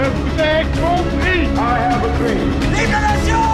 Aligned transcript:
Je 0.00 0.06
vous 0.08 0.40
ai 0.40 0.64
compris. 0.80 1.42
I 1.56 1.78
have 1.78 2.02
a 2.02 2.08
dream. 2.18 2.48
Vive 2.72 2.90
la 2.90 3.00
nation 3.00 3.44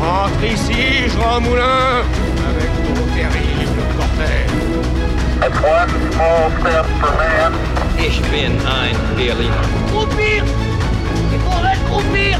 Rentre 0.00 0.44
ici, 0.44 1.08
Jean 1.08 1.40
Moulin, 1.40 2.04
avec 2.48 2.70
ton 2.86 3.02
terrible 3.16 3.82
cortège. 3.96 4.50
That's 5.40 5.58
one 5.60 5.90
small 6.12 6.50
step 6.60 6.86
for 7.00 7.12
man. 7.18 7.52
Ich 7.98 8.20
bin 8.30 8.52
ein 8.64 8.96
Berliner. 9.16 9.66
Groupir 9.90 10.44
Il 11.32 11.40
faudrait 11.40 11.78
groupir 11.88 12.38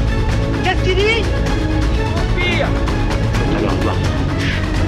Qu'est-ce 0.63 0.83
qu'il 0.83 0.95
dit? 0.95 1.23
Groupir 2.15 2.67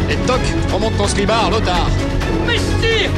Et 0.09 0.15
toc, 0.27 0.41
remonte 0.71 0.97
ton 0.97 1.07
slibard, 1.07 1.51
l'otard. 1.51 1.89
Messie 2.47 3.09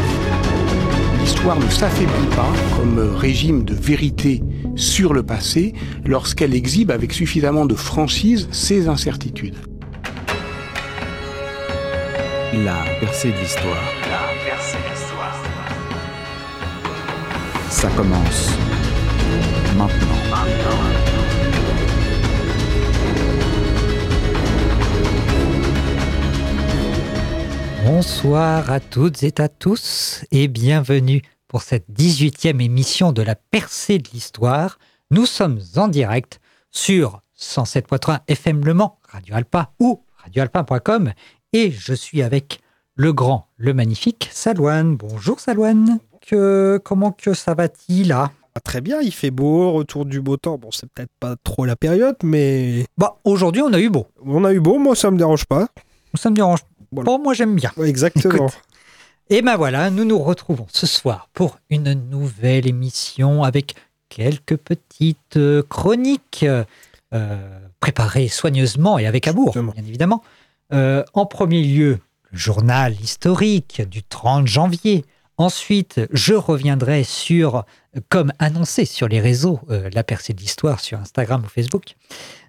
L'histoire 1.26 1.60
ne 1.60 1.68
s'affaiblit 1.72 2.36
pas 2.36 2.54
comme 2.78 3.00
régime 3.00 3.66
de 3.66 3.74
vérité 3.74 4.44
sur 4.76 5.12
le 5.12 5.24
passé 5.24 5.74
lorsqu'elle 6.06 6.54
exhibe 6.54 6.92
avec 6.92 7.14
suffisamment 7.14 7.66
de 7.66 7.74
franchise 7.74 8.48
ses 8.52 8.88
incertitudes. 8.90 9.56
La 12.54 12.86
percée 13.00 13.32
de 13.32 13.40
l'histoire. 13.40 13.84
La 14.08 14.52
percée 14.52 14.78
de 14.78 14.94
l'histoire. 14.94 15.42
Ça 17.72 17.90
commence 17.98 18.52
maintenant. 19.76 20.20
Maintenant. 20.30 21.15
Bonsoir 27.86 28.72
à 28.72 28.80
toutes 28.80 29.22
et 29.22 29.34
à 29.38 29.48
tous 29.48 30.26
et 30.32 30.48
bienvenue 30.48 31.22
pour 31.48 31.62
cette 31.62 31.88
18e 31.92 32.60
émission 32.60 33.12
de 33.12 33.22
la 33.22 33.36
percée 33.36 34.00
de 34.00 34.10
l'histoire. 34.12 34.80
Nous 35.12 35.28
sommes 35.28 35.60
en 35.76 35.88
direct 35.88 36.40
sur 36.72 37.22
107.3 37.40 38.22
FM 38.28 38.66
Le 38.66 38.74
Mans, 38.74 38.98
Radio 39.08 39.36
Alpa 39.36 39.72
ou 39.80 40.02
radioalpa.com 40.18 41.14
et 41.54 41.70
je 41.70 41.94
suis 41.94 42.24
avec 42.24 42.60
le 42.96 43.14
grand, 43.14 43.50
le 43.56 43.76
magnifique 43.76 44.30
Salouane. 44.32 44.98
Bonjour 44.98 45.40
Salouane, 45.40 46.00
que, 46.26 46.82
comment 46.84 47.12
que 47.12 47.36
ça 47.36 47.54
va-t-il 47.54 48.08
là? 48.08 48.32
Très 48.64 48.82
bien, 48.82 49.00
il 49.00 49.14
fait 49.14 49.32
beau, 49.32 49.74
retour 49.74 50.06
du 50.06 50.22
beau 50.22 50.38
temps. 50.38 50.58
Bon, 50.58 50.72
c'est 50.72 50.90
peut-être 50.90 51.14
pas 51.20 51.36
trop 51.44 51.66
la 51.66 51.76
période, 51.76 52.16
mais. 52.24 52.88
Bah, 52.98 53.20
aujourd'hui, 53.26 53.62
on 53.62 53.74
a 53.74 53.80
eu 53.80 53.90
beau. 53.90 54.08
On 54.26 54.44
a 54.44 54.54
eu 54.54 54.60
beau, 54.60 54.80
moi, 54.80 54.96
ça 54.96 55.12
me 55.12 55.18
dérange 55.18 55.46
pas. 55.46 55.68
Ça 56.16 56.30
me 56.30 56.36
dérange. 56.36 56.62
Voilà. 56.96 57.06
Bon, 57.06 57.20
moi, 57.20 57.34
j'aime 57.34 57.56
bien. 57.56 57.72
Exactement. 57.84 58.48
Écoute. 58.48 58.62
Et 59.30 59.42
ben 59.42 59.58
voilà, 59.58 59.90
nous 59.90 60.06
nous 60.06 60.20
retrouvons 60.20 60.68
ce 60.72 60.86
soir 60.86 61.30
pour 61.34 61.58
une 61.72 61.94
nouvelle 61.94 62.68
émission 62.68 63.42
avec 63.44 63.74
quelques 64.10 64.56
petites 64.56 65.38
euh, 65.38 65.64
chroniques 65.68 66.46
euh, 67.14 67.60
préparées 67.80 68.28
soigneusement 68.28 69.00
et 69.00 69.08
avec 69.08 69.28
amour, 69.28 69.54
bien 69.54 69.84
évidemment. 69.88 70.24
Euh, 70.74 71.04
en 71.14 71.26
premier 71.26 71.64
lieu, 71.64 72.00
le 72.32 72.38
journal 72.38 72.94
historique 73.02 73.82
du 73.90 74.04
30 74.04 74.48
janvier. 74.48 75.06
Ensuite, 75.38 76.02
je 76.12 76.34
reviendrai 76.34 77.04
sur, 77.04 77.66
comme 78.10 78.32
annoncé 78.40 78.86
sur 78.86 79.08
les 79.08 79.20
réseaux, 79.20 79.60
euh, 79.70 79.90
la 79.94 80.04
percée 80.04 80.34
de 80.34 80.40
l'histoire 80.40 80.80
sur 80.80 81.00
Instagram 81.00 81.44
ou 81.46 81.50
Facebook, 81.50 81.96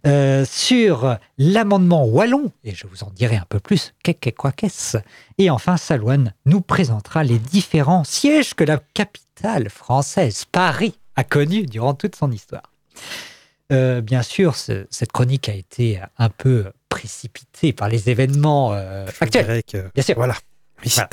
euh, 0.07 0.45
sur 0.49 1.17
l'amendement 1.37 2.05
wallon, 2.05 2.53
et 2.63 2.75
je 2.75 2.87
vous 2.87 3.03
en 3.03 3.11
dirai 3.11 3.37
un 3.37 3.47
peu 3.49 3.59
plus, 3.59 3.95
qu'est-ce 4.05 4.31
quoi 4.31 4.53
qu'est-ce 4.53 4.99
Et 5.39 5.51
enfin, 5.51 5.77
Salouane 5.77 6.33
nous 6.45 6.61
présentera 6.61 7.25
les 7.25 7.39
différents 7.39 8.05
sièges 8.05 8.55
que 8.55 8.63
la 8.65 8.79
capitale 8.95 9.69
française, 9.69 10.45
Paris, 10.45 10.95
a 11.17 11.25
connus 11.25 11.67
durant 11.67 11.95
toute 11.95 12.15
son 12.15 12.31
histoire. 12.31 12.71
Euh, 13.73 14.01
bien 14.01 14.23
sûr, 14.23 14.55
ce, 14.55 14.87
cette 14.91 15.13
chronique 15.13 15.49
a 15.49 15.55
été 15.55 16.01
un 16.19 16.29
peu 16.29 16.67
précipitée 16.89 17.73
par 17.73 17.89
les 17.89 18.11
événements 18.11 18.73
euh, 18.73 19.07
actuels. 19.21 19.63
Que, 19.65 19.91
bien 19.93 20.05
sûr. 20.05 20.15
Voilà. 20.15 20.37
voilà. 20.85 21.09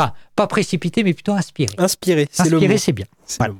Enfin, 0.00 0.14
pas 0.34 0.46
précipité, 0.46 1.04
mais 1.04 1.12
plutôt 1.12 1.32
inspiré. 1.32 1.74
Inspiré, 1.76 2.26
c'est 2.30 2.48
le 2.48 2.56
Inspiré, 2.56 2.78
c'est 2.78 2.92
bien. 2.92 3.04
Voilà. 3.38 3.52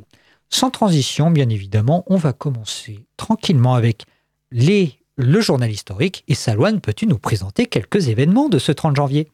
Sans 0.48 0.70
transition, 0.70 1.30
bien 1.30 1.50
évidemment, 1.50 2.02
on 2.06 2.16
va 2.16 2.32
commencer 2.32 3.04
tranquillement 3.16 3.74
avec 3.74 4.04
les, 4.50 4.98
le 5.16 5.40
journal 5.40 5.70
historique. 5.70 6.24
Et 6.28 6.34
Salouane, 6.34 6.80
peux-tu 6.80 7.06
nous 7.06 7.18
présenter 7.18 7.66
quelques 7.66 8.08
événements 8.08 8.48
de 8.48 8.58
ce 8.58 8.72
30 8.72 8.96
janvier? 8.96 9.28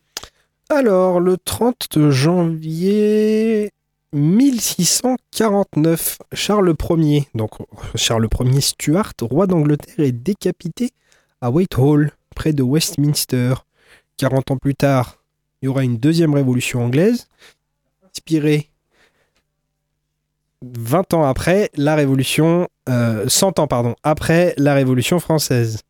Alors, 0.68 1.20
le 1.20 1.36
30 1.36 2.10
janvier 2.10 3.70
1649, 4.12 6.18
Charles 6.32 6.74
Ier, 6.90 7.28
donc 7.34 7.52
Charles 7.94 8.26
Ier 8.40 8.60
Stuart, 8.60 9.12
roi 9.20 9.46
d'Angleterre, 9.46 10.04
est 10.04 10.10
décapité 10.10 10.90
à 11.40 11.50
Whitehall, 11.50 12.10
près 12.34 12.52
de 12.52 12.64
Westminster. 12.64 13.54
40 14.16 14.50
ans 14.50 14.56
plus 14.56 14.74
tard, 14.74 15.18
il 15.66 15.70
y 15.70 15.70
aura 15.70 15.82
une 15.82 15.96
deuxième 15.96 16.32
révolution 16.32 16.84
anglaise, 16.84 17.26
inspirée 18.08 18.70
20 20.62 21.12
ans 21.12 21.24
après 21.24 21.70
la 21.74 21.96
révolution, 21.96 22.68
euh, 22.88 23.24
100 23.26 23.58
ans 23.58 23.66
pardon, 23.66 23.96
après 24.04 24.54
la 24.58 24.74
révolution 24.74 25.18
française. 25.18 25.80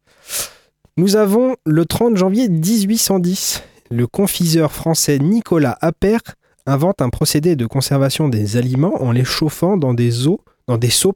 Nous 0.97 1.17
avons 1.17 1.57
le 1.67 1.85
30 1.85 2.17
janvier 2.17 2.49
1810, 2.49 3.65
le 3.91 4.07
confiseur 4.07 4.73
français 4.73 5.19
Nicolas 5.19 5.77
Appert 5.83 6.23
invente 6.65 7.03
un 7.03 7.11
procédé 7.11 7.55
de 7.55 7.67
conservation 7.67 8.31
des 8.31 8.57
aliments 8.57 9.03
en 9.03 9.13
les 9.13 9.25
chauffant 9.25 9.77
dans 9.77 9.93
des 9.93 10.27
eaux, 10.27 10.41
dans 10.69 10.79
des 10.79 10.89
seaux 10.89 11.13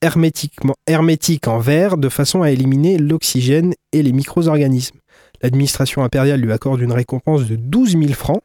hermétiquement, 0.00 0.76
hermétiques 0.86 1.46
en 1.46 1.58
verre 1.58 1.98
de 1.98 2.08
façon 2.08 2.40
à 2.40 2.50
éliminer 2.50 2.96
l'oxygène 2.96 3.74
et 3.92 4.02
les 4.02 4.12
micro-organismes. 4.12 4.96
L'administration 5.42 6.02
impériale 6.02 6.40
lui 6.40 6.52
accorde 6.52 6.80
une 6.80 6.92
récompense 6.92 7.46
de 7.46 7.56
12 7.56 7.92
000 7.92 8.12
francs 8.12 8.42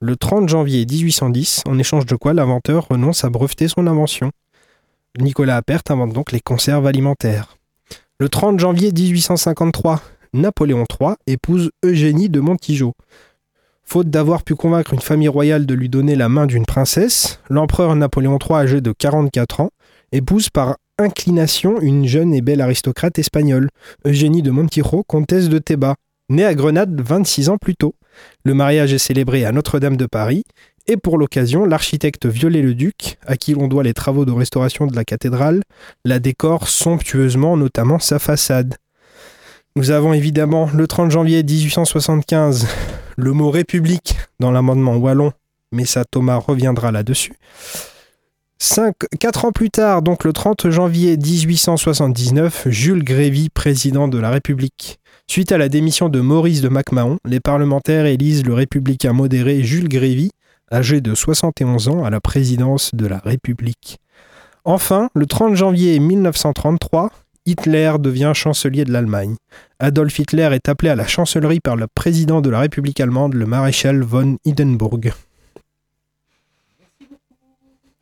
le 0.00 0.16
30 0.16 0.50
janvier 0.50 0.84
1810, 0.84 1.62
en 1.66 1.78
échange 1.78 2.04
de 2.04 2.14
quoi 2.14 2.34
l'inventeur 2.34 2.88
renonce 2.90 3.24
à 3.24 3.30
breveter 3.30 3.68
son 3.68 3.86
invention. 3.86 4.32
Nicolas 5.18 5.56
Appert 5.56 5.80
invente 5.88 6.12
donc 6.12 6.30
les 6.30 6.40
conserves 6.40 6.86
alimentaires. 6.86 7.56
Le 8.18 8.28
30 8.28 8.60
janvier 8.60 8.92
1853, 8.92 10.02
Napoléon 10.34 10.84
III 11.00 11.14
épouse 11.26 11.70
Eugénie 11.82 12.28
de 12.28 12.40
Montijo. 12.40 12.92
Faute 13.84 14.10
d'avoir 14.10 14.42
pu 14.42 14.54
convaincre 14.54 14.92
une 14.92 15.00
famille 15.00 15.28
royale 15.28 15.64
de 15.64 15.74
lui 15.74 15.88
donner 15.88 16.16
la 16.16 16.28
main 16.28 16.44
d'une 16.44 16.66
princesse, 16.66 17.40
l'empereur 17.48 17.96
Napoléon 17.96 18.38
III, 18.38 18.58
âgé 18.58 18.80
de 18.82 18.92
44 18.92 19.60
ans, 19.60 19.70
épouse 20.12 20.50
par 20.50 20.76
inclination 20.98 21.80
une 21.80 22.06
jeune 22.06 22.34
et 22.34 22.42
belle 22.42 22.60
aristocrate 22.60 23.18
espagnole, 23.18 23.70
Eugénie 24.04 24.42
de 24.42 24.50
Montijo, 24.50 25.02
comtesse 25.06 25.48
de 25.48 25.58
Théba, 25.58 25.94
née 26.28 26.44
à 26.44 26.54
Grenade 26.54 27.00
26 27.00 27.48
ans 27.48 27.58
plus 27.58 27.76
tôt. 27.76 27.94
Le 28.44 28.54
mariage 28.54 28.92
est 28.92 28.98
célébré 28.98 29.44
à 29.44 29.52
Notre-Dame 29.52 29.96
de 29.96 30.06
Paris, 30.06 30.44
et 30.86 30.96
pour 30.96 31.16
l'occasion, 31.18 31.64
l'architecte 31.64 32.26
Viollet-le-Duc, 32.26 33.16
à 33.26 33.36
qui 33.36 33.54
l'on 33.54 33.68
doit 33.68 33.82
les 33.82 33.94
travaux 33.94 34.24
de 34.24 34.32
restauration 34.32 34.86
de 34.86 34.94
la 34.94 35.04
cathédrale, 35.04 35.62
la 36.04 36.18
décore 36.18 36.68
somptueusement, 36.68 37.56
notamment 37.56 37.98
sa 37.98 38.18
façade. 38.18 38.74
Nous 39.76 39.90
avons 39.90 40.12
évidemment 40.12 40.68
le 40.74 40.86
30 40.86 41.10
janvier 41.10 41.42
1875 41.42 42.68
le 43.16 43.32
mot 43.32 43.50
République 43.50 44.16
dans 44.40 44.50
l'amendement 44.50 44.96
Wallon, 44.96 45.32
mais 45.72 45.84
ça 45.84 46.04
Thomas 46.04 46.36
reviendra 46.36 46.92
là-dessus. 46.92 47.34
Cinq, 48.66 48.94
quatre 49.20 49.44
ans 49.44 49.52
plus 49.52 49.68
tard, 49.68 50.00
donc 50.00 50.24
le 50.24 50.32
30 50.32 50.70
janvier 50.70 51.18
1879, 51.18 52.68
Jules 52.70 53.04
Grévy, 53.04 53.50
président 53.50 54.08
de 54.08 54.16
la 54.16 54.30
République. 54.30 54.98
Suite 55.26 55.52
à 55.52 55.58
la 55.58 55.68
démission 55.68 56.08
de 56.08 56.18
Maurice 56.20 56.62
de 56.62 56.70
MacMahon, 56.70 57.18
les 57.26 57.40
parlementaires 57.40 58.06
élisent 58.06 58.46
le 58.46 58.54
républicain 58.54 59.12
modéré 59.12 59.62
Jules 59.62 59.90
Grévy, 59.90 60.30
âgé 60.72 61.02
de 61.02 61.14
71 61.14 61.88
ans, 61.88 62.04
à 62.04 62.10
la 62.10 62.22
présidence 62.22 62.94
de 62.94 63.06
la 63.06 63.18
République. 63.18 63.98
Enfin, 64.64 65.10
le 65.14 65.26
30 65.26 65.56
janvier 65.56 65.98
1933, 66.00 67.10
Hitler 67.44 67.92
devient 68.00 68.32
chancelier 68.34 68.86
de 68.86 68.92
l'Allemagne. 68.92 69.36
Adolf 69.78 70.18
Hitler 70.18 70.48
est 70.52 70.70
appelé 70.70 70.88
à 70.88 70.96
la 70.96 71.06
chancellerie 71.06 71.60
par 71.60 71.76
le 71.76 71.86
président 71.94 72.40
de 72.40 72.48
la 72.48 72.60
République 72.60 72.98
allemande, 72.98 73.34
le 73.34 73.44
maréchal 73.44 74.00
von 74.00 74.38
Hindenburg. 74.46 75.12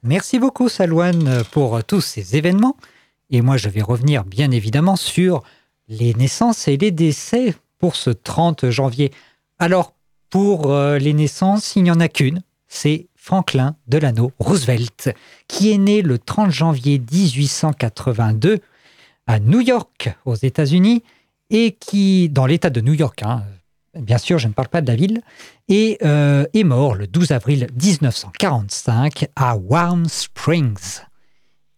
Merci 0.04 0.40
beaucoup, 0.40 0.68
Salouane, 0.68 1.44
pour 1.52 1.84
tous 1.84 2.00
ces 2.00 2.36
événements. 2.36 2.76
Et 3.30 3.40
moi, 3.40 3.56
je 3.56 3.68
vais 3.68 3.82
revenir 3.82 4.24
bien 4.24 4.50
évidemment 4.50 4.96
sur 4.96 5.42
les 5.88 6.12
naissances 6.14 6.66
et 6.66 6.76
les 6.76 6.90
décès 6.90 7.54
pour 7.78 7.94
ce 7.94 8.10
30 8.10 8.68
janvier. 8.70 9.12
Alors, 9.60 9.94
pour 10.28 10.72
euh, 10.72 10.98
les 10.98 11.12
naissances, 11.12 11.76
il 11.76 11.84
n'y 11.84 11.90
en 11.90 12.00
a 12.00 12.08
qu'une, 12.08 12.42
c'est 12.66 13.06
Franklin 13.14 13.76
Delano 13.86 14.32
Roosevelt, 14.40 15.14
qui 15.46 15.70
est 15.70 15.78
né 15.78 16.02
le 16.02 16.18
30 16.18 16.50
janvier 16.50 16.98
1882 16.98 18.58
à 19.28 19.38
New 19.38 19.60
York, 19.60 20.12
aux 20.24 20.34
États-Unis, 20.34 21.04
et 21.50 21.76
qui, 21.78 22.28
dans 22.28 22.46
l'État 22.46 22.70
de 22.70 22.80
New 22.80 22.94
York, 22.94 23.22
hein, 23.22 23.44
bien 23.98 24.18
sûr, 24.18 24.38
je 24.38 24.48
ne 24.48 24.52
parle 24.52 24.68
pas 24.68 24.80
de 24.80 24.86
la 24.86 24.96
ville, 24.96 25.22
et 25.68 25.98
euh, 26.02 26.44
est 26.54 26.64
mort 26.64 26.94
le 26.94 27.06
12 27.06 27.32
avril 27.32 27.66
1945 27.80 29.26
à 29.36 29.56
Warm 29.56 30.06
Springs. 30.08 31.00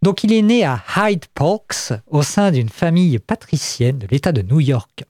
Donc 0.02 0.22
il 0.22 0.32
est 0.32 0.42
né 0.42 0.64
à 0.64 0.82
Hyde 0.96 1.26
Park 1.34 1.74
au 2.08 2.22
sein 2.22 2.50
d'une 2.50 2.68
famille 2.68 3.18
patricienne 3.18 3.98
de 3.98 4.06
l'État 4.10 4.32
de 4.32 4.42
New 4.42 4.60
York. 4.60 5.04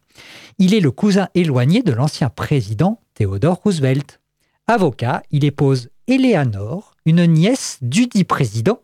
Il 0.58 0.72
est 0.72 0.80
le 0.80 0.92
cousin 0.92 1.28
éloigné 1.34 1.82
de 1.82 1.92
l'ancien 1.92 2.28
président 2.28 3.00
Theodore 3.14 3.60
Roosevelt. 3.64 4.20
Avocat, 4.68 5.22
il 5.30 5.44
épouse 5.44 5.90
Eleanor, 6.06 6.94
une 7.06 7.26
nièce 7.26 7.78
du 7.82 8.06
dit 8.06 8.24
président. 8.24 8.80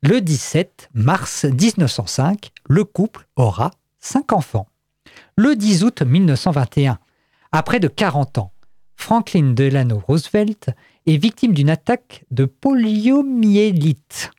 Le 0.00 0.20
17 0.20 0.90
mars 0.94 1.44
1905, 1.44 2.50
le 2.68 2.84
couple 2.84 3.26
aura 3.34 3.72
cinq 3.98 4.32
enfants. 4.32 4.68
Le 5.36 5.56
10 5.56 5.82
août 5.82 6.02
1921, 6.02 6.98
après 7.52 7.80
de 7.80 7.88
40 7.88 8.38
ans, 8.38 8.52
Franklin 8.96 9.52
Delano 9.54 10.02
Roosevelt 10.06 10.70
est 11.06 11.16
victime 11.16 11.54
d'une 11.54 11.70
attaque 11.70 12.24
de 12.30 12.44
poliomyélite. 12.44 14.30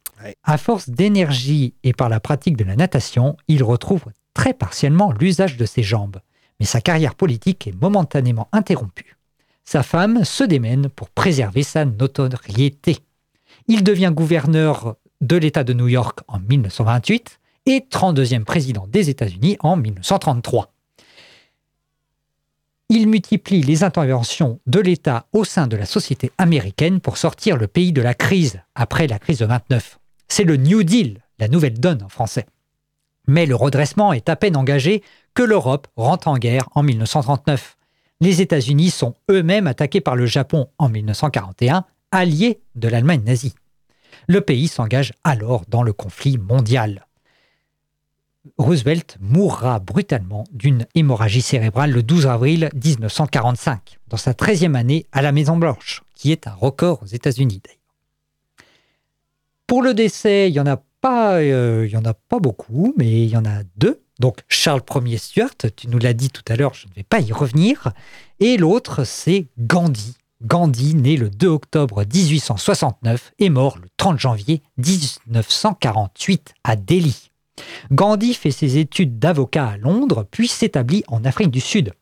À 0.44 0.58
force 0.58 0.90
d'énergie 0.90 1.74
et 1.84 1.94
par 1.94 2.10
la 2.10 2.20
pratique 2.20 2.58
de 2.58 2.66
la 2.66 2.76
natation, 2.76 3.38
il 3.48 3.64
retrouve 3.64 4.04
très 4.34 4.54
partiellement 4.54 5.12
l'usage 5.12 5.58
de 5.58 5.66
ses 5.66 5.82
jambes. 5.82 6.20
Mais 6.60 6.66
sa 6.66 6.82
carrière 6.82 7.16
politique 7.16 7.68
est 7.68 7.82
momentanément 7.82 8.50
interrompue. 8.52 9.16
Sa 9.64 9.82
femme 9.82 10.26
se 10.26 10.44
démène 10.44 10.90
pour 10.90 11.10
préserver 11.10 11.64
sa 11.64 11.86
notoriété. 11.86 12.98
Il 13.68 13.84
devient 13.84 14.12
gouverneur 14.14 14.96
de 15.22 15.38
l'État 15.38 15.64
de 15.64 15.74
New 15.74 15.88
York 15.88 16.20
en 16.28 16.40
1928 16.40 17.40
et 17.66 17.86
32e 17.90 18.44
président 18.44 18.88
des 18.88 19.10
États-Unis 19.10 19.58
en 19.62 19.78
1933. 19.78 20.74
Il 22.92 23.08
multiplie 23.08 23.62
les 23.62 23.84
interventions 23.84 24.60
de 24.66 24.80
l'État 24.80 25.28
au 25.32 25.44
sein 25.44 25.68
de 25.68 25.78
la 25.78 25.86
société 25.86 26.32
américaine 26.40 27.02
pour 27.02 27.18
sortir 27.18 27.56
le 27.56 27.68
pays 27.68 27.94
de 27.94 28.02
la 28.02 28.16
crise 28.16 28.62
après 28.74 29.06
la 29.06 29.20
crise 29.20 29.38
de 29.38 29.46
29. 29.46 30.00
C'est 30.28 30.44
le 30.44 30.58
New 30.58 30.82
Deal, 30.82 31.22
la 31.38 31.50
nouvelle 31.50 31.80
donne 31.80 32.02
en 32.02 32.10
français. 32.10 32.48
Mais 33.28 33.46
le 33.46 33.54
redressement 33.54 34.12
est 34.12 34.28
à 34.28 34.36
peine 34.36 34.58
engagé 34.58 35.04
que 35.36 35.44
l'Europe 35.44 35.88
rentre 35.98 36.30
en 36.30 36.40
guerre 36.40 36.68
en 36.74 36.82
1939. 36.82 37.78
Les 38.22 38.42
États-Unis 38.42 38.90
sont 38.90 39.14
eux-mêmes 39.30 39.68
attaqués 39.68 40.02
par 40.02 40.16
le 40.16 40.26
Japon 40.26 40.70
en 40.80 40.90
1941, 40.90 41.86
allié 42.12 42.60
de 42.74 42.88
l'Allemagne 42.88 43.22
nazie. 43.24 43.54
Le 44.28 44.42
pays 44.42 44.68
s'engage 44.68 45.14
alors 45.24 45.62
dans 45.68 45.84
le 45.84 45.94
conflit 45.94 46.40
mondial. 46.40 47.06
Roosevelt 48.57 49.18
mourra 49.19 49.80
brutalement 49.80 50.44
d'une 50.51 50.86
hémorragie 50.96 51.42
cérébrale 51.42 51.92
le 51.92 52.04
12 52.04 52.28
avril 52.28 52.69
1945, 52.74 54.00
dans 54.07 54.18
sa 54.18 54.34
13e 54.34 54.75
année 54.75 55.06
à 55.12 55.22
la 55.22 55.31
Maison-Blanche, 55.31 56.04
qui 56.16 56.31
est 56.31 56.48
un 56.48 56.54
record 56.54 57.04
aux 57.04 57.07
États-Unis 57.07 57.62
d'ailleurs. 57.63 57.80
Pour 59.68 59.84
le 59.84 59.94
décès, 59.94 60.50
il 60.50 60.54
n'y 60.54 60.60
en, 60.60 60.66
a 60.66 60.81
pas, 61.01 61.36
euh, 61.36 61.88
en 61.96 62.06
a 62.06 62.13
pas 62.13 62.40
beaucoup, 62.40 62.94
mais 62.98 63.24
il 63.25 63.30
y 63.30 63.38
en 63.38 63.46
a 63.46 63.63
deux. 63.78 64.01
Donc 64.19 64.40
Charles 64.48 64.81
Ier 65.06 65.18
Stuart, 65.18 65.56
tu 65.75 65.88
nous 65.88 66.00
l'as 66.00 66.13
dit 66.13 66.30
tout 66.30 66.44
à 66.48 66.56
l'heure, 66.56 66.74
je 66.74 66.88
ne 66.88 66.94
vais 66.94 67.04
pas 67.04 67.22
y 67.22 67.31
revenir. 67.31 67.94
Et 68.40 68.57
l'autre, 68.57 69.04
c'est 69.04 69.48
Gandhi. 69.60 70.18
Gandhi, 70.42 70.95
né 70.95 71.18
le 71.18 71.30
2 71.30 71.48
octobre 71.48 72.04
1869 72.06 73.34
et 73.40 73.50
mort 73.50 73.78
le 73.78 73.90
30 73.98 74.19
janvier 74.19 74.62
1948 74.78 76.54
à 76.63 76.75
Delhi. 76.75 77.30
Gandhi 77.92 78.34
fait 78.34 78.52
ses 78.52 78.78
études 78.78 79.20
d'avocat 79.20 79.68
à 79.68 79.78
Londres, 79.78 80.26
puis 80.30 80.48
s'établit 80.48 81.04
en 81.08 81.26
Afrique 81.26 81.52
du 81.52 81.62
Sud. 81.62 81.94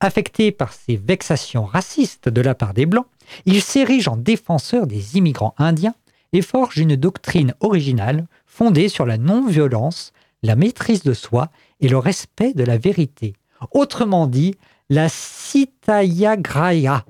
Affecté 0.00 0.52
par 0.52 0.72
ces 0.72 0.96
vexations 0.96 1.64
racistes 1.64 2.28
de 2.28 2.40
la 2.40 2.54
part 2.54 2.74
des 2.74 2.86
Blancs, 2.86 3.06
il 3.46 3.60
s'érige 3.62 4.06
en 4.08 4.16
défenseur 4.16 4.86
des 4.86 5.16
immigrants 5.16 5.54
indiens 5.58 5.94
et 6.32 6.42
forge 6.42 6.78
une 6.78 6.96
doctrine 6.96 7.54
originale 7.60 8.26
fondée 8.46 8.88
sur 8.88 9.06
la 9.06 9.18
non-violence, 9.18 10.12
la 10.42 10.56
maîtrise 10.56 11.02
de 11.02 11.14
soi 11.14 11.50
et 11.80 11.88
le 11.88 11.98
respect 11.98 12.52
de 12.54 12.64
la 12.64 12.78
vérité. 12.78 13.34
Autrement 13.72 14.26
dit, 14.26 14.54
la 14.88 15.08
Sitayagraya. 15.08 17.04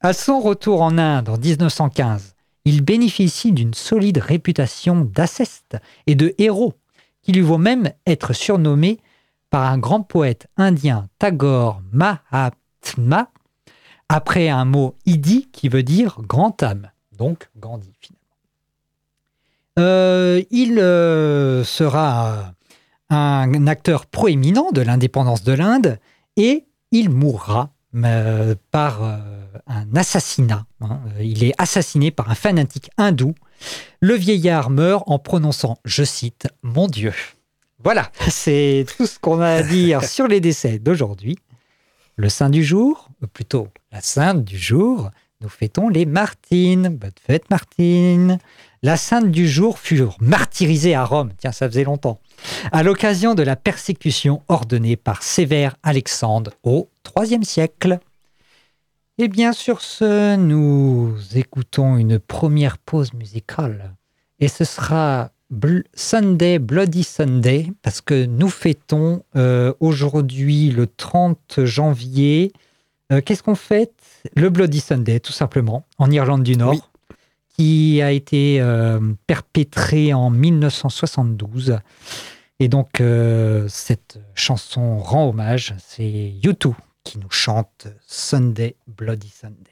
À 0.00 0.12
son 0.12 0.40
retour 0.40 0.82
en 0.82 0.98
Inde 0.98 1.28
en 1.28 1.38
1915, 1.38 2.34
il 2.64 2.82
bénéficie 2.82 3.52
d'une 3.52 3.74
solide 3.74 4.18
réputation 4.18 5.02
d'asceste 5.02 5.76
et 6.06 6.14
de 6.14 6.34
héros 6.38 6.74
qui 7.30 7.36
lui 7.36 7.42
vaut 7.42 7.58
même 7.58 7.92
être 8.06 8.32
surnommé 8.32 8.98
par 9.50 9.70
un 9.70 9.78
grand 9.78 10.02
poète 10.02 10.48
indien 10.56 11.06
Tagore 11.20 11.80
Mahatma, 11.92 13.30
après 14.08 14.48
un 14.48 14.64
mot 14.64 14.96
idi 15.06 15.48
qui 15.52 15.68
veut 15.68 15.84
dire 15.84 16.18
grand 16.22 16.60
âme, 16.60 16.90
donc 17.16 17.48
Gandhi 17.56 17.92
finalement. 18.00 18.18
Euh, 19.78 20.42
il 20.50 20.80
euh, 20.80 21.62
sera 21.62 22.52
un 23.10 23.66
acteur 23.68 24.06
proéminent 24.06 24.72
de 24.72 24.80
l'indépendance 24.80 25.44
de 25.44 25.52
l'Inde 25.52 26.00
et 26.36 26.66
il 26.90 27.10
mourra 27.10 27.70
euh, 27.94 28.56
par 28.72 29.04
un 29.68 29.94
assassinat. 29.94 30.66
hein. 30.80 30.98
Il 31.20 31.44
est 31.44 31.54
assassiné 31.58 32.10
par 32.10 32.28
un 32.28 32.34
fanatique 32.34 32.90
hindou 32.98 33.36
le 34.00 34.14
vieillard 34.14 34.70
meurt 34.70 35.04
en 35.06 35.18
prononçant, 35.18 35.78
je 35.84 36.04
cite, 36.04 36.48
Mon 36.62 36.86
Dieu. 36.86 37.12
Voilà, 37.82 38.10
c'est 38.28 38.84
tout 38.96 39.06
ce 39.06 39.18
qu'on 39.18 39.40
a 39.40 39.48
à 39.48 39.62
dire 39.62 40.04
sur 40.04 40.28
les 40.28 40.40
décès 40.40 40.78
d'aujourd'hui. 40.78 41.38
Le 42.16 42.28
saint 42.28 42.50
du 42.50 42.62
jour, 42.62 43.08
ou 43.22 43.26
plutôt 43.26 43.68
la 43.92 44.00
sainte 44.02 44.44
du 44.44 44.58
jour, 44.58 45.10
nous 45.40 45.48
fêtons 45.48 45.88
les 45.88 46.04
Martines. 46.04 46.88
Bonne 46.88 47.12
fête 47.26 47.48
Martine. 47.48 48.38
La 48.82 48.98
sainte 48.98 49.30
du 49.30 49.48
jour 49.48 49.78
fut 49.78 50.02
martyrisée 50.20 50.94
à 50.94 51.04
Rome, 51.04 51.32
tiens, 51.38 51.52
ça 51.52 51.68
faisait 51.68 51.84
longtemps, 51.84 52.20
à 52.72 52.82
l'occasion 52.82 53.34
de 53.34 53.42
la 53.42 53.56
persécution 53.56 54.42
ordonnée 54.48 54.96
par 54.96 55.22
Sévère 55.22 55.76
Alexandre 55.82 56.52
au 56.62 56.88
IIIe 57.18 57.44
siècle. 57.44 57.98
Et 59.22 59.28
bien 59.28 59.52
sur 59.52 59.82
ce, 59.82 60.34
nous 60.36 61.14
écoutons 61.34 61.98
une 61.98 62.18
première 62.18 62.78
pause 62.78 63.12
musicale. 63.12 63.94
Et 64.38 64.48
ce 64.48 64.64
sera 64.64 65.30
Bl- 65.52 65.84
Sunday, 65.92 66.58
Bloody 66.58 67.04
Sunday, 67.04 67.70
parce 67.82 68.00
que 68.00 68.24
nous 68.24 68.48
fêtons 68.48 69.22
euh, 69.36 69.74
aujourd'hui 69.80 70.70
le 70.70 70.86
30 70.86 71.66
janvier. 71.66 72.50
euh, 73.12 73.20
Qu'est-ce 73.20 73.42
qu'on 73.42 73.56
fête? 73.56 73.92
Le 74.36 74.48
Bloody 74.48 74.80
Sunday, 74.80 75.20
tout 75.20 75.34
simplement, 75.34 75.84
en 75.98 76.10
Irlande 76.10 76.42
du 76.42 76.56
Nord, 76.56 76.72
Oui. 76.72 76.80
qui 77.58 78.00
a 78.00 78.12
été 78.12 78.58
euh, 78.62 79.00
perpétré 79.26 80.14
en 80.14 80.30
1972. 80.30 81.76
Et 82.58 82.68
donc, 82.68 83.02
cette 83.68 84.18
chanson 84.34 84.98
rend 84.98 85.28
hommage. 85.28 85.74
C'est 85.78 86.34
U2 86.42 86.72
qui 87.04 87.18
nous 87.18 87.30
chante 87.30 87.88
Sunday, 88.06 88.76
Bloody 88.86 89.28
Sunday. 89.28 89.70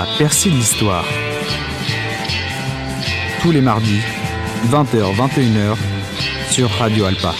La 0.00 0.06
percée 0.16 0.48
de 0.48 0.54
l'histoire. 0.54 1.04
Tous 3.42 3.52
les 3.52 3.60
mardis, 3.60 4.00
20h-21h, 4.70 5.76
sur 6.50 6.70
Radio 6.70 7.04
Alpa. 7.04 7.34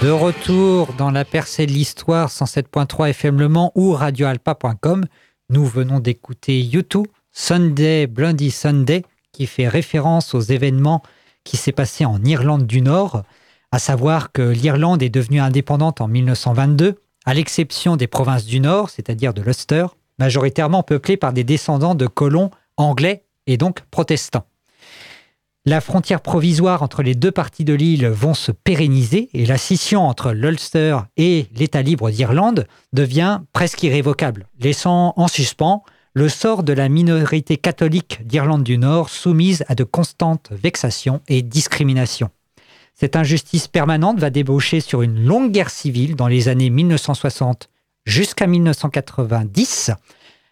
De 0.00 0.08
retour 0.08 0.94
dans 0.94 1.10
la 1.10 1.26
percée 1.26 1.66
de 1.66 1.72
l'histoire 1.72 2.30
107.3 2.30 3.10
FM 3.10 3.38
Le 3.38 3.48
Mans 3.50 3.70
ou 3.74 3.92
radioalpa.com, 3.92 5.04
nous 5.50 5.66
venons 5.66 6.00
d'écouter 6.00 6.62
YouTube 6.62 7.06
Sunday 7.32 8.06
Bloody 8.06 8.50
Sunday 8.50 9.02
qui 9.30 9.46
fait 9.46 9.68
référence 9.68 10.34
aux 10.34 10.40
événements 10.40 11.02
qui 11.44 11.58
s'est 11.58 11.72
passé 11.72 12.06
en 12.06 12.24
Irlande 12.24 12.66
du 12.66 12.80
Nord, 12.80 13.24
à 13.72 13.78
savoir 13.78 14.32
que 14.32 14.42
l'Irlande 14.42 15.02
est 15.02 15.10
devenue 15.10 15.40
indépendante 15.40 16.00
en 16.00 16.08
1922, 16.08 16.96
à 17.24 17.34
l'exception 17.34 17.96
des 17.96 18.06
provinces 18.06 18.46
du 18.46 18.60
Nord, 18.60 18.90
c'est-à-dire 18.90 19.34
de 19.34 19.42
l'Ulster, 19.42 19.86
majoritairement 20.18 20.82
peuplées 20.82 21.16
par 21.16 21.32
des 21.32 21.44
descendants 21.44 21.94
de 21.94 22.06
colons 22.06 22.50
anglais 22.76 23.24
et 23.46 23.56
donc 23.56 23.80
protestants. 23.90 24.46
La 25.66 25.82
frontière 25.82 26.22
provisoire 26.22 26.82
entre 26.82 27.02
les 27.02 27.14
deux 27.14 27.30
parties 27.30 27.66
de 27.66 27.74
l'île 27.74 28.06
vont 28.06 28.32
se 28.32 28.50
pérenniser 28.50 29.28
et 29.34 29.44
la 29.44 29.58
scission 29.58 30.08
entre 30.08 30.32
l'Ulster 30.32 30.98
et 31.18 31.48
l'État 31.54 31.82
libre 31.82 32.10
d'Irlande 32.10 32.66
devient 32.94 33.40
presque 33.52 33.82
irrévocable, 33.82 34.48
laissant 34.58 35.12
en 35.16 35.28
suspens 35.28 35.82
le 36.14 36.28
sort 36.28 36.62
de 36.62 36.72
la 36.72 36.88
minorité 36.88 37.56
catholique 37.58 38.26
d'Irlande 38.26 38.64
du 38.64 38.78
Nord 38.78 39.10
soumise 39.10 39.64
à 39.68 39.74
de 39.74 39.84
constantes 39.84 40.50
vexations 40.50 41.20
et 41.28 41.42
discriminations. 41.42 42.30
Cette 43.00 43.16
injustice 43.16 43.66
permanente 43.66 44.18
va 44.18 44.28
débaucher 44.28 44.80
sur 44.80 45.00
une 45.00 45.24
longue 45.24 45.52
guerre 45.52 45.70
civile 45.70 46.16
dans 46.16 46.28
les 46.28 46.48
années 46.48 46.68
1960 46.68 47.70
jusqu'à 48.04 48.46
1990, 48.46 49.92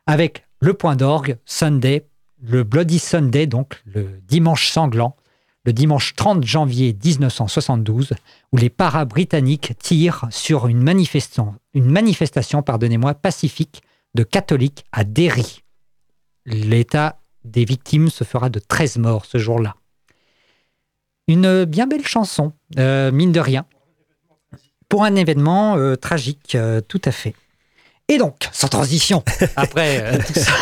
avec 0.06 0.46
le 0.60 0.72
point 0.72 0.96
d'orgue 0.96 1.36
Sunday 1.44 2.06
le 2.42 2.62
Bloody 2.64 2.98
Sunday, 2.98 3.46
donc 3.46 3.82
le 3.84 4.20
dimanche 4.26 4.70
sanglant, 4.70 5.16
le 5.64 5.74
dimanche 5.74 6.14
30 6.14 6.44
janvier 6.44 6.96
1972, 7.04 8.14
où 8.52 8.56
les 8.56 8.70
paras-britanniques 8.70 9.76
tirent 9.78 10.26
sur 10.30 10.68
une 10.68 10.82
manifestation, 10.82 11.54
une 11.74 11.90
manifestation 11.90 12.62
pardonnez-moi, 12.62 13.14
pacifique 13.14 13.82
de 14.14 14.22
catholiques 14.22 14.86
à 14.92 15.04
Derry. 15.04 15.62
L'état 16.46 17.20
des 17.44 17.64
victimes 17.64 18.08
se 18.08 18.24
fera 18.24 18.48
de 18.48 18.58
13 18.58 18.98
morts 18.98 19.26
ce 19.26 19.36
jour-là. 19.38 19.74
Une 21.28 21.66
bien 21.66 21.86
belle 21.86 22.06
chanson, 22.06 22.52
euh, 22.78 23.12
mine 23.12 23.32
de 23.32 23.40
rien, 23.40 23.66
pour 24.88 25.04
un 25.04 25.14
événement 25.14 25.76
euh, 25.76 25.94
tragique, 25.94 26.54
euh, 26.54 26.80
tout 26.80 27.02
à 27.04 27.12
fait. 27.12 27.34
Et 28.08 28.16
donc, 28.16 28.48
sans 28.52 28.68
transition, 28.68 29.22
après 29.56 30.18
tout 30.26 30.32
ça, 30.32 30.52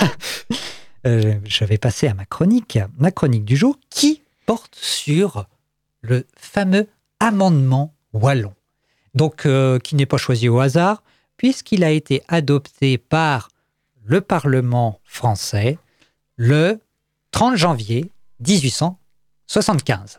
je 1.04 1.64
vais 1.64 1.78
passer 1.78 2.08
à 2.08 2.14
ma 2.14 2.25
chronique, 2.25 2.80
ma 2.99 3.12
chronique 3.12 3.44
du 3.44 3.56
jour, 3.56 3.78
qui 3.90 4.23
porte 4.44 4.75
sur 4.75 5.46
le 6.00 6.26
fameux 6.37 6.88
amendement 7.20 7.94
wallon. 8.12 8.52
Donc, 9.14 9.46
qui 9.85 9.94
n'est 9.94 10.06
pas 10.06 10.16
choisi 10.16 10.49
au 10.49 10.58
hasard, 10.58 11.04
puisqu'il 11.37 11.85
a 11.85 11.90
été 11.92 12.25
adopté 12.26 12.99
par 12.99 13.50
le 14.04 14.20
Parlement 14.20 14.99
français 15.04 15.78
le 16.37 16.80
30 17.30 17.56
janvier 17.56 18.11
1875. 18.40 20.18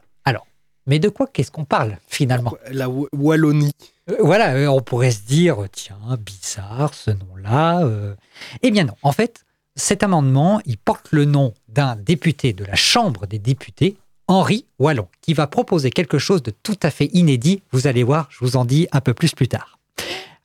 Mais 0.87 0.99
de 0.99 1.09
quoi 1.09 1.27
qu'est-ce 1.27 1.51
qu'on 1.51 1.65
parle 1.65 1.97
finalement? 2.07 2.53
La 2.71 2.87
Wallonie. 2.89 3.73
Euh, 4.09 4.15
voilà, 4.21 4.55
euh, 4.55 4.67
on 4.67 4.81
pourrait 4.81 5.11
se 5.11 5.21
dire, 5.23 5.57
tiens, 5.71 5.97
bizarre 6.19 6.93
ce 6.93 7.11
nom-là. 7.11 7.83
euh. 7.85 8.15
Eh 8.63 8.71
bien 8.71 8.85
non, 8.85 8.93
en 9.03 9.11
fait, 9.11 9.45
cet 9.75 10.01
amendement, 10.01 10.61
il 10.65 10.77
porte 10.77 11.09
le 11.11 11.25
nom 11.25 11.53
d'un 11.67 11.95
député 11.97 12.53
de 12.53 12.63
la 12.63 12.75
Chambre 12.75 13.27
des 13.27 13.37
députés, 13.37 13.97
Henri 14.29 14.65
Wallon, 14.79 15.07
qui 15.21 15.33
va 15.33 15.45
proposer 15.47 15.89
quelque 15.89 16.17
chose 16.17 16.41
de 16.41 16.51
tout 16.51 16.77
à 16.83 16.89
fait 16.89 17.09
inédit. 17.13 17.61
Vous 17.71 17.87
allez 17.87 18.03
voir, 18.03 18.27
je 18.31 18.39
vous 18.39 18.55
en 18.55 18.65
dis 18.65 18.87
un 18.91 19.01
peu 19.01 19.13
plus 19.13 19.33
plus 19.35 19.47
tard. 19.47 19.77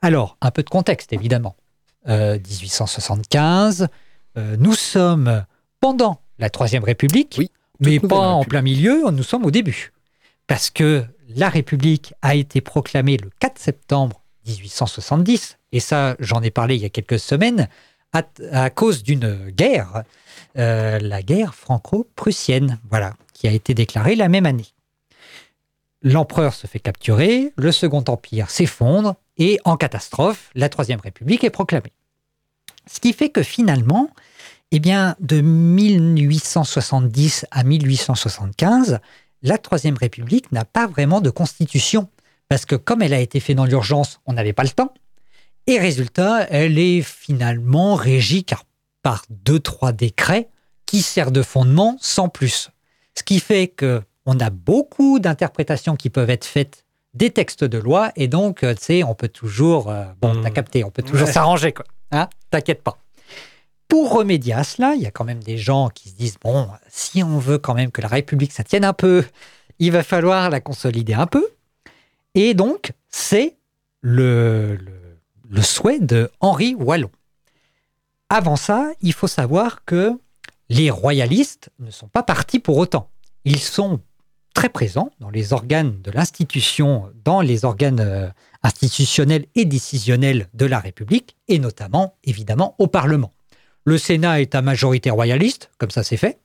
Alors, 0.02 0.36
un 0.40 0.50
peu 0.50 0.62
de 0.64 0.70
contexte, 0.70 1.12
évidemment. 1.12 1.56
Euh, 2.08 2.36
1875, 2.36 3.86
euh, 4.36 4.56
nous 4.58 4.74
sommes 4.74 5.44
pendant 5.80 6.20
la 6.38 6.50
Troisième 6.50 6.82
République, 6.82 7.36
Oui, 7.38 7.50
mais 7.78 8.00
pas 8.00 8.28
en 8.30 8.44
plein 8.44 8.62
milieu, 8.62 9.08
nous 9.10 9.22
sommes 9.22 9.44
au 9.44 9.50
début. 9.52 9.91
Parce 10.46 10.70
que 10.70 11.04
la 11.28 11.48
République 11.48 12.14
a 12.22 12.34
été 12.34 12.60
proclamée 12.60 13.16
le 13.16 13.30
4 13.38 13.58
septembre 13.58 14.22
1870, 14.46 15.58
et 15.72 15.80
ça, 15.80 16.16
j'en 16.18 16.42
ai 16.42 16.50
parlé 16.50 16.76
il 16.76 16.82
y 16.82 16.84
a 16.84 16.90
quelques 16.90 17.18
semaines, 17.18 17.68
à, 18.12 18.68
cause 18.68 19.02
d'une 19.02 19.50
guerre, 19.50 20.02
euh, 20.58 20.98
la 20.98 21.22
guerre 21.22 21.54
franco-prussienne, 21.54 22.78
voilà, 22.90 23.14
qui 23.32 23.48
a 23.48 23.52
été 23.52 23.72
déclarée 23.72 24.16
la 24.16 24.28
même 24.28 24.44
année. 24.44 24.66
L'empereur 26.02 26.52
se 26.52 26.66
fait 26.66 26.80
capturer, 26.80 27.54
le 27.56 27.72
Second 27.72 28.04
Empire 28.08 28.50
s'effondre, 28.50 29.14
et 29.38 29.58
en 29.64 29.78
catastrophe, 29.78 30.50
la 30.54 30.68
Troisième 30.68 31.00
République 31.00 31.44
est 31.44 31.50
proclamée. 31.50 31.94
Ce 32.86 33.00
qui 33.00 33.14
fait 33.14 33.30
que 33.30 33.42
finalement, 33.42 34.10
eh 34.72 34.80
bien, 34.80 35.16
de 35.20 35.40
1870 35.40 37.46
à 37.50 37.62
1875, 37.62 38.98
la 39.42 39.58
Troisième 39.58 39.96
République 39.96 40.50
n'a 40.52 40.64
pas 40.64 40.86
vraiment 40.86 41.20
de 41.20 41.30
constitution, 41.30 42.08
parce 42.48 42.64
que 42.66 42.74
comme 42.76 43.02
elle 43.02 43.14
a 43.14 43.20
été 43.20 43.40
faite 43.40 43.56
dans 43.56 43.64
l'urgence, 43.64 44.20
on 44.26 44.32
n'avait 44.34 44.52
pas 44.52 44.62
le 44.62 44.68
temps. 44.70 44.92
Et 45.66 45.78
résultat, 45.78 46.46
elle 46.50 46.78
est 46.78 47.02
finalement 47.02 47.94
régie 47.94 48.44
car- 48.44 48.64
par 49.02 49.24
deux, 49.30 49.58
trois 49.60 49.92
décrets 49.92 50.48
qui 50.86 51.02
servent 51.02 51.32
de 51.32 51.42
fondement 51.42 51.96
sans 52.00 52.28
plus. 52.28 52.70
Ce 53.16 53.22
qui 53.22 53.40
fait 53.40 53.68
que 53.68 54.02
on 54.26 54.38
a 54.38 54.50
beaucoup 54.50 55.18
d'interprétations 55.18 55.96
qui 55.96 56.08
peuvent 56.10 56.30
être 56.30 56.44
faites 56.44 56.84
des 57.14 57.30
textes 57.30 57.64
de 57.64 57.78
loi 57.78 58.12
et 58.16 58.28
donc, 58.28 58.62
euh, 58.62 58.74
tu 58.74 58.84
sais, 58.84 59.02
on 59.02 59.14
peut 59.14 59.28
toujours, 59.28 59.90
euh, 59.90 60.04
bon, 60.20 60.40
t'as 60.40 60.50
capté, 60.50 60.84
on 60.84 60.90
peut 60.90 61.02
toujours 61.02 61.26
Ouais. 61.26 61.32
s'arranger, 61.32 61.72
quoi. 61.72 61.84
Hein 62.12 62.28
T'inquiète 62.50 62.82
pas. 62.82 62.98
Pour 63.92 64.14
remédier 64.14 64.54
à 64.54 64.64
cela, 64.64 64.94
il 64.94 65.02
y 65.02 65.06
a 65.06 65.10
quand 65.10 65.26
même 65.26 65.42
des 65.42 65.58
gens 65.58 65.90
qui 65.90 66.08
se 66.08 66.14
disent, 66.14 66.38
bon, 66.42 66.66
si 66.88 67.22
on 67.22 67.36
veut 67.36 67.58
quand 67.58 67.74
même 67.74 67.90
que 67.90 68.00
la 68.00 68.08
République, 68.08 68.50
ça 68.50 68.64
tienne 68.64 68.86
un 68.86 68.94
peu, 68.94 69.22
il 69.78 69.92
va 69.92 70.02
falloir 70.02 70.48
la 70.48 70.62
consolider 70.62 71.12
un 71.12 71.26
peu. 71.26 71.46
Et 72.34 72.54
donc, 72.54 72.92
c'est 73.10 73.58
le, 74.00 74.78
le, 75.46 75.60
souhait 75.60 76.00
de 76.00 76.30
Henri 76.40 76.74
Wallon. 76.74 77.10
Avant 78.30 78.56
ça, 78.56 78.92
il 79.02 79.12
faut 79.12 79.26
savoir 79.26 79.84
que 79.84 80.18
les 80.70 80.88
royalistes 80.88 81.68
ne 81.78 81.90
sont 81.90 82.08
pas 82.08 82.22
partis 82.22 82.60
pour 82.60 82.78
autant. 82.78 83.10
Ils 83.44 83.60
sont 83.60 84.00
très 84.54 84.70
présents 84.70 85.10
dans 85.20 85.28
les 85.28 85.52
organes 85.52 86.00
de 86.00 86.10
l'institution, 86.10 87.10
dans 87.26 87.42
les 87.42 87.66
organes 87.66 88.00
euh, 88.00 88.30
institutionnels 88.62 89.44
et 89.54 89.66
décisionnels 89.66 90.48
de 90.54 90.64
la 90.64 90.78
République, 90.78 91.36
et 91.48 91.58
notamment, 91.58 92.14
évidemment, 92.24 92.74
au 92.78 92.86
Parlement. 92.86 93.30
Le 93.84 93.98
Sénat 93.98 94.40
est 94.40 94.54
à 94.54 94.62
majorité 94.62 95.10
royaliste, 95.10 95.70
comme 95.78 95.90
ça 95.90 96.02
c'est 96.02 96.16
fait, 96.16 96.38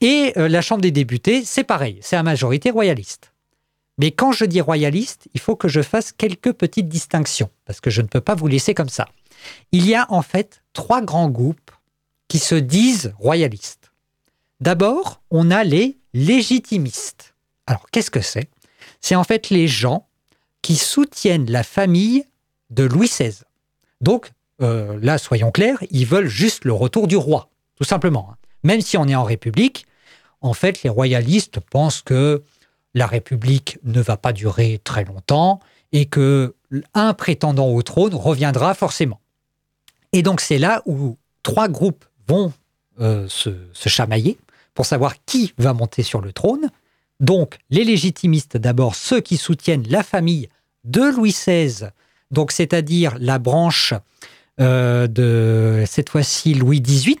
et 0.00 0.32
euh, 0.36 0.48
la 0.48 0.62
Chambre 0.62 0.80
des 0.80 0.90
députés, 0.90 1.44
c'est 1.44 1.64
pareil, 1.64 1.98
c'est 2.00 2.16
à 2.16 2.22
majorité 2.22 2.70
royaliste. 2.70 3.32
Mais 3.98 4.12
quand 4.12 4.32
je 4.32 4.44
dis 4.44 4.60
royaliste, 4.60 5.28
il 5.34 5.40
faut 5.40 5.56
que 5.56 5.68
je 5.68 5.82
fasse 5.82 6.12
quelques 6.12 6.52
petites 6.52 6.88
distinctions, 6.88 7.50
parce 7.66 7.80
que 7.80 7.90
je 7.90 8.00
ne 8.00 8.06
peux 8.06 8.20
pas 8.20 8.34
vous 8.34 8.46
laisser 8.46 8.72
comme 8.72 8.88
ça. 8.88 9.08
Il 9.72 9.86
y 9.86 9.94
a 9.94 10.06
en 10.10 10.22
fait 10.22 10.62
trois 10.72 11.02
grands 11.02 11.28
groupes 11.28 11.72
qui 12.28 12.38
se 12.38 12.54
disent 12.54 13.12
royalistes. 13.18 13.92
D'abord, 14.60 15.20
on 15.30 15.50
a 15.50 15.64
les 15.64 15.98
légitimistes. 16.14 17.34
Alors, 17.66 17.86
qu'est-ce 17.90 18.10
que 18.10 18.20
c'est? 18.20 18.48
C'est 19.00 19.14
en 19.14 19.24
fait 19.24 19.50
les 19.50 19.68
gens 19.68 20.08
qui 20.62 20.76
soutiennent 20.76 21.50
la 21.50 21.62
famille 21.62 22.24
de 22.70 22.84
Louis 22.84 23.08
XVI. 23.08 23.42
Donc, 24.00 24.30
euh, 24.60 24.98
là, 25.00 25.18
soyons 25.18 25.50
clairs, 25.50 25.78
ils 25.90 26.06
veulent 26.06 26.28
juste 26.28 26.64
le 26.64 26.72
retour 26.72 27.06
du 27.06 27.16
roi, 27.16 27.48
tout 27.76 27.84
simplement. 27.84 28.30
hein. 28.32 28.36
Même 28.64 28.80
si 28.80 28.96
on 28.96 29.06
est 29.06 29.14
en 29.14 29.24
République, 29.24 29.86
en 30.40 30.52
fait, 30.52 30.82
les 30.82 30.90
royalistes 30.90 31.60
pensent 31.60 32.02
que 32.02 32.42
la 32.94 33.06
République 33.06 33.78
ne 33.84 34.00
va 34.00 34.16
pas 34.16 34.32
durer 34.32 34.80
très 34.82 35.04
longtemps 35.04 35.60
et 35.92 36.06
que 36.06 36.54
un 36.94 37.14
prétendant 37.14 37.68
au 37.68 37.82
trône 37.82 38.14
reviendra 38.14 38.74
forcément. 38.74 39.20
Et 40.12 40.22
donc, 40.22 40.40
c'est 40.40 40.58
là 40.58 40.82
où 40.86 41.16
trois 41.42 41.68
groupes 41.68 42.04
vont 42.26 42.52
euh, 43.00 43.26
se, 43.28 43.50
se 43.72 43.88
chamailler 43.88 44.38
pour 44.74 44.86
savoir 44.86 45.14
qui 45.24 45.54
va 45.58 45.72
monter 45.72 46.02
sur 46.02 46.20
le 46.20 46.32
trône. 46.32 46.70
Donc, 47.20 47.58
les 47.70 47.84
légitimistes, 47.84 48.56
d'abord, 48.56 48.94
ceux 48.94 49.20
qui 49.20 49.36
soutiennent 49.36 49.86
la 49.88 50.02
famille 50.02 50.48
de 50.84 51.02
Louis 51.02 51.30
XVI, 51.30 51.88
donc 52.30 52.52
c'est-à-dire 52.52 53.16
la 53.18 53.38
branche 53.38 53.94
de 54.58 55.84
cette 55.86 56.08
fois-ci 56.10 56.54
Louis 56.54 56.80
XVIII. 56.80 57.16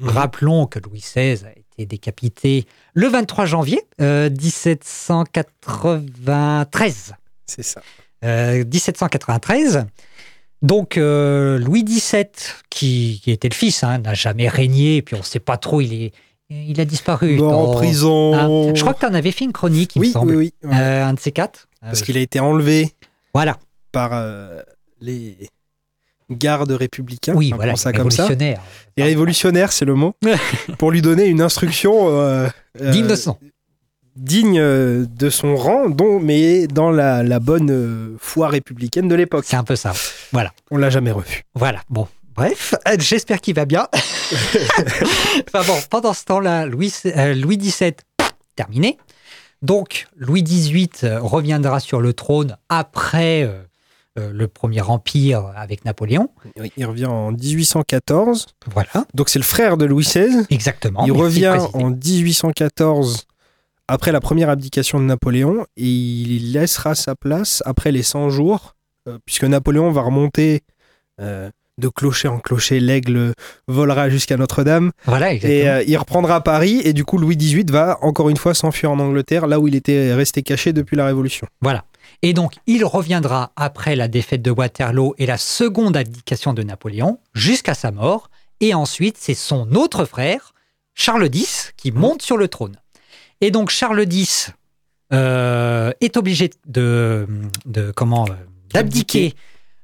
Rappelons 0.00 0.66
que 0.66 0.78
Louis 0.80 0.98
XVI 1.00 1.44
a 1.46 1.50
été 1.56 1.86
décapité 1.86 2.66
le 2.94 3.06
23 3.08 3.46
janvier 3.46 3.80
euh, 4.00 4.28
1793. 4.30 7.14
C'est 7.46 7.62
ça. 7.62 7.82
euh, 8.24 8.64
1793. 8.64 9.84
Donc 10.62 10.96
euh, 10.96 11.58
Louis 11.58 11.82
XVII, 11.84 12.24
qui, 12.70 13.20
qui 13.22 13.30
était 13.32 13.48
le 13.48 13.54
fils, 13.54 13.82
hein, 13.82 13.98
n'a 13.98 14.14
jamais 14.14 14.48
régné, 14.48 14.96
et 14.98 15.02
puis 15.02 15.16
on 15.16 15.18
ne 15.18 15.24
sait 15.24 15.40
pas 15.40 15.56
trop, 15.56 15.80
il, 15.80 15.92
est, 15.92 16.12
il 16.50 16.80
a 16.80 16.84
disparu. 16.84 17.34
Mort 17.36 17.70
en 17.70 17.74
prison. 17.74 18.32
Ah, 18.34 18.72
je 18.74 18.80
crois 18.80 18.94
que 18.94 19.00
tu 19.00 19.06
en 19.06 19.14
avais 19.14 19.32
fait 19.32 19.44
une 19.44 19.52
chronique, 19.52 19.96
il 19.96 20.00
me 20.00 20.04
oui, 20.06 20.12
semble. 20.12 20.36
oui, 20.36 20.52
oui. 20.62 20.70
ouais. 20.70 20.76
Euh, 20.76 21.04
un 21.04 21.14
de 21.14 21.20
ces 21.20 21.32
quatre. 21.32 21.68
Parce 21.80 22.00
Euh, 22.00 22.04
qu'il 22.04 22.16
a 22.16 22.20
été 22.20 22.38
enlevé 22.38 22.92
Voilà, 23.34 23.58
par 23.90 24.10
euh, 24.12 24.62
les 25.00 25.36
gardes 26.32 26.72
républicains. 26.72 27.34
oui, 27.34 27.52
voilà, 27.54 27.76
ça 27.76 27.92
comme 27.92 28.10
ça. 28.10 28.28
révolutionnaire. 28.98 29.72
C'est 29.72 29.84
le 29.84 29.94
mot. 29.94 30.14
pour 30.78 30.90
lui 30.90 31.02
donner 31.02 31.26
une 31.26 31.40
instruction 31.40 32.08
euh, 32.08 32.48
euh, 32.80 32.90
Digne 32.90 33.06
de 33.06 33.14
son. 33.14 33.36
digne 34.16 34.58
euh, 34.58 35.06
de 35.06 35.30
son 35.30 35.56
rang, 35.56 35.88
dont, 35.88 36.20
mais 36.20 36.66
dans 36.66 36.90
la, 36.90 37.22
la 37.22 37.40
bonne 37.40 38.16
foi 38.18 38.48
républicaine 38.48 39.08
de 39.08 39.14
l'époque. 39.14 39.44
C'est 39.46 39.56
un 39.56 39.64
peu 39.64 39.76
ça. 39.76 39.92
On 40.70 40.76
l'a 40.76 40.90
jamais 40.90 41.12
revu. 41.12 41.42
Voilà, 41.54 41.80
bon. 41.88 42.08
Bref, 42.34 42.74
j'espère 42.98 43.40
qu'il 43.40 43.54
va 43.54 43.66
bien. 43.66 43.88
enfin 43.92 45.62
bon, 45.66 45.78
pendant 45.90 46.14
ce 46.14 46.24
temps-là, 46.24 46.64
Louis, 46.66 46.92
euh, 47.04 47.34
Louis 47.34 47.58
XVII, 47.58 47.92
terminé. 48.56 48.96
Donc, 49.60 50.06
Louis 50.16 50.42
XVIII 50.42 51.18
reviendra 51.20 51.78
sur 51.78 52.00
le 52.00 52.14
trône 52.14 52.56
après 52.68 53.42
euh, 53.42 53.62
le 54.16 54.46
Premier 54.46 54.82
Empire 54.82 55.52
avec 55.56 55.84
Napoléon. 55.84 56.28
Il 56.76 56.84
revient 56.86 57.06
en 57.06 57.32
1814. 57.32 58.46
Voilà, 58.70 59.06
Donc 59.14 59.28
c'est 59.30 59.38
le 59.38 59.44
frère 59.44 59.76
de 59.76 59.84
Louis 59.86 60.04
XVI. 60.04 60.44
exactement. 60.50 61.04
il 61.06 61.12
revient 61.12 61.56
en 61.74 61.90
1814 61.90 63.24
après 63.88 64.12
la 64.12 64.20
première 64.20 64.48
abdication 64.48 64.98
de 65.00 65.04
Napoléon 65.04 65.64
et 65.76 65.86
il 65.86 66.52
laissera 66.52 66.94
sa 66.94 67.14
place 67.14 67.62
après 67.66 67.92
les 67.92 68.02
100 68.02 68.30
jours, 68.30 68.74
euh, 69.08 69.18
puisque 69.26 69.44
Napoléon 69.44 69.90
va 69.90 70.02
remonter 70.02 70.60
euh, 71.20 71.50
de 71.78 71.88
clocher 71.88 72.28
en 72.28 72.38
clocher, 72.38 72.80
l'aigle 72.80 73.32
volera 73.66 74.08
jusqu'à 74.08 74.36
Notre-Dame 74.36 74.92
Voilà, 75.06 75.32
et 75.32 75.36
exactement. 75.36 75.70
euh, 75.70 75.84
il 75.86 75.96
reprendra 75.96 76.40
Paris 76.42 76.80
et 76.84 76.92
du 76.92 77.04
coup 77.04 77.18
Louis 77.18 77.36
XVIII 77.36 77.64
va 77.70 77.98
encore 78.02 78.30
une 78.30 78.36
fois 78.36 78.54
s'enfuir 78.54 78.90
en 78.90 78.98
Angleterre, 78.98 79.46
là 79.46 79.58
où 79.58 79.68
il 79.68 79.74
était 79.74 80.14
resté 80.14 80.42
caché 80.42 80.72
depuis 80.72 80.96
la 80.96 81.06
Révolution. 81.06 81.46
Voilà. 81.60 81.84
Et 82.22 82.32
donc, 82.32 82.54
il 82.66 82.84
reviendra 82.84 83.52
après 83.56 83.96
la 83.96 84.08
défaite 84.08 84.42
de 84.42 84.50
Waterloo 84.50 85.14
et 85.18 85.26
la 85.26 85.38
seconde 85.38 85.96
abdication 85.96 86.52
de 86.52 86.62
Napoléon 86.62 87.18
jusqu'à 87.34 87.74
sa 87.74 87.90
mort. 87.90 88.30
Et 88.60 88.74
ensuite, 88.74 89.16
c'est 89.18 89.34
son 89.34 89.72
autre 89.74 90.04
frère, 90.04 90.54
Charles 90.94 91.28
X, 91.32 91.72
qui 91.76 91.90
monte 91.90 92.22
sur 92.22 92.36
le 92.36 92.48
trône. 92.48 92.76
Et 93.40 93.50
donc, 93.50 93.70
Charles 93.70 94.06
X 94.10 94.52
euh, 95.12 95.92
est 96.00 96.16
obligé 96.16 96.50
de, 96.66 97.26
de 97.66 97.90
comment 97.90 98.24
euh, 98.28 98.34
d'abdiquer 98.72 99.34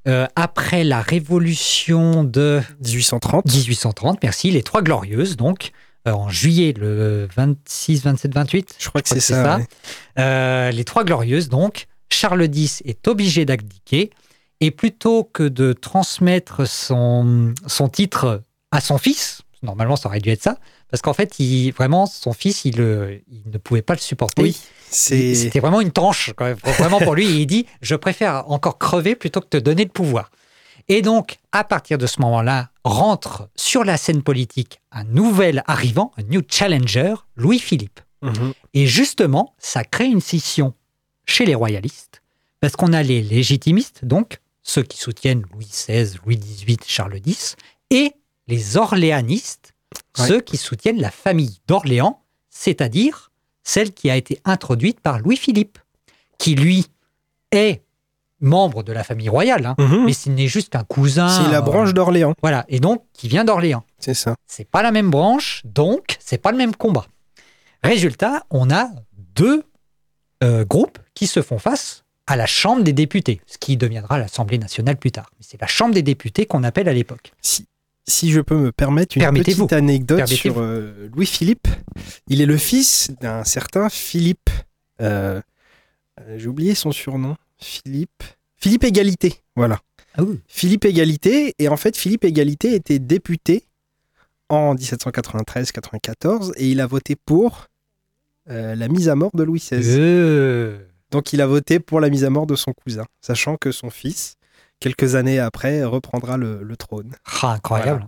euh, 0.06 0.26
après 0.36 0.84
la 0.84 1.00
révolution 1.02 2.24
de 2.24 2.60
1830. 2.84 3.44
1830. 3.46 4.22
Merci, 4.22 4.50
les 4.50 4.62
Trois 4.62 4.82
Glorieuses, 4.82 5.36
donc 5.36 5.72
en 6.06 6.28
juillet 6.28 6.72
le 6.78 7.28
26, 7.36 8.04
27, 8.04 8.34
28. 8.34 8.76
Je 8.78 8.88
crois 8.88 9.02
que 9.02 9.08
c'est 9.08 9.16
que 9.16 9.20
c'est 9.20 9.34
ça. 9.34 9.44
ça. 9.44 9.56
ouais. 9.58 9.66
Euh, 10.18 10.70
les 10.70 10.84
Trois 10.84 11.04
Glorieuses, 11.04 11.48
donc, 11.48 11.86
Charles 12.10 12.48
X 12.52 12.82
est 12.84 13.06
obligé 13.08 13.44
d'abdiquer 13.44 14.10
et 14.60 14.70
plutôt 14.70 15.24
que 15.24 15.42
de 15.42 15.72
transmettre 15.72 16.66
son, 16.66 17.54
son 17.66 17.88
titre 17.88 18.42
à 18.72 18.80
son 18.80 18.98
fils, 18.98 19.42
normalement 19.62 19.96
ça 19.96 20.08
aurait 20.08 20.20
dû 20.20 20.30
être 20.30 20.42
ça, 20.42 20.58
parce 20.90 21.02
qu'en 21.02 21.12
fait, 21.12 21.38
il, 21.38 21.70
vraiment, 21.72 22.06
son 22.06 22.32
fils, 22.32 22.64
il, 22.64 22.78
il 23.28 23.50
ne 23.50 23.58
pouvait 23.58 23.82
pas 23.82 23.94
le 23.94 24.00
supporter. 24.00 24.42
Oui, 24.42 24.56
C'était 24.90 25.60
vraiment 25.60 25.80
une 25.80 25.92
tranche, 25.92 26.32
quand 26.34 26.46
même, 26.46 26.56
vraiment 26.78 26.98
pour 26.98 27.14
lui. 27.14 27.26
Il 27.26 27.46
dit 27.46 27.66
Je 27.82 27.94
préfère 27.94 28.50
encore 28.50 28.78
crever 28.78 29.14
plutôt 29.14 29.40
que 29.40 29.48
te 29.48 29.58
donner 29.58 29.84
le 29.84 29.90
pouvoir. 29.90 30.30
Et 30.88 31.02
donc, 31.02 31.36
à 31.52 31.64
partir 31.64 31.98
de 31.98 32.06
ce 32.06 32.22
moment-là, 32.22 32.70
rentre 32.84 33.50
sur 33.54 33.84
la 33.84 33.98
scène 33.98 34.22
politique 34.22 34.80
un 34.90 35.04
nouvel 35.04 35.62
arrivant, 35.66 36.12
un 36.16 36.22
new 36.22 36.40
challenger, 36.48 37.14
Louis-Philippe. 37.36 38.00
Mhm. 38.22 38.54
Et 38.72 38.86
justement, 38.86 39.54
ça 39.58 39.84
crée 39.84 40.06
une 40.06 40.22
scission 40.22 40.72
chez 41.28 41.44
les 41.44 41.54
royalistes, 41.54 42.22
parce 42.60 42.74
qu'on 42.74 42.92
a 42.92 43.02
les 43.02 43.22
légitimistes, 43.22 44.04
donc 44.04 44.40
ceux 44.62 44.82
qui 44.82 44.98
soutiennent 44.98 45.44
Louis 45.52 45.66
XVI, 45.66 46.16
Louis 46.24 46.36
XVIII, 46.38 46.78
Charles 46.86 47.20
X, 47.24 47.56
et 47.90 48.12
les 48.48 48.76
orléanistes, 48.76 49.72
ceux 50.16 50.40
qui 50.40 50.56
soutiennent 50.56 51.00
la 51.00 51.10
famille 51.10 51.58
d'Orléans, 51.68 52.22
c'est-à-dire 52.50 53.30
celle 53.62 53.92
qui 53.92 54.10
a 54.10 54.16
été 54.16 54.40
introduite 54.44 55.00
par 55.00 55.18
Louis-Philippe, 55.20 55.78
qui 56.38 56.54
lui 56.54 56.86
est 57.52 57.82
membre 58.40 58.82
de 58.82 58.92
la 58.92 59.04
famille 59.04 59.28
royale, 59.28 59.66
hein, 59.66 59.74
Mhm. 59.78 60.04
mais 60.06 60.12
ce 60.12 60.30
n'est 60.30 60.46
juste 60.48 60.70
qu'un 60.70 60.84
cousin. 60.84 61.28
c'est 61.28 61.50
la 61.50 61.58
euh, 61.58 61.60
branche 61.62 61.92
d'Orléans, 61.92 62.34
Voilà, 62.40 62.64
et 62.68 62.80
donc 62.80 63.04
qui 63.12 63.28
vient 63.28 63.44
d'Orléans. 63.44 63.84
c'est 63.98 64.14
ça. 64.14 64.34
C'est 64.46 64.68
pas 64.68 64.82
la 64.82 64.92
même 64.92 65.10
branche, 65.10 65.60
donc 65.64 66.16
c'est 66.20 66.38
pas 66.38 66.52
le 66.52 66.56
même 66.58 66.74
combat. 66.74 67.06
Résultat, 67.82 68.44
on 68.50 68.70
a 68.70 68.88
deux 69.34 69.62
euh, 70.44 70.64
groupes 70.64 70.98
qui 71.18 71.26
se 71.26 71.42
font 71.42 71.58
face 71.58 72.04
à 72.28 72.36
la 72.36 72.46
Chambre 72.46 72.84
des 72.84 72.92
députés, 72.92 73.40
ce 73.46 73.58
qui 73.58 73.76
deviendra 73.76 74.18
l'Assemblée 74.18 74.56
nationale 74.58 74.96
plus 74.96 75.10
tard. 75.10 75.32
C'est 75.40 75.60
la 75.60 75.66
Chambre 75.66 75.92
des 75.92 76.02
députés 76.02 76.46
qu'on 76.46 76.62
appelle 76.62 76.88
à 76.88 76.92
l'époque. 76.92 77.32
Si, 77.42 77.66
si 78.06 78.30
je 78.30 78.40
peux 78.40 78.56
me 78.56 78.70
permettre 78.70 79.16
une 79.18 79.24
petite 79.32 79.72
anecdote 79.72 80.26
sur 80.26 80.58
euh, 80.60 81.08
Louis-Philippe. 81.12 81.66
Il 82.28 82.40
est 82.40 82.46
le 82.46 82.56
fils 82.56 83.10
d'un 83.20 83.42
certain 83.42 83.88
Philippe. 83.88 84.48
euh, 85.00 85.40
euh, 86.20 86.38
J'ai 86.38 86.46
oublié 86.46 86.76
son 86.76 86.92
surnom. 86.92 87.36
Philippe. 87.60 88.22
Philippe 88.56 88.84
Égalité. 88.84 89.42
Voilà. 89.56 89.80
Ah 90.16 90.22
oui. 90.22 90.38
Philippe 90.46 90.84
Égalité. 90.84 91.54
Et 91.58 91.68
en 91.68 91.76
fait, 91.76 91.96
Philippe 91.96 92.24
Égalité 92.24 92.74
était 92.74 93.00
député 93.00 93.64
en 94.50 94.76
1793-94 94.76 96.52
et 96.56 96.68
il 96.70 96.80
a 96.80 96.86
voté 96.86 97.16
pour 97.16 97.66
euh, 98.50 98.76
la 98.76 98.86
mise 98.86 99.08
à 99.08 99.16
mort 99.16 99.30
de 99.34 99.42
Louis 99.42 99.58
XVI. 99.58 100.78
Euh, 101.08 101.16
Donc 101.16 101.32
il 101.32 101.40
a 101.40 101.46
voté 101.46 101.80
pour 101.80 102.00
la 102.00 102.10
mise 102.10 102.24
à 102.24 102.30
mort 102.30 102.46
de 102.46 102.54
son 102.56 102.72
cousin, 102.72 103.04
sachant 103.20 103.56
que 103.56 103.72
son 103.72 103.90
fils, 103.90 104.34
quelques 104.80 105.14
années 105.14 105.38
après, 105.38 105.84
reprendra 105.84 106.36
le, 106.36 106.62
le 106.62 106.76
trône. 106.76 107.12
ah, 107.42 107.52
incroyable. 107.52 108.06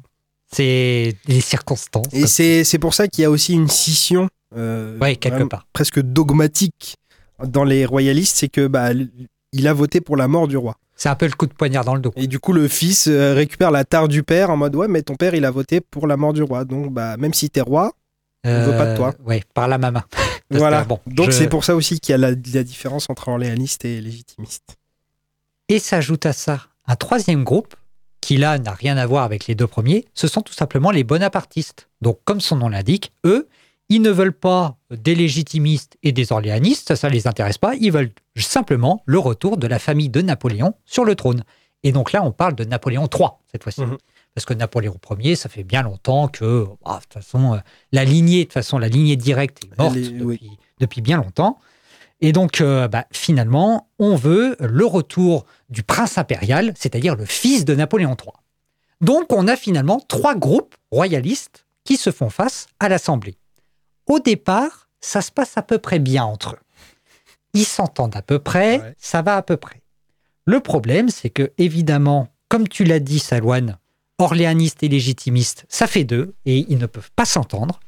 C'est 0.53 1.17
les 1.29 1.41
circonstances. 1.41 2.13
Et 2.13 2.27
c'est 2.27 2.65
c'est 2.65 2.79
pour 2.81 2.93
ça 2.95 3.07
qu'il 3.07 3.23
y 3.23 3.25
a 3.25 3.31
aussi 3.31 3.53
une 3.55 3.69
scission 3.69 4.29
euh, 4.57 4.99
quelque 5.21 5.45
part. 5.45 5.67
presque 5.73 6.01
dogmatique 6.01 6.97
dans 7.47 7.63
les 7.65 7.87
royalistes, 7.87 8.37
c'est 8.37 8.49
que 8.49 8.67
bah, 8.67 8.91
il 9.53 9.69
a 9.69 9.73
voté 9.73 10.01
pour 10.01 10.17
la 10.17 10.27
mort 10.27 10.49
du 10.49 10.57
roi. 10.57 10.77
C'est 10.97 11.09
un 11.09 11.15
peu 11.15 11.27
le 11.27 11.33
coup 11.33 11.47
de 11.47 11.55
poignard 11.55 11.85
dans 11.85 11.95
le 11.95 12.01
dos. 12.01 12.13
Et 12.17 12.27
du 12.27 12.39
coup, 12.41 12.53
le 12.53 12.69
fils 12.69 13.07
euh, 13.07 13.33
récupère 13.33 13.71
la 13.71 13.85
tare 13.85 14.09
du 14.09 14.23
père 14.23 14.51
en 14.51 14.57
mode 14.57 14.75
ouais, 14.75 14.89
mais 14.89 15.03
ton 15.03 15.15
père 15.15 15.35
il 15.35 15.45
a 15.45 15.51
voté 15.53 15.81
pour 15.81 16.07
la 16.09 16.17
mort 16.17 16.33
du 16.33 16.43
roi, 16.43 16.65
donc 16.65 16.93
bah 16.93 17.17
même 17.17 17.33
si 17.33 17.49
t'es 17.49 17.61
roi, 17.63 17.93
On 18.45 18.65
veut 18.65 18.77
pas 18.77 18.93
de 18.93 18.97
toi. 18.97 19.15
Oui, 19.25 19.41
par 19.55 19.69
la 19.69 19.79
maman. 19.79 20.03
Parce 20.51 20.59
voilà. 20.59 20.83
que, 20.83 20.89
bon, 20.89 21.01
donc 21.07 21.31
je- 21.31 21.37
c'est 21.37 21.49
pour 21.49 21.65
ça 21.65 21.75
aussi 21.77 22.01
qu'il 22.01 22.13
y 22.13 22.15
a 22.15 22.19
la, 22.19 22.31
la 22.31 22.63
différence 22.65 23.09
entre 23.09 23.29
orléaniste 23.29 23.85
et 23.85 24.01
légitimiste. 24.01 24.77
Et 25.69 25.79
s'ajoute 25.79 26.27
à 26.27 26.33
ça 26.33 26.67
un 26.87 26.97
troisième 26.97 27.45
groupe 27.45 27.75
qui 28.21 28.37
là 28.37 28.59
n'a 28.59 28.73
rien 28.73 28.97
à 28.97 29.07
voir 29.07 29.25
avec 29.25 29.47
les 29.47 29.55
deux 29.55 29.67
premiers, 29.69 30.05
ce 30.13 30.27
sont 30.29 30.43
tout 30.43 30.53
simplement 30.53 30.91
les 30.91 31.05
bonapartistes. 31.05 31.89
Donc 32.03 32.19
comme 32.25 32.41
son 32.41 32.57
nom 32.57 32.69
l'indique, 32.69 33.13
eux, 33.25 33.49
ils 33.89 34.03
ne 34.03 34.11
veulent 34.11 34.33
pas 34.37 34.77
des 34.91 35.15
légitimistes 35.15 35.97
et 36.03 36.13
des 36.13 36.33
orléanistes, 36.33 36.89
ça, 36.89 36.97
ça 36.97 37.09
les 37.09 37.27
intéresse 37.27 37.59
pas, 37.59 37.75
ils 37.77 37.91
veulent 37.93 38.11
simplement 38.37 39.03
le 39.07 39.19
retour 39.19 39.57
de 39.57 39.67
la 39.67 39.79
famille 39.79 40.09
de 40.11 40.21
Napoléon 40.21 40.75
sur 40.85 41.05
le 41.05 41.15
trône. 41.15 41.45
Et 41.83 41.93
donc 41.93 42.13
là, 42.13 42.23
on 42.23 42.31
parle 42.33 42.55
de 42.55 42.65
Napoléon 42.65 43.09
III 43.13 43.29
cette 43.51 43.63
fois-ci. 43.63 43.81
Mhm. 43.83 43.97
Parce 44.41 44.47
que 44.47 44.55
Napoléon 44.55 44.97
Ier, 45.19 45.37
ça 45.37 45.51
fait 45.51 45.65
bien 45.65 45.83
longtemps 45.83 46.27
que, 46.27 46.65
bah, 46.83 46.95
de 46.97 47.01
toute 47.03 47.13
façon, 47.13 47.53
euh, 47.53 47.59
la 47.93 48.07
lignée, 48.07 48.39
de 48.39 48.45
toute 48.45 48.55
façon, 48.55 48.79
la 48.79 48.89
lignée 48.89 49.17
directe 49.17 49.63
est 49.67 49.77
morte 49.79 49.95
est- 49.97 50.01
depuis, 50.13 50.23
oui. 50.25 50.51
depuis 50.79 51.03
bien 51.03 51.19
longtemps. 51.19 51.59
Et 52.23 52.33
donc, 52.33 52.63
euh, 52.63 52.89
bah, 52.89 53.05
finalement, 53.13 53.91
on 53.99 54.17
veut 54.17 54.57
le 54.59 54.87
retour 54.87 55.45
du 55.69 55.83
prince 55.83 56.17
impérial, 56.17 56.73
c'est-à-dire 56.75 57.17
le 57.17 57.27
fils 57.27 57.67
de 57.67 57.75
Napoléon 57.75 58.17
III. 58.19 58.33
Donc, 59.03 59.31
on 59.31 59.47
a 59.47 59.57
finalement 59.57 60.01
trois 60.09 60.35
groupes 60.35 60.75
royalistes 60.91 61.67
qui 61.85 61.99
se 61.99 62.11
font 62.11 62.31
face 62.31 62.67
à 62.79 62.89
l'Assemblée. 62.89 63.37
Au 64.07 64.21
départ, 64.21 64.89
ça 65.03 65.21
se 65.21 65.31
passe 65.31 65.59
à 65.59 65.63
peu 65.63 65.77
près 65.77 65.99
bien 65.99 66.25
entre 66.25 66.55
eux. 66.55 66.59
Ils 67.53 67.67
s'entendent 67.67 68.17
à 68.17 68.23
peu 68.23 68.39
près, 68.39 68.81
Ouais. 68.81 68.95
ça 68.97 69.21
va 69.21 69.37
à 69.37 69.43
peu 69.43 69.59
près. 69.59 69.83
Le 70.47 70.61
problème, 70.61 71.11
c'est 71.11 71.29
que, 71.29 71.53
évidemment, 71.59 72.29
comme 72.49 72.69
tu 72.69 72.85
l'as 72.85 73.01
dit, 73.01 73.19
Salouane, 73.19 73.77
orléaniste 74.21 74.83
et 74.83 74.89
légitimiste, 74.89 75.65
ça 75.69 75.87
fait 75.87 76.05
deux, 76.05 76.35
et 76.47 76.67
ils 76.69 76.79
ne 76.79 76.87
peuvent 76.87 77.11
pas 77.17 77.25
s'entendre. 77.25 77.81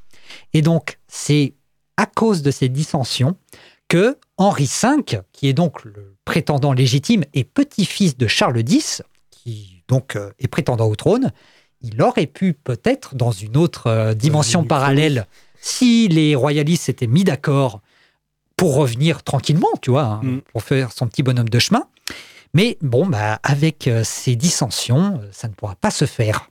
Et 0.53 0.63
donc, 0.63 0.99
c'est 1.09 1.55
à 1.97 2.07
cause 2.07 2.43
de 2.43 2.51
ces 2.51 2.69
dissensions 2.69 3.37
que 3.89 4.17
Henri 4.39 4.65
V, 4.83 5.21
qui 5.33 5.49
est 5.49 5.53
donc 5.53 5.85
le 5.85 6.15
prétendant 6.25 6.73
légitime 6.73 7.25
et 7.35 7.45
petit-fils 7.45 8.17
de 8.17 8.27
Charles 8.27 8.63
X, 8.67 9.03
qui 9.31 9.83
donc 9.89 10.17
euh, 10.17 10.31
est 10.39 10.49
prétendant 10.49 10.87
au 10.87 10.97
trône, 10.97 11.33
il 11.83 12.01
aurait 12.01 12.27
pu 12.27 12.55
peut-être, 12.55 13.15
dans 13.15 13.33
une 13.33 13.57
autre 13.57 13.89
euh, 13.89 14.15
dimension 14.15 14.65
parallèle, 14.65 15.27
si 15.61 16.09
les 16.09 16.35
royalistes 16.35 16.85
s'étaient 16.85 17.07
mis 17.07 17.25
d'accord 17.25 17.81
pour 18.57 18.77
revenir 18.77 19.23
tranquillement, 19.23 19.69
tu 19.81 19.91
vois, 19.91 20.05
hein, 20.05 20.21
Mm. 20.23 20.41
pour 20.53 20.63
faire 20.63 20.93
son 20.93 21.07
petit 21.09 21.23
bonhomme 21.23 21.49
de 21.49 21.59
chemin, 21.59 21.85
Mais 22.55 22.77
bon, 22.83 23.07
bah, 23.07 23.41
avec 23.43 23.89
euh, 23.89 24.03
ces 24.05 24.37
dissensions, 24.37 25.21
euh, 25.23 25.29
ça 25.33 25.49
ne 25.49 25.55
pourra 25.55 25.75
pas 25.75 25.91
se 25.91 26.05
faire. 26.05 26.51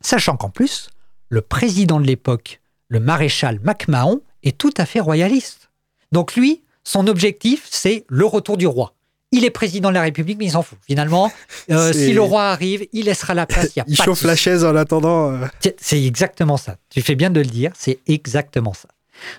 Sachant 0.00 0.36
qu'en 0.36 0.50
plus, 0.50 0.88
le 1.28 1.42
président 1.42 2.00
de 2.00 2.06
l'époque, 2.06 2.60
le 2.88 3.00
maréchal 3.00 3.60
MacMahon, 3.62 4.22
est 4.42 4.56
tout 4.56 4.72
à 4.76 4.86
fait 4.86 5.00
royaliste. 5.00 5.70
Donc 6.12 6.34
lui, 6.36 6.62
son 6.84 7.06
objectif, 7.06 7.66
c'est 7.70 8.04
le 8.08 8.24
retour 8.24 8.56
du 8.56 8.66
roi. 8.66 8.94
Il 9.30 9.44
est 9.44 9.50
président 9.50 9.90
de 9.90 9.94
la 9.94 10.02
République, 10.02 10.38
mais 10.38 10.46
il 10.46 10.52
s'en 10.52 10.62
fout. 10.62 10.78
Finalement, 10.86 11.30
euh, 11.70 11.92
si 11.92 12.14
le 12.14 12.22
roi 12.22 12.44
arrive, 12.44 12.86
il 12.94 13.06
laissera 13.06 13.34
la 13.34 13.44
place. 13.46 13.72
Il, 13.76 13.80
y 13.80 13.82
a 13.82 13.84
Il 13.88 13.96
pas 13.96 14.04
de 14.04 14.06
chauffe 14.06 14.22
la 14.22 14.36
chaise 14.36 14.64
en 14.64 14.74
attendant. 14.74 15.32
euh, 15.32 15.46
C'est- 15.78 16.02
exactement 16.02 16.56
ça. 16.56 16.76
Tu 16.88 17.02
fais 17.02 17.14
bien 17.14 17.28
de 17.28 17.40
le 17.40 17.46
dire, 17.46 17.72
c'est 17.76 17.98
exactement 18.06 18.72
ça. 18.72 18.88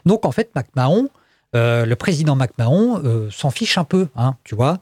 Donc 0.05 0.25
en 0.25 0.31
fait, 0.31 0.51
MacMahon, 0.53 1.09
euh, 1.55 1.85
le 1.85 1.95
président 1.95 2.35
MacMahon 2.35 3.29
s'en 3.31 3.49
fiche 3.49 3.79
un 3.79 3.83
peu, 3.85 4.09
hein, 4.15 4.35
tu 4.43 4.53
vois, 4.53 4.77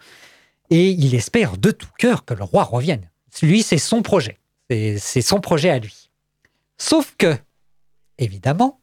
et 0.70 0.90
il 0.90 1.16
espère 1.16 1.58
de 1.58 1.72
tout 1.72 1.88
cœur 1.98 2.26
que 2.26 2.34
le 2.34 2.44
roi 2.44 2.64
revienne. 2.64 3.10
Lui, 3.42 3.64
c'est 3.64 3.78
son 3.78 4.02
projet. 4.02 4.38
C'est 4.70 5.22
son 5.22 5.40
projet 5.40 5.70
à 5.70 5.80
lui. 5.80 6.10
Sauf 6.78 7.16
que, 7.18 7.36
évidemment, 8.18 8.80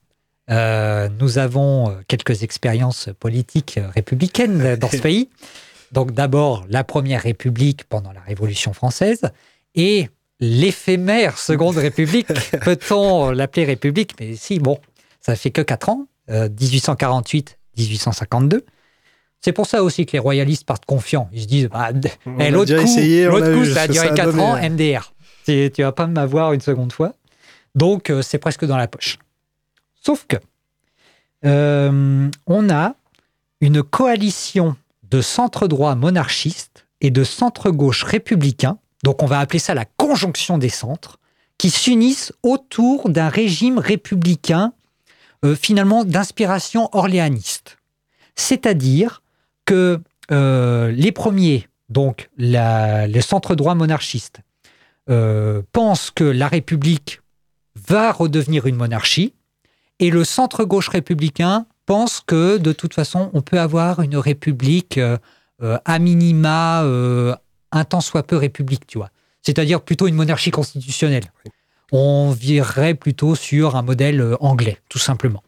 euh, 0.51 1.09
nous 1.21 1.39
avons 1.39 1.91
euh, 1.91 2.01
quelques 2.09 2.43
expériences 2.43 3.09
politiques 3.19 3.79
euh, 3.79 3.89
républicaines 3.89 4.77
dans 4.77 4.91
ce 4.91 4.97
pays. 4.99 5.29
Donc 5.93 6.13
d'abord 6.13 6.67
la 6.69 6.85
première 6.85 7.23
République 7.23 7.85
pendant 7.85 8.13
la 8.13 8.21
Révolution 8.21 8.73
française 8.73 9.23
et 9.75 10.09
l'éphémère 10.41 11.39
Seconde 11.39 11.77
République. 11.77 12.27
Peut-on 12.65 13.31
l'appeler 13.31 13.65
République? 13.65 14.15
Mais 14.21 14.37
si, 14.37 14.59
bon, 14.59 14.79
ça 15.21 15.37
fait 15.37 15.51
que 15.51 15.63
4 15.63 15.89
ans, 15.89 16.07
euh, 16.31 16.49
1848-1852. 16.49 18.63
C'est 19.45 19.53
pour 19.53 19.67
ça 19.67 19.83
aussi 19.83 20.07
que 20.07 20.13
les 20.13 20.19
royalistes 20.19 20.65
partent 20.65 20.87
confiants. 20.87 21.29
Ils 21.31 21.43
se 21.43 21.47
disent, 21.47 21.69
bah, 21.69 21.91
eh, 22.39 22.51
l'autre 22.51 22.75
coup, 22.75 22.81
essayé, 22.81 23.27
l'autre 23.27 23.53
coup, 23.53 23.67
ça 23.67 23.83
a 23.83 23.89
duré 23.89 24.07
ça 24.07 24.13
a 24.15 24.17
4 24.17 24.31
donné, 24.31 24.43
ans, 24.43 24.55
ouais. 24.55 24.71
MDR. 24.71 25.13
Tu 25.45 25.71
tu 25.71 25.83
vas 25.83 25.93
pas 25.93 26.07
m'avoir 26.07 26.55
une 26.55 26.63
seconde 26.63 26.95
fois. 26.95 27.13
Donc, 27.75 28.09
euh, 28.09 28.23
c'est 28.23 28.39
presque 28.39 28.65
dans 28.65 28.79
la 28.79 28.89
poche. 28.89 29.19
Sauf 30.03 30.25
que, 30.27 30.37
euh, 31.45 32.31
on 32.47 32.71
a 32.71 32.95
une 33.61 33.83
coalition 33.83 34.77
de 35.11 35.21
centre-droit 35.21 35.95
monarchiste 35.95 36.87
et 37.03 37.11
de 37.11 37.23
centre-gauche 37.23 38.03
républicain, 38.03 38.79
donc 39.03 39.23
on 39.23 39.27
va 39.27 39.41
appeler 39.41 39.59
ça 39.59 39.75
la 39.75 39.85
conjonction 39.85 40.57
des 40.57 40.71
centres, 40.71 41.19
qui 41.59 41.69
s'unissent 41.69 42.33
autour 42.43 43.11
d'un 43.11 43.29
régime 43.29 43.77
républicain 43.77 44.73
euh, 45.45 45.55
finalement 45.55 46.07
d'inspiration 46.07 46.89
orléaniste. 46.93 47.77
C'est-à-dire 48.37 49.21
que 49.65 50.01
euh, 50.31 50.91
les 50.91 51.13
premiers, 51.13 51.69
donc 51.89 52.31
la- 52.37 53.07
le 53.07 53.21
centre-droit 53.21 53.75
monarchiste, 53.75 54.41
euh, 55.11 55.63
pensent 55.73 56.11
que 56.11 56.25
la 56.25 56.49
République 56.49 57.21
va 57.89 58.13
redevenir 58.13 58.67
une 58.67 58.77
monarchie, 58.77 59.35
et 60.01 60.11
le 60.11 60.25
centre-gauche 60.25 60.89
républicain 60.89 61.67
pense 61.87 62.21
que 62.21 62.57
de 62.57 62.73
toute 62.73 62.95
façon, 62.95 63.31
on 63.35 63.43
peut 63.43 63.61
avoir 63.61 64.01
une 64.01 64.17
république 64.17 64.99
euh, 64.99 65.19
à 65.85 65.99
minima, 65.99 66.83
un 66.83 67.85
tant 67.85 68.01
soit 68.01 68.23
peu 68.23 68.37
république, 68.37 68.87
tu 68.87 68.99
vois. 68.99 69.11
C'est-à-dire 69.43 69.83
plutôt 69.83 70.07
une 70.07 70.15
monarchie 70.15 70.51
constitutionnelle. 70.51 71.25
On 71.93 72.31
virerait 72.31 72.95
plutôt 72.95 73.35
sur 73.35 73.77
un 73.77 73.83
modèle 73.83 74.37
anglais, 74.41 74.79
tout 74.89 74.99
simplement. 74.99 75.43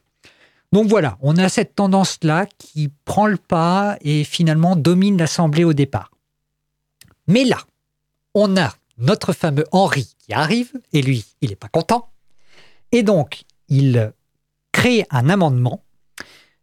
Donc 0.73 0.89
voilà, 0.89 1.17
on 1.21 1.37
a 1.37 1.49
cette 1.49 1.75
tendance-là 1.75 2.47
qui 2.59 2.91
prend 3.05 3.27
le 3.27 3.37
pas 3.37 3.97
et 4.01 4.25
finalement 4.25 4.77
domine 4.77 5.17
l'Assemblée 5.17 5.65
au 5.65 5.73
départ. 5.73 6.11
Mais 7.29 7.45
là, 7.45 7.59
on 8.35 8.57
a 8.57 8.75
notre 8.99 9.33
fameux 9.33 9.65
Henri 9.73 10.15
qui 10.19 10.33
arrive, 10.33 10.73
et 10.93 11.03
lui, 11.03 11.25
il 11.41 11.51
n'est 11.51 11.57
pas 11.57 11.69
content. 11.69 12.11
Et 12.93 13.03
donc, 13.03 13.45
il 13.69 14.13
crée 14.73 15.07
un 15.11 15.29
amendement 15.29 15.85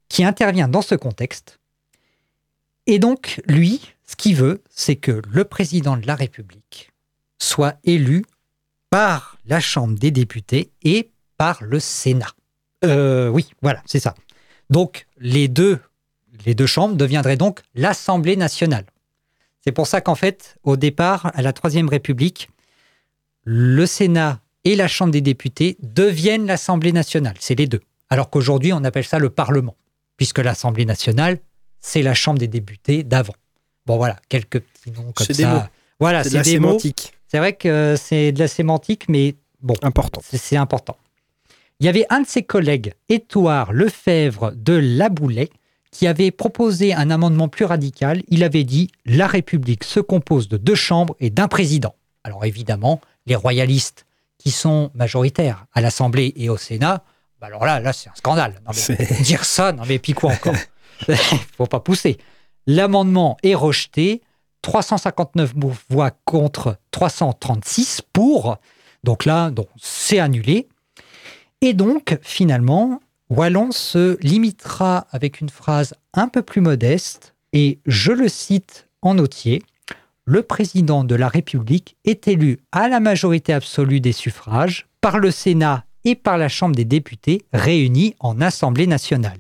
qui 0.10 0.24
intervient 0.24 0.68
dans 0.68 0.82
ce 0.82 0.96
contexte. 0.96 1.60
Et 2.86 3.00
donc, 3.00 3.42
lui, 3.46 3.94
ce 4.06 4.16
qu'il 4.16 4.36
veut, 4.36 4.62
c'est 4.70 4.96
que 4.96 5.22
le 5.28 5.46
président 5.46 5.98
de 5.98 6.06
la 6.06 6.16
République 6.16 6.92
soit 7.40 7.78
élu 7.84 8.26
par 8.90 9.38
la 9.46 9.60
Chambre 9.60 9.98
des 9.98 10.12
députés 10.12 10.72
et 10.84 11.12
par 11.38 11.64
le 11.64 11.80
Sénat. 11.80 12.34
Euh, 12.84 13.30
oui, 13.30 13.50
voilà, 13.62 13.82
c'est 13.86 14.00
ça. 14.00 14.16
Donc, 14.70 15.08
les 15.20 15.48
deux, 15.48 15.80
les 16.46 16.56
deux 16.56 16.66
chambres 16.66 16.96
deviendraient 16.96 17.38
donc 17.38 17.62
l'Assemblée 17.76 18.36
nationale. 18.36 18.86
C'est 19.64 19.72
pour 19.72 19.88
ça 19.88 20.02
qu'en 20.02 20.16
fait, 20.16 20.58
au 20.64 20.76
départ, 20.76 21.32
à 21.34 21.42
la 21.42 21.54
Troisième 21.54 21.88
République, 21.88 22.50
le 23.44 23.86
Sénat 23.86 24.40
et 24.66 24.76
la 24.76 24.88
Chambre 24.88 25.12
des 25.12 25.22
députés 25.22 25.78
deviennent 25.82 26.46
l'Assemblée 26.46 26.92
nationale. 26.92 27.36
C'est 27.40 27.56
les 27.56 27.68
deux. 27.68 27.82
Alors 28.10 28.30
qu'aujourd'hui, 28.30 28.74
on 28.74 28.84
appelle 28.84 29.06
ça 29.06 29.20
le 29.20 29.30
Parlement, 29.30 29.76
puisque 30.18 30.40
l'Assemblée 30.40 30.86
nationale, 30.86 31.40
c'est 31.80 32.02
la 32.02 32.14
Chambre 32.14 32.40
des 32.40 32.48
députés 32.48 33.04
d'avant. 33.04 33.36
Bon, 33.86 33.98
voilà, 33.98 34.18
quelques 34.30 34.60
petits 34.62 34.92
noms 34.92 35.12
comme 35.14 35.28
ça. 35.28 35.34
des 35.34 35.46
mots. 35.46 35.64
Voilà, 36.00 36.24
C'est 36.24 36.32
de 36.32 36.36
la 36.36 36.44
des 36.44 36.52
sémantique. 36.52 37.14
C'est 37.28 37.38
vrai 37.40 37.54
que 37.54 37.96
c'est 37.98 38.32
de 38.32 38.40
la 38.40 38.48
sémantique, 38.48 39.06
mais 39.10 39.36
bon, 39.62 39.76
Important. 39.82 40.22
c'est 40.32 40.56
important. 40.58 40.98
Il 41.84 41.88
y 41.88 41.90
avait 41.90 42.06
un 42.10 42.22
de 42.22 42.26
ses 42.26 42.44
collègues, 42.44 42.94
Étoile 43.10 43.68
Lefebvre 43.74 44.54
de 44.56 44.72
Laboulay, 44.72 45.50
qui 45.92 46.08
avait 46.08 46.32
proposé 46.32 46.94
un 46.94 47.10
amendement 47.10 47.50
plus 47.50 47.66
radical. 47.66 48.24
Il 48.30 48.46
avait 48.46 48.64
dit 48.64 48.90
La 49.06 49.28
République 49.28 49.84
se 49.84 50.00
compose 50.00 50.48
de 50.48 50.56
deux 50.56 50.76
chambres 50.76 51.18
et 51.20 51.30
d'un 51.30 51.50
président. 51.50 51.94
Alors 52.24 52.46
évidemment, 52.46 53.02
les 53.26 53.36
royalistes 53.36 54.06
qui 54.38 54.50
sont 54.50 54.92
majoritaires 54.94 55.66
à 55.74 55.82
l'Assemblée 55.82 56.32
et 56.38 56.48
au 56.48 56.56
Sénat, 56.56 57.04
bah 57.42 57.48
alors 57.48 57.66
là, 57.66 57.82
là 57.82 57.92
c'est 57.92 58.08
un 58.08 58.16
scandale. 58.16 58.62
Non, 58.66 58.72
mais 58.74 58.80
C'est- 58.80 59.22
dire 59.24 59.44
ça, 59.44 59.74
non 59.74 59.84
mais 59.86 60.00
puis 60.00 60.14
quoi 60.14 60.32
encore? 60.32 60.56
Il 61.10 61.16
faut 61.58 61.66
pas 61.68 61.82
pousser. 61.82 62.18
L'amendement 62.66 63.36
est 63.44 63.56
rejeté. 63.56 64.22
359 64.62 65.54
voix 65.90 66.12
contre 66.24 66.78
336 66.92 68.04
pour. 68.14 68.56
Donc 69.04 69.26
là, 69.26 69.52
c'est 69.82 70.20
annulé. 70.20 70.70
Et 71.66 71.74
donc, 71.74 72.18
finalement, 72.22 73.00
Wallon 73.30 73.72
se 73.72 74.18
limitera 74.22 75.08
avec 75.12 75.40
une 75.40 75.48
phrase 75.48 75.94
un 76.14 76.28
peu 76.28 76.42
plus 76.42 76.60
modeste, 76.60 77.36
et 77.54 77.80
je 77.86 78.12
le 78.12 78.28
cite 78.28 78.90
en 79.02 79.18
entier. 79.18 79.64
Le 80.26 80.44
président 80.44 81.06
de 81.06 81.16
la 81.16 81.30
République 81.30 81.96
est 82.04 82.28
élu 82.28 82.60
à 82.74 82.90
la 82.90 83.00
majorité 83.00 83.54
absolue 83.54 84.02
des 84.02 84.12
suffrages 84.12 84.88
par 85.00 85.20
le 85.20 85.32
Sénat 85.32 85.86
et 86.04 86.16
par 86.16 86.38
la 86.38 86.50
Chambre 86.50 86.76
des 86.76 86.84
députés 86.84 87.46
réunis 87.54 88.14
en 88.20 88.42
Assemblée 88.42 88.86
nationale. 88.86 89.40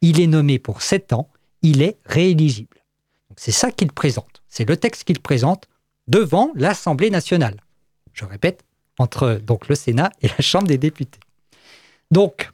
Il 0.00 0.20
est 0.20 0.28
nommé 0.28 0.60
pour 0.60 0.80
sept 0.80 1.12
ans, 1.12 1.28
il 1.62 1.82
est 1.82 1.98
rééligible. 2.06 2.84
C'est 3.36 3.50
ça 3.50 3.72
qu'il 3.72 3.90
présente. 3.90 4.44
C'est 4.48 4.68
le 4.68 4.76
texte 4.76 5.02
qu'il 5.02 5.18
présente 5.18 5.66
devant 6.06 6.52
l'Assemblée 6.54 7.10
nationale. 7.10 7.56
Je 8.12 8.24
répète, 8.24 8.62
entre 8.96 9.40
donc 9.44 9.66
le 9.66 9.74
Sénat 9.74 10.12
et 10.22 10.28
la 10.28 10.38
Chambre 10.38 10.68
des 10.68 10.78
députés. 10.78 11.18
Donc, 12.14 12.50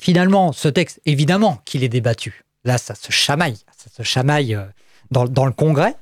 finalement, 0.00 0.52
ce 0.52 0.68
texte, 0.68 1.00
évidemment 1.04 1.60
qu'il 1.64 1.82
est 1.82 1.88
débattu. 1.88 2.44
Là, 2.64 2.78
ça 2.78 2.94
se 2.94 3.10
chamaille, 3.10 3.56
ça 3.76 3.90
se 3.96 4.02
chamaille 4.04 4.54
euh, 4.54 4.62
dans, 5.10 5.24
dans 5.26 5.46
le 5.46 5.52
Congrès. 5.52 5.94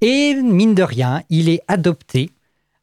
Et 0.00 0.34
mine 0.34 0.74
de 0.76 0.82
rien, 0.84 1.22
il 1.28 1.48
est 1.48 1.62
adopté 1.66 2.30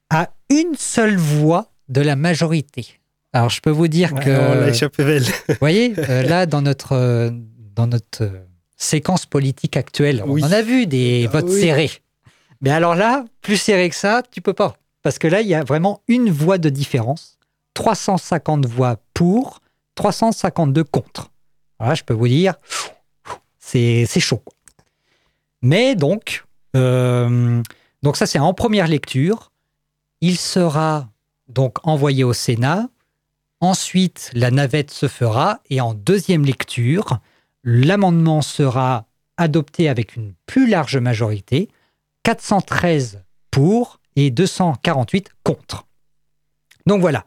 à 0.09 0.31
une 0.49 0.75
seule 0.77 1.15
voix 1.15 1.71
de 1.87 2.01
la 2.01 2.17
majorité. 2.17 2.85
Alors, 3.31 3.49
je 3.49 3.61
peux 3.61 3.69
vous 3.69 3.87
dire 3.87 4.11
Ouais, 4.13 4.23
que... 4.25 4.29
on 4.31 4.55
l'a 4.55 4.67
échappé 4.69 5.05
belle. 5.05 5.23
Vous 5.47 5.55
voyez, 5.61 5.93
euh, 6.09 6.23
là, 6.23 6.45
dans 6.45 6.61
notre, 6.61 6.91
euh, 6.93 7.29
dans 7.75 7.87
notre 7.87 8.29
séquence 8.75 9.25
politique 9.25 9.77
actuelle, 9.77 10.21
Oui. 10.25 10.41
on 10.43 10.47
en 10.47 10.51
a 10.51 10.61
vu 10.61 10.87
des 10.87 11.25
Ah 11.27 11.31
votes 11.31 11.45
oui. 11.49 11.61
serrés. 11.61 11.91
Mais 12.59 12.71
alors 12.71 12.95
là, 12.95 13.23
plus 13.41 13.55
serré 13.57 13.89
que 13.89 13.95
ça, 13.95 14.23
tu 14.29 14.41
peux 14.41 14.53
pas. 14.53 14.75
Parce 15.03 15.17
que 15.19 15.27
là, 15.29 15.39
il 15.41 15.47
y 15.47 15.55
a 15.55 15.63
vraiment 15.63 16.01
une 16.09 16.29
voix 16.29 16.57
de 16.57 16.69
différence. 16.69 17.30
350 17.73 18.65
voix 18.65 18.97
pour, 19.13 19.61
352 19.95 20.83
contre. 20.83 21.31
Voilà, 21.79 21.95
je 21.95 22.03
peux 22.03 22.13
vous 22.13 22.27
dire, 22.27 22.55
c'est 23.59 24.05
chaud. 24.19 24.43
Mais 25.61 25.95
donc, 25.95 26.45
euh, 26.75 27.61
donc 28.03 28.17
ça 28.17 28.25
c'est 28.25 28.39
en 28.39 28.53
première 28.53 28.87
lecture. 28.87 29.51
Il 30.21 30.37
sera 30.37 31.09
donc 31.47 31.85
envoyé 31.87 32.23
au 32.23 32.33
Sénat. 32.33 32.89
Ensuite, 33.59 34.31
la 34.33 34.49
navette 34.49 34.91
se 34.91 35.07
fera 35.07 35.59
et 35.69 35.81
en 35.81 35.93
deuxième 35.93 36.45
lecture, 36.45 37.19
l'amendement 37.63 38.41
sera 38.41 39.05
adopté 39.37 39.87
avec 39.87 40.15
une 40.15 40.33
plus 40.45 40.67
large 40.67 40.97
majorité, 40.97 41.69
413 42.23 43.23
pour 43.51 43.99
et 44.15 44.31
248 44.31 45.29
contre. 45.43 45.85
Donc 46.87 47.01
voilà, 47.01 47.25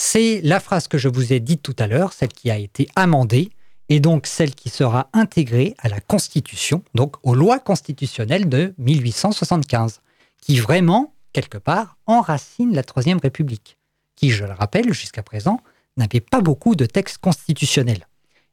c'est 0.00 0.40
la 0.44 0.60
phrase 0.60 0.86
que 0.86 0.96
je 0.96 1.08
vous 1.08 1.32
ai 1.32 1.40
dite 1.40 1.60
tout 1.60 1.74
à 1.76 1.88
l'heure, 1.88 2.12
celle 2.12 2.28
qui 2.28 2.52
a 2.52 2.56
été 2.56 2.86
amendée, 2.94 3.50
et 3.88 3.98
donc 3.98 4.28
celle 4.28 4.54
qui 4.54 4.68
sera 4.68 5.08
intégrée 5.12 5.74
à 5.78 5.88
la 5.88 5.98
Constitution, 6.00 6.84
donc 6.94 7.16
aux 7.24 7.34
lois 7.34 7.58
constitutionnelles 7.58 8.48
de 8.48 8.74
1875, 8.78 10.00
qui 10.40 10.60
vraiment, 10.60 11.12
quelque 11.32 11.58
part, 11.58 11.96
enracine 12.06 12.76
la 12.76 12.84
Troisième 12.84 13.18
République, 13.18 13.76
qui, 14.14 14.30
je 14.30 14.44
le 14.44 14.52
rappelle, 14.52 14.92
jusqu'à 14.92 15.24
présent, 15.24 15.58
n'avait 15.96 16.20
pas 16.20 16.42
beaucoup 16.42 16.76
de 16.76 16.86
textes 16.86 17.18
constitutionnels, 17.18 18.06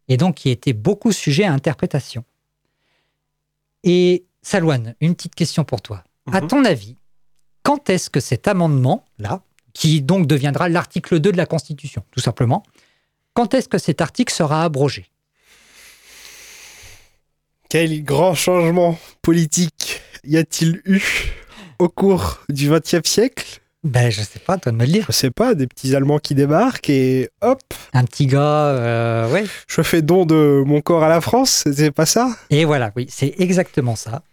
et 0.08 0.18
donc 0.18 0.38
qui 0.38 0.50
était 0.50 0.74
beaucoup 0.74 1.12
sujet 1.12 1.44
à 1.44 1.54
interprétation. 1.54 2.24
Et 3.84 4.26
Salouane, 4.42 4.96
une 5.00 5.14
petite 5.14 5.36
question 5.36 5.64
pour 5.64 5.84
toi. 5.84 6.04
À 6.32 6.42
Mhm. 6.42 6.48
ton 6.48 6.66
avis, 6.66 6.98
quand 7.62 7.88
est-ce 7.92 8.10
que 8.10 8.20
cet 8.20 8.48
amendement-là, 8.48 9.44
qui 9.76 10.02
donc 10.02 10.26
deviendra 10.26 10.70
l'article 10.70 11.20
2 11.20 11.34
de 11.34 11.38
la 11.38 11.46
Constitution, 11.46 12.02
tout 12.10 12.22
simplement, 12.22 12.64
quand 13.34 13.54
est-ce 13.54 13.68
que 13.68 13.78
cet 13.78 14.02
article 14.02 14.34
sera 14.34 14.64
abrogé? 14.64 15.06
Quel 17.70 18.04
grand 18.04 18.34
changement 18.34 18.98
politique 19.22 20.02
y 20.24 20.38
a-t-il 20.38 20.82
eu 20.86 21.02
au 21.78 21.90
cours 21.90 22.40
du 22.50 22.70
XXe 22.72 23.08
siècle? 23.08 23.60
Ben, 23.84 24.10
je 24.10 24.22
sais 24.22 24.40
pas, 24.40 24.58
toi 24.58 24.72
de 24.72 24.78
me 24.78 24.86
le 24.86 24.92
dire. 24.92 25.06
Je 25.08 25.12
sais 25.12 25.30
pas, 25.30 25.54
des 25.54 25.68
petits 25.68 25.96
Allemands 25.96 26.18
qui 26.20 26.34
débarquent 26.34 26.90
et 26.90 27.30
hop, 27.42 27.62
Un 27.94 28.04
petit 28.06 28.26
gars, 28.28 28.40
euh, 28.70 29.30
ouais. 29.32 29.44
je 29.68 29.82
fais 29.82 30.02
don 30.02 30.26
de 30.26 30.64
mon 30.66 30.82
corps 30.82 31.04
à 31.04 31.10
la 31.10 31.22
France, 31.22 31.66
c'est 31.72 31.92
pas 31.92 32.06
ça? 32.08 32.30
Et 32.50 32.66
voilà, 32.66 32.92
oui, 32.96 33.08
c'est 33.10 33.36
exactement 33.40 33.96
ça. 33.96 34.24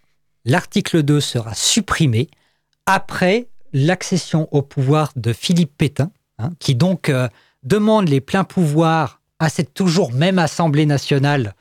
L'article 0.45 1.03
2 1.03 1.19
sera 1.21 1.53
supprimé 1.53 2.29
après 2.85 3.47
l'accession 3.73 4.47
au 4.51 4.61
pouvoir 4.61 5.11
de 5.15 5.33
Philippe 5.33 5.77
Pétain, 5.77 6.11
hein, 6.39 6.51
qui 6.59 6.75
donc 6.75 7.09
euh, 7.09 7.27
demande 7.63 8.07
les 8.07 8.21
pleins 8.21 8.43
pouvoirs 8.43 9.21
à 9.39 9.49
cette 9.49 9.73
toujours 9.73 10.13
même 10.13 10.39
Assemblée 10.39 10.85
nationale 10.85 11.55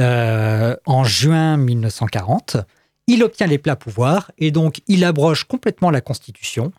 euh, 0.00 0.76
en 0.86 1.04
juin 1.04 1.56
1940. 1.56 2.58
Il 3.06 3.22
obtient 3.22 3.46
les 3.46 3.58
pleins 3.58 3.76
pouvoirs 3.76 4.30
et 4.38 4.50
donc 4.50 4.80
il 4.86 5.04
abroge 5.04 5.44
complètement 5.44 5.90
la 5.90 6.00
Constitution, 6.00 6.72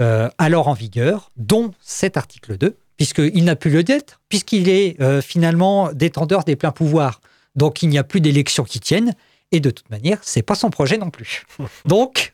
euh, 0.00 0.28
alors 0.38 0.68
en 0.68 0.74
vigueur, 0.74 1.30
dont 1.36 1.72
cet 1.80 2.16
article 2.16 2.58
2, 2.58 2.76
puisqu'il 2.96 3.44
n'a 3.44 3.56
plus 3.56 3.70
le 3.70 3.82
d'être, 3.82 4.20
puisqu'il 4.28 4.68
est 4.68 4.96
finalement 5.20 5.92
détenteur 5.92 6.44
des 6.44 6.54
pleins 6.54 6.70
pouvoirs. 6.70 7.20
Donc 7.56 7.82
il 7.82 7.88
n'y 7.88 7.98
a 7.98 8.04
plus 8.04 8.20
d'élections 8.20 8.62
qui 8.62 8.78
tiennent, 8.78 9.14
et 9.54 9.60
de 9.60 9.70
toute 9.70 9.88
manière, 9.90 10.18
c'est 10.22 10.42
pas 10.42 10.54
son 10.54 10.70
projet 10.70 10.98
non 10.98 11.10
plus. 11.10 11.44
Donc, 11.86 12.33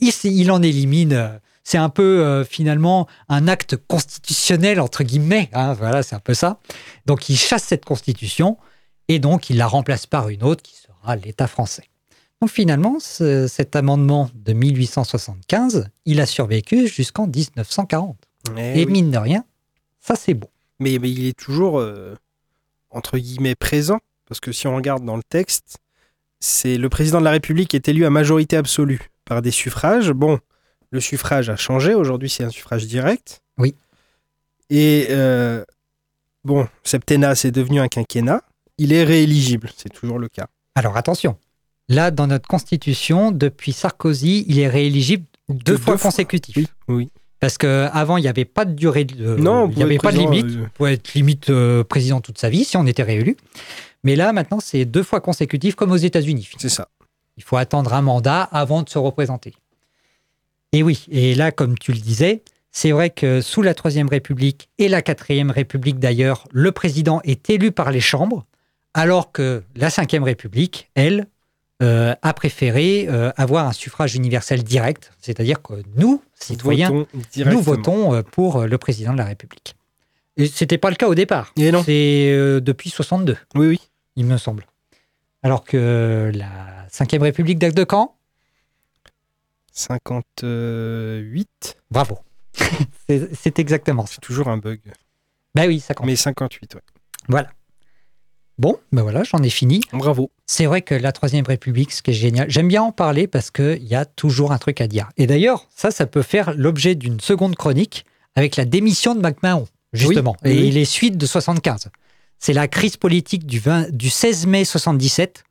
il, 0.00 0.12
il 0.24 0.50
en 0.50 0.62
élimine. 0.62 1.12
euh, 1.12 1.38
C'est 1.64 1.78
un 1.78 1.88
peu 1.88 2.24
euh, 2.24 2.44
finalement 2.44 3.06
un 3.28 3.48
acte 3.48 3.76
constitutionnel 3.76 4.80
entre 4.80 5.02
guillemets. 5.04 5.48
hein, 5.52 5.72
voilà, 5.74 6.02
c'est 6.02 6.14
un 6.14 6.20
peu 6.20 6.34
ça. 6.34 6.58
Donc, 7.06 7.28
il 7.28 7.36
chasse 7.36 7.64
cette 7.64 7.84
constitution 7.84 8.56
et 9.08 9.18
donc 9.18 9.50
il 9.50 9.56
la 9.56 9.66
remplace 9.66 10.06
par 10.06 10.28
une 10.28 10.42
autre 10.42 10.62
qui 10.62 10.74
sera 10.76 11.16
l'État 11.16 11.46
français. 11.48 11.84
Donc 12.40 12.50
finalement, 12.50 12.98
ce- 13.00 13.46
cet 13.48 13.76
amendement 13.76 14.30
de 14.34 14.52
1875, 14.52 15.88
il 16.04 16.20
a 16.20 16.26
survécu 16.26 16.86
jusqu'en 16.86 17.26
1940. 17.26 18.16
Eh 18.58 18.82
et 18.82 18.84
oui. 18.84 18.92
mine 18.92 19.10
de 19.10 19.18
rien, 19.18 19.44
ça 20.00 20.14
c'est 20.16 20.34
beau. 20.34 20.50
mais, 20.78 20.98
mais 20.98 21.10
il 21.10 21.26
est 21.26 21.36
toujours, 21.38 21.80
euh, 21.80 22.14
entre 22.90 23.18
guillemets, 23.18 23.54
présent, 23.54 23.98
parce 24.28 24.40
que 24.40 24.52
si 24.52 24.66
on 24.66 24.76
regarde 24.76 25.04
dans 25.04 25.16
le 25.16 25.22
texte, 25.22 25.78
c'est 26.40 26.76
le 26.78 26.88
président 26.88 27.18
de 27.20 27.24
la 27.24 27.30
République 27.30 27.74
est 27.74 27.88
élu 27.88 28.04
à 28.04 28.10
majorité 28.10 28.56
absolue 28.56 29.00
par 29.26 29.42
des 29.42 29.50
suffrages. 29.50 30.10
Bon, 30.12 30.38
le 30.90 31.00
suffrage 31.00 31.50
a 31.50 31.56
changé, 31.56 31.92
aujourd'hui 31.92 32.30
c'est 32.30 32.44
un 32.44 32.50
suffrage 32.50 32.86
direct. 32.86 33.42
Oui. 33.58 33.74
Et 34.70 35.08
euh, 35.10 35.62
bon, 36.44 36.66
septennat, 36.82 37.34
c'est 37.34 37.50
devenu 37.50 37.80
un 37.80 37.88
quinquennat. 37.88 38.42
Il 38.78 38.92
est 38.92 39.04
rééligible, 39.04 39.70
c'est 39.76 39.92
toujours 39.92 40.18
le 40.18 40.28
cas. 40.28 40.46
Alors 40.74 40.96
attention, 40.96 41.36
là 41.88 42.10
dans 42.10 42.26
notre 42.26 42.48
constitution, 42.48 43.30
depuis 43.32 43.72
Sarkozy, 43.72 44.44
il 44.48 44.58
est 44.58 44.68
rééligible 44.68 45.24
deux 45.48 45.72
deux 45.74 45.76
fois 45.78 45.98
fois. 45.98 46.10
consécutifs. 46.10 46.56
Oui, 46.56 46.66
oui. 46.88 47.10
Parce 47.38 47.58
qu'avant, 47.58 48.16
il 48.16 48.22
n'y 48.22 48.28
avait 48.28 48.46
pas 48.46 48.64
de 48.64 48.72
durée, 48.72 49.04
de, 49.04 49.36
Non, 49.36 49.68
il 49.70 49.76
n'y 49.76 49.82
avait 49.82 49.96
pour 49.96 50.04
pas 50.04 50.12
de 50.12 50.18
limite. 50.18 50.46
euh, 50.46 50.66
pouvait 50.74 50.94
être 50.94 51.12
limite 51.12 51.50
euh, 51.50 51.84
président 51.84 52.22
toute 52.22 52.38
sa 52.38 52.48
vie 52.48 52.64
si 52.64 52.78
on 52.78 52.86
était 52.86 53.02
réélu. 53.02 53.36
Mais 54.04 54.16
là, 54.16 54.32
maintenant, 54.32 54.58
c'est 54.58 54.86
deux 54.86 55.02
fois 55.02 55.20
consécutif 55.20 55.74
comme 55.74 55.92
aux 55.92 55.96
États-Unis. 55.96 56.48
C'est 56.58 56.70
ça. 56.70 56.88
Il 57.36 57.42
faut 57.42 57.56
attendre 57.56 57.94
un 57.94 58.02
mandat 58.02 58.42
avant 58.42 58.82
de 58.82 58.88
se 58.88 58.98
représenter. 58.98 59.54
Et 60.72 60.82
oui, 60.82 61.06
et 61.10 61.34
là, 61.34 61.52
comme 61.52 61.78
tu 61.78 61.92
le 61.92 61.98
disais, 61.98 62.42
c'est 62.72 62.92
vrai 62.92 63.10
que 63.10 63.40
sous 63.40 63.62
la 63.62 63.74
Troisième 63.74 64.08
République 64.08 64.68
et 64.78 64.88
la 64.88 65.02
Quatrième 65.02 65.50
République 65.50 65.98
d'ailleurs, 65.98 66.46
le 66.50 66.72
président 66.72 67.20
est 67.24 67.48
élu 67.48 67.72
par 67.72 67.90
les 67.90 68.00
chambres, 68.00 68.44
alors 68.94 69.32
que 69.32 69.62
la 69.74 69.90
Cinquième 69.90 70.24
République, 70.24 70.90
elle, 70.94 71.26
euh, 71.82 72.14
a 72.22 72.32
préféré 72.32 73.06
euh, 73.08 73.30
avoir 73.36 73.66
un 73.66 73.72
suffrage 73.72 74.14
universel 74.14 74.62
direct, 74.64 75.12
c'est-à-dire 75.20 75.60
que 75.62 75.74
nous, 75.96 76.22
citoyens, 76.34 76.90
Votons 76.90 77.50
nous 77.50 77.60
votons 77.60 78.14
euh, 78.14 78.22
pour 78.22 78.62
le 78.66 78.78
président 78.78 79.12
de 79.12 79.18
la 79.18 79.26
République. 79.26 79.76
Et 80.36 80.46
c'était 80.46 80.78
pas 80.78 80.90
le 80.90 80.96
cas 80.96 81.08
au 81.08 81.14
départ. 81.14 81.52
Et 81.56 81.72
non. 81.72 81.82
C'est 81.82 82.30
euh, 82.30 82.60
depuis 82.60 82.90
62, 82.90 83.36
Oui, 83.54 83.66
oui. 83.68 83.80
il 84.16 84.26
me 84.26 84.36
semble. 84.36 84.66
Alors 85.46 85.62
que 85.62 86.32
la 86.34 86.88
Cinquième 86.88 87.22
République 87.22 87.60
date 87.60 87.76
de 87.76 87.84
quand 87.84 88.16
58. 89.70 91.76
Bravo. 91.88 92.18
c'est 93.08 93.60
exactement 93.60 94.06
ça. 94.06 94.14
C'est 94.14 94.20
toujours 94.22 94.48
un 94.48 94.56
bug. 94.56 94.80
Ben 95.54 95.68
oui, 95.68 95.78
ça 95.78 95.94
compte. 95.94 96.06
Mais 96.06 96.16
58, 96.16 96.74
ouais. 96.74 96.80
Voilà. 97.28 97.48
Bon, 98.58 98.76
ben 98.90 99.02
voilà, 99.02 99.22
j'en 99.22 99.38
ai 99.38 99.48
fini. 99.48 99.82
Bravo. 99.92 100.32
C'est 100.46 100.66
vrai 100.66 100.82
que 100.82 100.96
la 100.96 101.12
Troisième 101.12 101.46
République, 101.46 101.92
ce 101.92 102.02
qui 102.02 102.10
est 102.10 102.14
génial, 102.14 102.50
j'aime 102.50 102.66
bien 102.66 102.82
en 102.82 102.90
parler 102.90 103.28
parce 103.28 103.52
qu'il 103.52 103.84
y 103.84 103.94
a 103.94 104.04
toujours 104.04 104.50
un 104.50 104.58
truc 104.58 104.80
à 104.80 104.88
dire. 104.88 105.10
Et 105.16 105.28
d'ailleurs, 105.28 105.68
ça, 105.70 105.92
ça 105.92 106.06
peut 106.06 106.22
faire 106.22 106.54
l'objet 106.54 106.96
d'une 106.96 107.20
seconde 107.20 107.54
chronique 107.54 108.04
avec 108.34 108.56
la 108.56 108.64
démission 108.64 109.14
de 109.14 109.20
McMahon, 109.20 109.68
justement, 109.92 110.34
Oui, 110.44 110.50
et 110.50 110.58
oui. 110.62 110.70
les 110.72 110.86
suites 110.86 111.16
de 111.16 111.26
75. 111.26 111.88
C'est 112.38 112.52
la 112.52 112.68
crise 112.68 112.96
politique 112.96 113.46
du, 113.46 113.58
20 113.58 113.90
du 113.90 114.10
16 114.10 114.46
mai 114.46 114.64
77, 114.64 115.44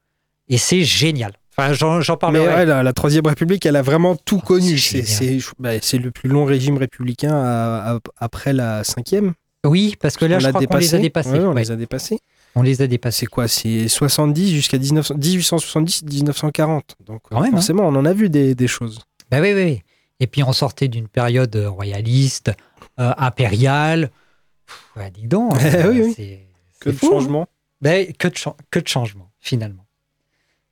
et 0.49 0.57
c'est 0.57 0.83
génial. 0.83 1.33
Enfin, 1.57 1.71
j'en 2.01 2.17
parlerai. 2.17 2.47
ouais, 2.47 2.65
la, 2.65 2.83
la 2.83 2.93
Troisième 2.93 3.25
République, 3.25 3.65
elle 3.65 3.77
a 3.77 3.81
vraiment 3.81 4.15
tout 4.17 4.41
Oh, 4.43 4.47
connu. 4.47 4.77
c'est 4.77 5.03
bah, 5.57 5.71
c'est 5.81 5.97
le 5.97 6.11
plus 6.11 6.27
long 6.29 6.43
régime 6.45 6.77
républicain 6.77 7.33
à- 7.33 7.95
à- 7.95 7.99
après 8.17 8.51
la 8.53 8.83
Cinquième. 8.83 9.33
Oui, 9.65 9.95
parce 9.99 10.17
que 10.17 10.25
là, 10.25 10.35
On 10.35 10.39
je 10.39 10.49
crois 10.49 10.65
qu'on 10.67 10.77
les 10.77 10.93
a 10.95 10.97
dépassés. 10.99 11.29
Ouais, 11.31 11.39
on 11.39 11.53
Ouais, 11.53 11.61
les 11.61 11.71
a 11.71 11.75
dépassés. 11.77 12.19
on 12.55 12.61
les 12.61 12.81
a 12.81 12.87
dépassés. 12.87 13.19
C'est 13.21 13.25
quoi? 13.25 13.47
C'est 13.47 13.87
70 13.87 14.51
jusqu'à 14.53 14.77
19 14.77 15.11
1870-1940. 15.11 16.81
Donc 17.05 17.21
Quand 17.29 17.39
même, 17.41 17.53
hein. 17.53 17.57
forcément, 17.57 17.83
on 17.87 17.95
en 17.95 18.05
a 18.05 18.13
vu 18.13 18.29
des, 18.29 18.53
des 18.55 18.67
choses. 18.67 18.99
Ben 19.31 19.41
oui, 19.41 19.53
oui. 19.53 19.81
Et 20.19 20.27
puis 20.27 20.43
on 20.43 20.53
sortait 20.53 20.87
d'une 20.87 21.07
période 21.07 21.55
euh, 21.55 21.69
royaliste, 21.69 22.51
euh, 22.99 23.11
impériale. 23.17 24.11
Pff, 24.67 24.83
ouais, 24.97 25.11
dis 25.11 25.27
donc. 25.27 25.53
Euh, 25.61 25.91
oui, 25.91 26.13
oui. 26.17 26.39
Que 26.85 26.89
de 26.91 26.95
fou, 26.95 27.07
hein. 27.07 27.09
changements. 27.11 27.47
Ben, 27.81 28.11
que, 28.13 28.27
de 28.27 28.35
chan- 28.37 28.55
que 28.71 28.79
de 28.79 28.87
changements, 28.87 29.31
finalement. 29.39 29.85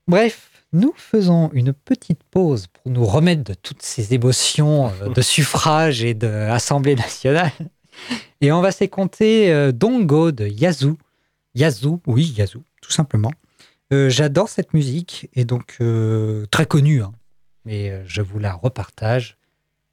Bref, 0.08 0.66
nous 0.74 0.94
faisons 0.96 1.50
une 1.54 1.74
petite 1.74 2.24
pause 2.24 2.68
pour 2.68 2.92
nous 2.92 3.06
remettre 3.06 3.44
de 3.44 3.54
toutes 3.54 3.82
ces 3.82 4.14
émotions 4.14 4.92
euh, 5.02 5.10
de 5.10 5.22
suffrage 5.36 6.04
et 6.04 6.14
d'Assemblée 6.14 6.96
nationale. 6.96 7.52
Et 8.42 8.52
on 8.52 8.62
va 8.62 8.72
s'écouter 8.72 9.52
euh, 9.52 9.72
Dongo 9.72 10.32
de 10.32 10.48
Yazoo. 10.48 10.98
Yazoo, 11.56 12.02
oui, 12.08 12.34
Yazoo, 12.38 12.64
tout 12.82 12.92
simplement. 12.92 13.32
Euh, 13.92 14.10
J'adore 14.10 14.50
cette 14.50 14.74
musique, 14.74 15.30
et 15.34 15.46
donc 15.46 15.78
euh, 15.82 16.46
très 16.50 16.66
connue, 16.66 17.04
hein. 17.04 17.12
mais 17.66 18.02
je 18.08 18.22
vous 18.22 18.40
la 18.40 18.54
repartage 18.54 19.38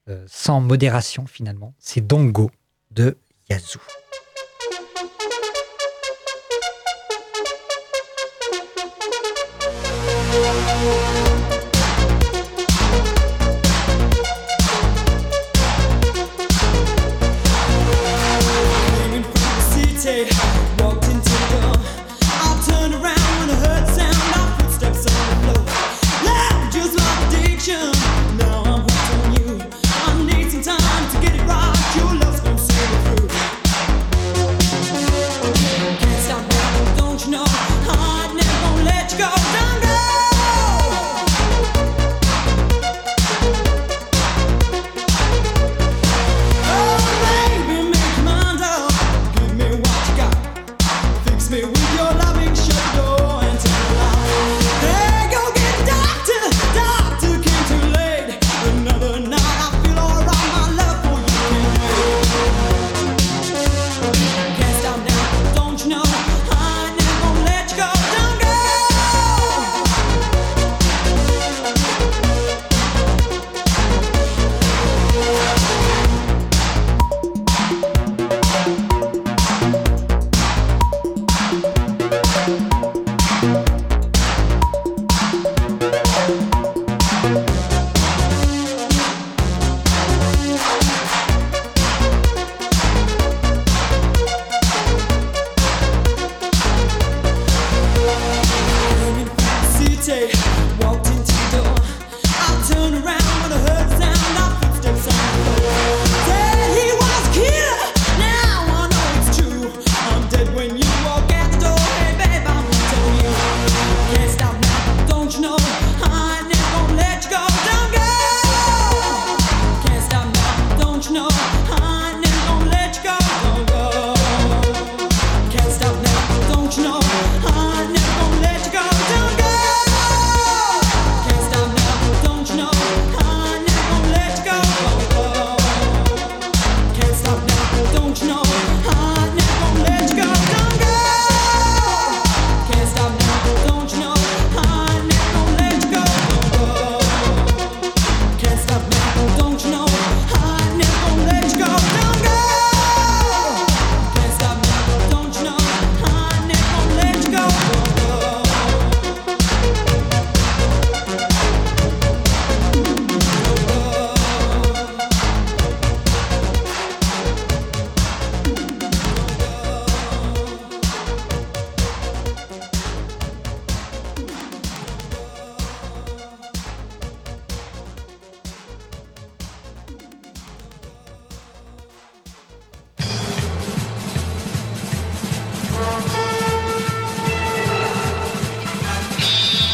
euh, 0.08 0.24
sans 0.26 0.60
modération 0.60 1.26
finalement. 1.26 1.74
C'est 1.78 2.00
Dongo 2.06 2.50
de 2.92 3.18
Yazoo. 3.50 3.80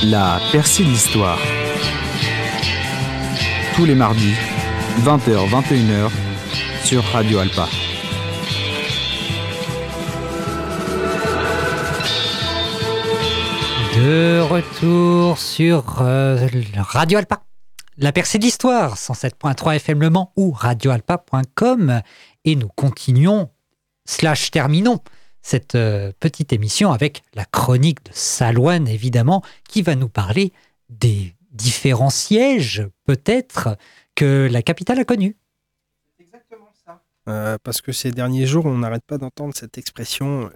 La 0.08 0.38
percée 0.52 0.84
de 0.84 0.88
l'histoire. 0.88 1.36
Tous 3.74 3.84
les 3.84 3.96
mardis, 3.96 4.34
20h-21h, 5.00 6.10
sur 6.84 7.02
Radio 7.06 7.40
Alpa. 7.40 7.66
De 13.96 14.40
retour 14.42 15.38
sur 15.38 16.00
euh, 16.00 16.46
Radio 16.76 17.18
Alpa. 17.18 17.42
La 17.98 18.12
percée 18.12 18.38
de 18.38 18.44
l'histoire, 18.44 18.94
107.3 18.94 19.74
FM 19.74 20.02
Le 20.02 20.10
Mans 20.10 20.32
ou 20.36 20.52
radioalpa.com. 20.52 22.00
Et 22.44 22.54
nous 22.54 22.68
continuons, 22.68 23.50
slash 24.04 24.52
terminons, 24.52 25.00
cette 25.46 25.76
euh, 25.76 26.10
petite 26.18 26.52
émission 26.52 26.90
avec 26.90 27.22
la 27.34 27.44
chronique 27.44 28.04
de 28.04 28.10
Salouane, 28.12 28.88
évidemment, 28.88 29.42
qui 29.68 29.80
va 29.80 29.94
nous 29.94 30.08
parler 30.08 30.52
des 30.90 31.36
différents 31.52 32.10
sièges, 32.10 32.84
peut-être, 33.04 33.76
que 34.16 34.48
la 34.50 34.62
capitale 34.62 34.98
a 34.98 35.04
connus. 35.04 35.36
Euh, 37.28 37.58
parce 37.62 37.80
que 37.80 37.92
ces 37.92 38.10
derniers 38.10 38.46
jours, 38.46 38.66
on 38.66 38.78
n'arrête 38.78 39.04
pas 39.06 39.18
d'entendre 39.18 39.54
cette 39.56 39.78
expression 39.78 40.50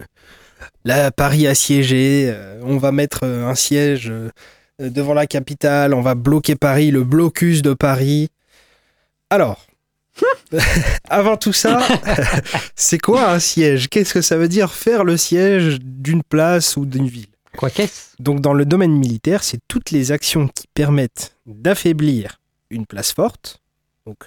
euh, 0.88 1.11
Paris 1.11 1.47
assiégé, 1.47 2.28
euh, 2.28 2.61
on 2.64 2.76
va 2.76 2.91
mettre 2.91 3.24
un 3.24 3.55
siège 3.55 4.12
devant 4.80 5.14
la 5.14 5.28
capitale, 5.28 5.95
on 5.95 6.01
va 6.01 6.16
bloquer 6.16 6.57
Paris, 6.57 6.91
le 6.91 7.05
blocus 7.05 7.62
de 7.62 7.74
Paris. 7.74 8.28
Alors, 9.30 9.66
avant 11.09 11.37
tout 11.37 11.53
ça, 11.53 11.87
c'est 12.77 12.99
quoi 12.99 13.31
un 13.31 13.39
siège? 13.39 13.89
Qu'est-ce 13.89 14.13
que 14.15 14.21
ça 14.23 14.37
veut 14.37 14.49
dire 14.49 14.73
faire 14.73 15.05
le 15.05 15.17
siège 15.17 15.79
d'une 15.81 16.23
place 16.23 16.77
ou 16.77 16.85
d'une 16.85 17.07
ville? 17.09 17.27
Quoi 17.57 17.71
qu'est-ce? 17.71 18.15
Donc 18.19 18.41
dans 18.41 18.53
le 18.53 18.65
domaine 18.65 18.93
militaire, 18.93 19.43
c'est 19.43 19.61
toutes 19.69 19.91
les 19.91 20.13
actions 20.13 20.49
qui 20.49 20.67
permettent 20.75 21.37
d'affaiblir 21.47 22.41
une 22.71 22.87
place 22.87 23.13
forte, 23.13 23.61
donc 24.07 24.19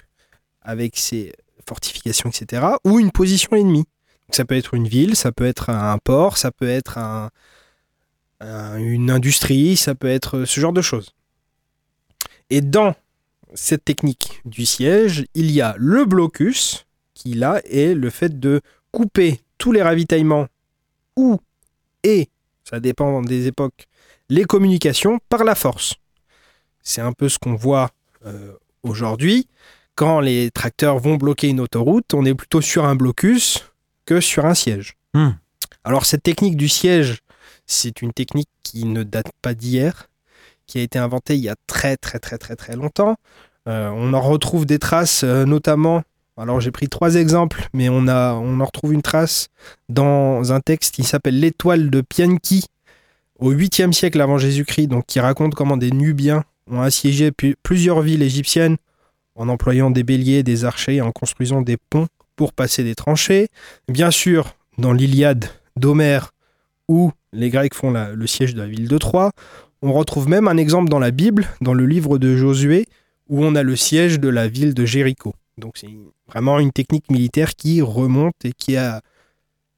avec 0.62 0.96
ses 0.96 1.32
fortifications, 1.68 2.28
etc., 2.30 2.62
ou 2.84 2.98
une 3.00 3.10
position 3.10 3.56
ennemie. 3.56 3.84
Donc, 4.28 4.34
ça 4.34 4.44
peut 4.44 4.56
être 4.56 4.74
une 4.74 4.88
ville, 4.88 5.16
ça 5.16 5.32
peut 5.32 5.46
être 5.46 5.70
un 5.70 5.96
port, 5.98 6.36
ça 6.38 6.50
peut 6.50 6.68
être 6.68 6.98
un- 6.98 7.30
un- 8.40 8.76
une 8.78 9.10
industrie, 9.10 9.76
ça 9.76 9.94
peut 9.94 10.08
être 10.08 10.44
ce 10.44 10.60
genre 10.60 10.72
de 10.72 10.82
choses. 10.82 11.14
Et 12.50 12.60
dans 12.60 12.94
cette 13.54 13.84
technique 13.84 14.40
du 14.44 14.66
siège, 14.66 15.24
il 15.34 15.50
y 15.50 15.60
a 15.60 15.74
le 15.78 16.04
blocus, 16.04 16.86
qui 17.14 17.34
là 17.34 17.60
est 17.64 17.94
le 17.94 18.10
fait 18.10 18.38
de 18.38 18.60
couper 18.90 19.40
tous 19.58 19.72
les 19.72 19.82
ravitaillements 19.82 20.46
ou 21.16 21.40
et, 22.02 22.28
ça 22.64 22.80
dépend 22.80 23.22
des 23.22 23.46
époques, 23.46 23.86
les 24.28 24.44
communications 24.44 25.18
par 25.28 25.44
la 25.44 25.54
force. 25.54 25.94
C'est 26.82 27.00
un 27.00 27.12
peu 27.12 27.28
ce 27.28 27.38
qu'on 27.38 27.54
voit 27.54 27.90
euh, 28.26 28.52
aujourd'hui. 28.82 29.48
Quand 29.94 30.20
les 30.20 30.50
tracteurs 30.50 30.98
vont 30.98 31.16
bloquer 31.16 31.48
une 31.48 31.60
autoroute, 31.60 32.12
on 32.14 32.24
est 32.24 32.34
plutôt 32.34 32.60
sur 32.60 32.84
un 32.84 32.94
blocus 32.94 33.64
que 34.04 34.20
sur 34.20 34.44
un 34.44 34.54
siège. 34.54 34.96
Hmm. 35.14 35.30
Alors 35.84 36.04
cette 36.04 36.22
technique 36.22 36.56
du 36.56 36.68
siège, 36.68 37.20
c'est 37.66 38.02
une 38.02 38.12
technique 38.12 38.50
qui 38.62 38.84
ne 38.84 39.02
date 39.02 39.30
pas 39.40 39.54
d'hier, 39.54 40.10
qui 40.66 40.78
a 40.78 40.82
été 40.82 40.98
inventée 40.98 41.34
il 41.34 41.42
y 41.42 41.48
a 41.48 41.56
très 41.66 41.96
très 41.96 42.18
très 42.18 42.38
très 42.38 42.56
très 42.56 42.76
longtemps. 42.76 43.16
Euh, 43.68 43.90
on 43.94 44.12
en 44.12 44.20
retrouve 44.20 44.66
des 44.66 44.78
traces, 44.78 45.24
euh, 45.24 45.44
notamment. 45.44 46.02
Alors 46.36 46.60
j'ai 46.60 46.70
pris 46.70 46.88
trois 46.88 47.14
exemples, 47.14 47.68
mais 47.72 47.88
on, 47.88 48.08
en 48.08 48.64
retrouve 48.64 48.92
une 48.92 49.02
trace 49.02 49.48
dans 49.88 50.52
un 50.52 50.60
texte 50.60 50.94
qui 50.94 51.04
s'appelle 51.04 51.38
L'étoile 51.38 51.90
de 51.90 52.00
Pianki 52.00 52.64
au 53.38 53.52
8e 53.52 53.92
siècle 53.92 54.20
avant 54.20 54.38
Jésus-Christ, 54.38 54.90
qui 55.06 55.20
raconte 55.20 55.54
comment 55.54 55.76
des 55.76 55.92
Nubiens 55.92 56.44
ont 56.68 56.80
assiégé 56.80 57.30
plusieurs 57.62 58.00
villes 58.00 58.22
égyptiennes 58.22 58.76
en 59.36 59.48
employant 59.48 59.90
des 59.90 60.02
béliers, 60.02 60.42
des 60.42 60.64
archers, 60.64 60.96
et 60.96 61.02
en 61.02 61.12
construisant 61.12 61.62
des 61.62 61.76
ponts 61.76 62.06
pour 62.36 62.52
passer 62.52 62.82
des 62.84 62.94
tranchées. 62.94 63.48
Bien 63.88 64.10
sûr, 64.10 64.56
dans 64.78 64.92
l'Iliade 64.92 65.46
d'Homère, 65.76 66.32
où 66.88 67.12
les 67.32 67.50
Grecs 67.50 67.74
font 67.74 67.90
le 67.92 68.26
siège 68.26 68.54
de 68.54 68.60
la 68.60 68.66
ville 68.66 68.88
de 68.88 68.98
Troie, 68.98 69.32
on 69.84 69.92
retrouve 69.92 70.30
même 70.30 70.48
un 70.48 70.56
exemple 70.56 70.88
dans 70.88 70.98
la 70.98 71.10
Bible, 71.10 71.46
dans 71.60 71.74
le 71.74 71.84
livre 71.84 72.16
de 72.16 72.34
Josué, 72.36 72.86
où 73.28 73.44
on 73.44 73.54
a 73.54 73.62
le 73.62 73.76
siège 73.76 74.18
de 74.18 74.28
la 74.28 74.48
ville 74.48 74.72
de 74.72 74.86
Jéricho. 74.86 75.34
Donc 75.58 75.76
c'est 75.76 75.90
vraiment 76.26 76.58
une 76.58 76.72
technique 76.72 77.10
militaire 77.10 77.54
qui 77.54 77.82
remonte 77.82 78.34
et 78.44 78.52
qui, 78.52 78.78
a, 78.78 79.02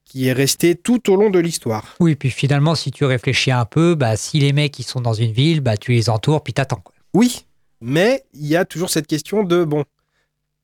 qui 0.04 0.28
est 0.28 0.32
restée 0.32 0.76
tout 0.76 1.10
au 1.10 1.16
long 1.16 1.28
de 1.28 1.40
l'histoire. 1.40 1.96
Oui, 1.98 2.14
puis 2.14 2.30
finalement, 2.30 2.76
si 2.76 2.92
tu 2.92 3.04
réfléchis 3.04 3.50
un 3.50 3.64
peu, 3.64 3.96
bah, 3.96 4.16
si 4.16 4.38
les 4.38 4.52
mecs 4.52 4.78
ils 4.78 4.84
sont 4.84 5.00
dans 5.00 5.12
une 5.12 5.32
ville, 5.32 5.60
bah, 5.60 5.76
tu 5.76 5.90
les 5.90 6.08
entoures, 6.08 6.44
puis 6.44 6.52
t'attends. 6.52 6.84
Oui, 7.12 7.44
mais 7.80 8.22
il 8.32 8.46
y 8.46 8.54
a 8.54 8.64
toujours 8.64 8.90
cette 8.90 9.08
question 9.08 9.42
de, 9.42 9.64
bon, 9.64 9.82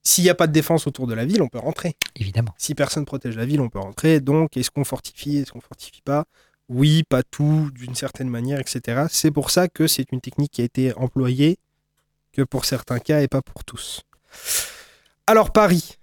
s'il 0.04 0.22
n'y 0.22 0.30
a 0.30 0.36
pas 0.36 0.46
de 0.46 0.52
défense 0.52 0.86
autour 0.86 1.08
de 1.08 1.14
la 1.14 1.24
ville, 1.24 1.42
on 1.42 1.48
peut 1.48 1.58
rentrer. 1.58 1.96
Évidemment. 2.14 2.54
Si 2.58 2.76
personne 2.76 3.04
protège 3.04 3.36
la 3.36 3.44
ville, 3.44 3.60
on 3.60 3.68
peut 3.68 3.80
rentrer. 3.80 4.20
Donc, 4.20 4.56
est-ce 4.56 4.70
qu'on 4.70 4.84
fortifie, 4.84 5.38
est-ce 5.38 5.50
qu'on 5.50 5.60
fortifie 5.60 6.02
pas? 6.02 6.26
Oui, 6.72 7.02
pas 7.02 7.22
tout, 7.22 7.70
d'une 7.74 7.94
certaine 7.94 8.30
manière, 8.30 8.58
etc. 8.58 9.04
C'est 9.10 9.30
pour 9.30 9.50
ça 9.50 9.68
que 9.68 9.86
c'est 9.86 10.10
une 10.10 10.22
technique 10.22 10.52
qui 10.52 10.62
a 10.62 10.64
été 10.64 10.94
employée 10.94 11.58
que 12.32 12.40
pour 12.40 12.64
certains 12.64 12.98
cas 12.98 13.20
et 13.20 13.28
pas 13.28 13.42
pour 13.42 13.62
tous. 13.62 14.02
Alors, 15.26 15.52
Paris, 15.52 15.98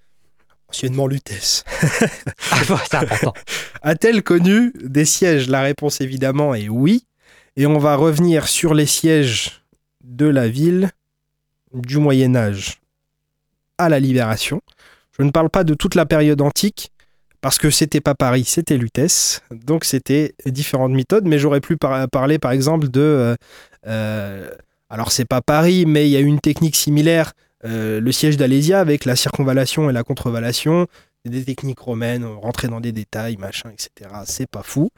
anciennement 0.70 1.08
Lutèce, 1.08 1.64
Ah, 2.52 2.62
a-t-elle 3.82 4.22
connu 4.22 4.72
des 4.84 5.06
sièges? 5.06 5.50
La 5.50 5.62
réponse 5.62 6.02
évidemment 6.02 6.54
est 6.54 6.70
oui. 6.70 7.06
Et 7.56 7.66
on 7.66 7.80
va 7.80 7.96
revenir 7.96 8.48
sur 8.48 8.76
les 8.76 8.86
sièges 8.86 9.64
de 10.04 10.28
la 10.28 10.48
ville 10.48 10.92
du 11.74 11.98
Moyen 11.98 12.36
Âge 12.36 12.80
à 13.80 13.90
la 13.90 14.00
Libération. 14.00 14.62
Je 15.18 15.24
ne 15.24 15.32
parle 15.32 15.50
pas 15.50 15.64
de 15.64 15.74
toute 15.74 15.96
la 15.96 16.06
période 16.06 16.42
antique 16.42 16.92
parce 17.42 17.58
que 17.58 17.70
c'était 17.70 18.02
pas 18.02 18.16
Paris, 18.16 18.44
c'était 18.46 18.78
Lutèce. 18.78 19.42
Donc 19.52 19.86
c'était 19.86 20.34
différentes 20.46 20.92
méthodes, 20.92 21.26
mais 21.26 21.40
j'aurais 21.40 21.62
pu 21.62 21.78
par- 21.78 22.08
parler 22.10 22.40
par 22.40 22.52
exemple 22.52 22.90
de 22.90 23.00
euh, 23.02 23.36
euh, 23.88 24.50
alors 24.90 25.12
c'est 25.12 25.26
pas 25.26 25.42
Paris, 25.42 25.86
mais 25.86 26.08
il 26.08 26.12
y 26.12 26.18
a 26.18 26.20
une 26.20 26.40
technique 26.40 26.76
similaire, 26.76 27.34
euh, 27.66 28.00
le 28.02 28.12
siège 28.12 28.38
d'Alésia 28.38 28.80
avec 28.80 29.06
la 29.06 29.16
circonvallation 29.16 29.90
et 29.90 29.94
la 29.94 30.04
contrevallation, 30.04 30.88
des 31.26 31.44
techniques 31.44 31.80
romaines, 31.80 32.26
rentrer 32.26 32.68
dans 32.68 32.80
des 32.82 32.92
détails, 32.92 33.38
machin, 33.38 33.70
etc. 33.72 34.10
C'est 34.26 34.50
pas 34.50 34.64
fou. 34.64 34.90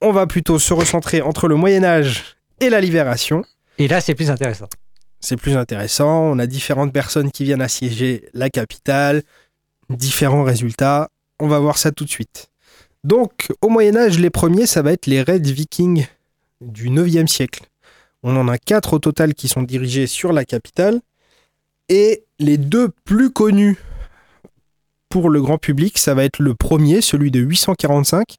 On 0.00 0.12
va 0.12 0.26
plutôt 0.26 0.58
se 0.58 0.74
recentrer 0.74 1.22
entre 1.22 1.48
le 1.48 1.54
Moyen 1.54 1.84
Âge 1.84 2.36
et 2.60 2.68
la 2.68 2.80
Libération. 2.80 3.44
Et 3.78 3.88
là, 3.88 4.00
c'est 4.00 4.14
plus 4.14 4.30
intéressant. 4.30 4.66
C'est 5.20 5.36
plus 5.36 5.56
intéressant. 5.56 6.24
On 6.24 6.38
a 6.40 6.46
différentes 6.46 6.92
personnes 6.92 7.30
qui 7.30 7.44
viennent 7.44 7.62
assiéger 7.62 8.28
la 8.34 8.50
capitale, 8.50 9.22
différents 9.88 10.42
résultats. 10.42 11.08
On 11.42 11.48
va 11.48 11.58
voir 11.58 11.76
ça 11.76 11.90
tout 11.90 12.04
de 12.04 12.08
suite. 12.08 12.52
Donc, 13.02 13.48
au 13.62 13.68
Moyen 13.68 13.96
Âge, 13.96 14.16
les 14.16 14.30
premiers, 14.30 14.64
ça 14.64 14.80
va 14.80 14.92
être 14.92 15.06
les 15.06 15.22
raids 15.22 15.40
vikings 15.40 16.06
du 16.60 16.88
9e 16.88 17.26
siècle. 17.26 17.64
On 18.22 18.36
en 18.36 18.46
a 18.46 18.58
quatre 18.58 18.92
au 18.92 19.00
total 19.00 19.34
qui 19.34 19.48
sont 19.48 19.64
dirigés 19.64 20.06
sur 20.06 20.32
la 20.32 20.44
capitale. 20.44 21.00
Et 21.88 22.22
les 22.38 22.58
deux 22.58 22.90
plus 23.04 23.32
connus 23.32 23.76
pour 25.08 25.30
le 25.30 25.42
grand 25.42 25.58
public, 25.58 25.98
ça 25.98 26.14
va 26.14 26.22
être 26.22 26.38
le 26.38 26.54
premier, 26.54 27.00
celui 27.00 27.32
de 27.32 27.40
845, 27.40 28.36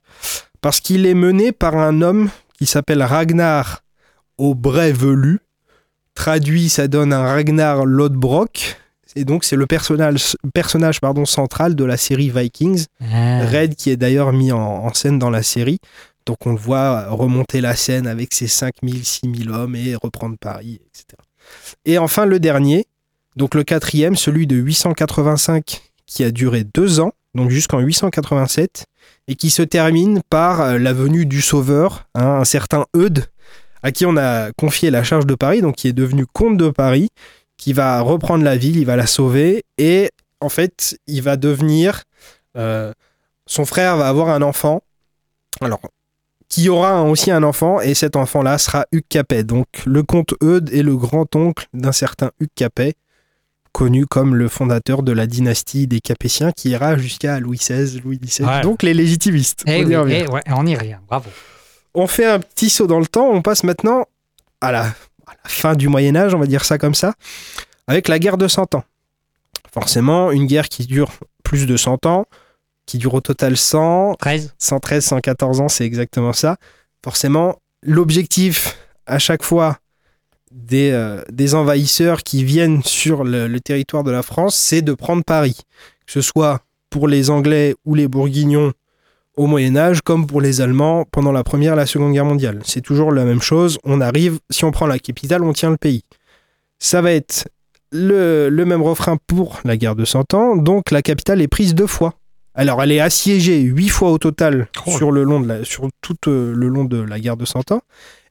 parce 0.61 0.79
qu'il 0.79 1.05
est 1.05 1.13
mené 1.13 1.51
par 1.51 1.75
un 1.75 2.01
homme 2.01 2.29
qui 2.57 2.65
s'appelle 2.65 3.03
Ragnar 3.03 3.81
au 4.37 4.55
brais 4.55 4.93
velu. 4.93 5.41
Traduit, 6.15 6.69
ça 6.69 6.87
donne 6.87 7.11
un 7.11 7.23
Ragnar 7.23 7.85
Lodbrok. 7.85 8.77
Et 9.15 9.25
donc, 9.25 9.43
c'est 9.43 9.55
le 9.55 9.67
personnage, 9.67 10.35
personnage 10.53 10.99
pardon, 10.99 11.25
central 11.25 11.75
de 11.75 11.83
la 11.83 11.97
série 11.97 12.29
Vikings. 12.29 12.85
Ah. 13.01 13.45
Red, 13.45 13.75
qui 13.75 13.89
est 13.89 13.97
d'ailleurs 13.97 14.33
mis 14.33 14.51
en, 14.51 14.59
en 14.59 14.93
scène 14.93 15.19
dans 15.19 15.29
la 15.29 15.43
série. 15.43 15.79
Donc, 16.25 16.45
on 16.45 16.51
le 16.51 16.57
voit 16.57 17.09
remonter 17.09 17.61
la 17.61 17.75
scène 17.75 18.07
avec 18.07 18.33
ses 18.33 18.47
5000, 18.47 19.05
6000 19.05 19.49
hommes 19.51 19.75
et 19.75 19.95
reprendre 19.95 20.37
Paris, 20.39 20.79
etc. 20.87 21.21
Et 21.85 21.97
enfin, 21.97 22.25
le 22.25 22.39
dernier, 22.39 22.87
donc 23.35 23.55
le 23.55 23.63
quatrième, 23.63 24.15
celui 24.15 24.47
de 24.47 24.55
885, 24.55 25.81
qui 26.05 26.23
a 26.23 26.31
duré 26.31 26.63
deux 26.63 26.99
ans, 26.99 27.11
donc 27.35 27.49
jusqu'en 27.49 27.79
887, 27.79 28.85
et 29.27 29.35
qui 29.35 29.49
se 29.49 29.63
termine 29.63 30.21
par 30.29 30.61
euh, 30.61 30.77
la 30.77 30.93
venue 30.93 31.25
du 31.25 31.41
sauveur, 31.41 32.07
hein, 32.15 32.39
un 32.39 32.45
certain 32.45 32.85
Eudes, 32.95 33.25
à 33.81 33.91
qui 33.91 34.05
on 34.05 34.15
a 34.17 34.51
confié 34.53 34.91
la 34.91 35.03
charge 35.03 35.25
de 35.25 35.35
Paris, 35.35 35.61
donc 35.61 35.75
qui 35.75 35.87
est 35.87 35.93
devenu 35.93 36.25
comte 36.25 36.57
de 36.57 36.69
Paris, 36.69 37.09
qui 37.63 37.71
va 37.71 38.01
reprendre 38.01 38.43
la 38.43 38.57
ville, 38.57 38.75
il 38.75 38.85
va 38.85 38.97
la 38.97 39.07
sauver, 39.07 39.63
et 39.77 40.09
en 40.41 40.49
fait, 40.49 40.97
il 41.07 41.21
va 41.21 41.37
devenir... 41.37 42.03
euh, 42.57 42.91
son 43.45 43.63
frère 43.65 43.95
va 43.95 44.09
avoir 44.09 44.27
un 44.29 44.41
enfant, 44.41 44.81
alors, 45.61 45.79
qui 46.49 46.67
aura 46.67 47.01
aussi 47.03 47.31
un 47.31 47.41
enfant, 47.43 47.79
et 47.79 47.93
cet 47.93 48.17
enfant-là 48.17 48.57
sera 48.57 48.85
Hugues 48.91 49.07
Capet. 49.07 49.45
Donc, 49.45 49.67
le 49.85 50.03
comte 50.03 50.33
Eudes 50.43 50.69
est 50.73 50.83
le 50.83 50.97
grand-oncle 50.97 51.67
d'un 51.73 51.93
certain 51.93 52.31
Hugues 52.41 52.49
Capet, 52.55 52.95
connu 53.71 54.05
comme 54.07 54.35
le 54.35 54.49
fondateur 54.49 55.01
de 55.01 55.13
la 55.13 55.25
dynastie 55.25 55.87
des 55.87 56.01
Capétiens, 56.01 56.51
qui 56.51 56.69
ira 56.71 56.97
jusqu'à 56.97 57.39
Louis 57.39 57.57
XVI, 57.57 58.01
Louis 58.01 58.17
XVII, 58.19 58.43
Voilà. 58.45 58.61
donc 58.61 58.83
les 58.83 58.93
légitimistes. 58.93 59.63
Eh 59.67 59.85
On 59.85 59.89
y 59.89 59.95
oui, 59.97 60.13
eh 60.13 60.29
ouais, 60.29 60.41
on 60.47 60.65
y 60.65 60.75
revient. 60.75 60.97
Bravo. 61.07 61.29
On 61.93 62.07
fait 62.07 62.25
un 62.25 62.39
petit 62.39 62.69
saut 62.69 62.87
dans 62.87 62.99
le 62.99 63.07
temps, 63.07 63.29
on 63.29 63.41
passe 63.41 63.63
maintenant 63.63 64.05
à 64.59 64.71
la, 64.73 64.93
à 65.27 65.31
la 65.43 65.49
fin 65.49 65.75
du 65.75 65.87
Moyen 65.87 66.15
Âge, 66.15 66.33
on 66.33 66.39
va 66.39 66.47
dire 66.47 66.65
ça 66.65 66.77
comme 66.77 66.95
ça, 66.95 67.13
avec 67.87 68.07
la 68.07 68.19
guerre 68.19 68.37
de 68.37 68.47
100 68.47 68.75
ans. 68.75 68.83
Forcément, 69.73 70.31
une 70.31 70.45
guerre 70.45 70.69
qui 70.69 70.85
dure 70.85 71.11
plus 71.43 71.65
de 71.65 71.77
100 71.77 72.05
ans, 72.05 72.25
qui 72.85 72.97
dure 72.97 73.13
au 73.13 73.21
total 73.21 73.57
100, 73.57 74.15
13. 74.19 74.53
113, 74.57 75.05
114 75.05 75.61
ans, 75.61 75.69
c'est 75.69 75.85
exactement 75.85 76.33
ça. 76.33 76.57
Forcément, 77.03 77.59
l'objectif 77.81 78.77
à 79.05 79.19
chaque 79.19 79.43
fois 79.43 79.79
des, 80.51 80.91
euh, 80.91 81.23
des 81.31 81.55
envahisseurs 81.55 82.23
qui 82.23 82.43
viennent 82.43 82.83
sur 82.83 83.23
le, 83.23 83.47
le 83.47 83.59
territoire 83.59 84.03
de 84.03 84.11
la 84.11 84.21
France, 84.21 84.55
c'est 84.55 84.81
de 84.81 84.93
prendre 84.93 85.23
Paris. 85.23 85.57
Que 86.05 86.11
ce 86.11 86.21
soit 86.21 86.61
pour 86.89 87.07
les 87.07 87.29
Anglais 87.29 87.75
ou 87.85 87.95
les 87.95 88.07
Bourguignons 88.07 88.73
au 89.35 89.47
Moyen 89.47 89.75
Âge, 89.75 90.01
comme 90.01 90.27
pour 90.27 90.41
les 90.41 90.61
Allemands 90.61 91.05
pendant 91.11 91.31
la 91.31 91.43
Première 91.43 91.73
et 91.73 91.77
la 91.77 91.85
Seconde 91.85 92.13
Guerre 92.13 92.25
mondiale. 92.25 92.59
C'est 92.63 92.81
toujours 92.81 93.11
la 93.11 93.25
même 93.25 93.41
chose. 93.41 93.79
On 93.83 94.01
arrive, 94.01 94.39
si 94.49 94.63
on 94.65 94.71
prend 94.71 94.85
la 94.85 94.99
capitale, 94.99 95.43
on 95.43 95.53
tient 95.53 95.71
le 95.71 95.77
pays. 95.77 96.03
Ça 96.79 97.01
va 97.01 97.11
être 97.11 97.47
le, 97.91 98.49
le 98.49 98.65
même 98.65 98.81
refrain 98.81 99.17
pour 99.27 99.59
la 99.65 99.77
guerre 99.77 99.95
de 99.95 100.05
100 100.05 100.33
ans. 100.33 100.55
Donc 100.55 100.91
la 100.91 101.01
capitale 101.01 101.41
est 101.41 101.47
prise 101.47 101.73
deux 101.75 101.87
fois. 101.87 102.13
Alors 102.55 102.83
elle 102.83 102.91
est 102.91 102.99
assiégée 102.99 103.61
huit 103.61 103.89
fois 103.89 104.11
au 104.11 104.19
total 104.19 104.67
Oh. 104.85 104.91
sur 104.97 105.11
le 105.11 105.23
long 105.23 105.39
de 105.39 105.47
la, 105.47 105.63
sur 105.65 105.87
tout 106.01 106.15
euh, 106.27 106.53
le 106.53 106.67
long 106.67 106.85
de 106.85 106.97
la 107.01 107.19
guerre 107.19 107.37
de 107.37 107.45
100 107.45 107.71
ans, 107.71 107.81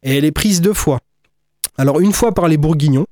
et 0.04 0.16
elle 0.16 0.24
est 0.24 0.32
prise 0.32 0.60
deux 0.60 0.74
fois. 0.74 1.00
Alors 1.76 1.98
une 2.00 2.12
fois 2.12 2.32
par 2.32 2.46
les 2.46 2.56
Bourguignons, 2.56 3.06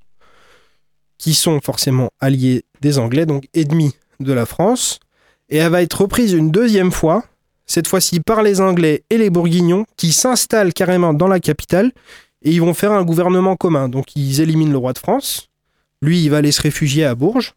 qui 1.19 1.35
sont 1.35 1.61
forcément 1.61 2.11
alliés 2.21 2.65
des 2.81 2.99
Anglais, 2.99 3.27
donc 3.27 3.49
ennemis 3.55 3.95
de 4.21 4.33
la 4.33 4.47
France, 4.47 5.01
et 5.49 5.57
elle 5.57 5.73
va 5.73 5.83
être 5.83 6.01
reprise 6.03 6.33
une 6.33 6.51
deuxième 6.51 6.93
fois, 6.93 7.25
cette 7.71 7.87
fois-ci 7.87 8.19
par 8.19 8.43
les 8.43 8.61
Anglais 8.61 9.05
et 9.11 9.17
les 9.19 9.31
Bourguignons, 9.31 9.85
qui 9.97 10.13
s'installent 10.13 10.73
carrément 10.73 11.15
dans 11.15 11.29
la 11.29 11.39
capitale, 11.39 11.93
et 12.43 12.51
ils 12.51 12.61
vont 12.61 12.75
faire 12.75 12.91
un 12.91 13.05
gouvernement 13.05 13.55
commun. 13.55 13.89
Donc 13.89 14.17
ils 14.17 14.41
éliminent 14.41 14.73
le 14.73 14.79
roi 14.79 14.93
de 14.93 14.99
France, 14.99 15.49
lui 16.03 16.25
il 16.25 16.31
va 16.31 16.39
aller 16.39 16.51
se 16.51 16.63
réfugier 16.63 17.05
à 17.05 17.15
Bourges, 17.15 17.55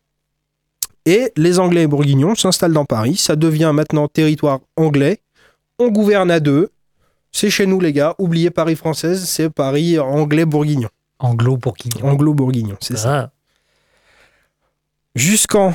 et 1.05 1.31
les 1.35 1.57
Anglais 1.57 1.83
et 1.83 1.87
Bourguignons 1.87 2.35
s'installent 2.35 2.73
dans 2.73 2.85
Paris, 2.85 3.17
ça 3.17 3.35
devient 3.35 3.71
maintenant 3.73 4.07
territoire 4.07 4.59
anglais, 4.77 5.19
on 5.79 5.87
gouverne 5.89 6.29
à 6.29 6.39
deux, 6.39 6.69
c'est 7.31 7.49
chez 7.49 7.65
nous 7.65 7.79
les 7.79 7.91
gars, 7.91 8.13
oubliez 8.19 8.51
Paris 8.51 8.75
française, 8.75 9.25
c'est 9.25 9.49
Paris 9.49 9.97
anglais-bourguignon. 9.97 10.89
Anglo-bourguignon. 11.17 12.05
Anglo-bourguignon, 12.07 12.77
c'est 12.81 12.97
ça. 12.97 13.15
Ah. 13.15 13.31
Jusqu'en. 15.15 15.73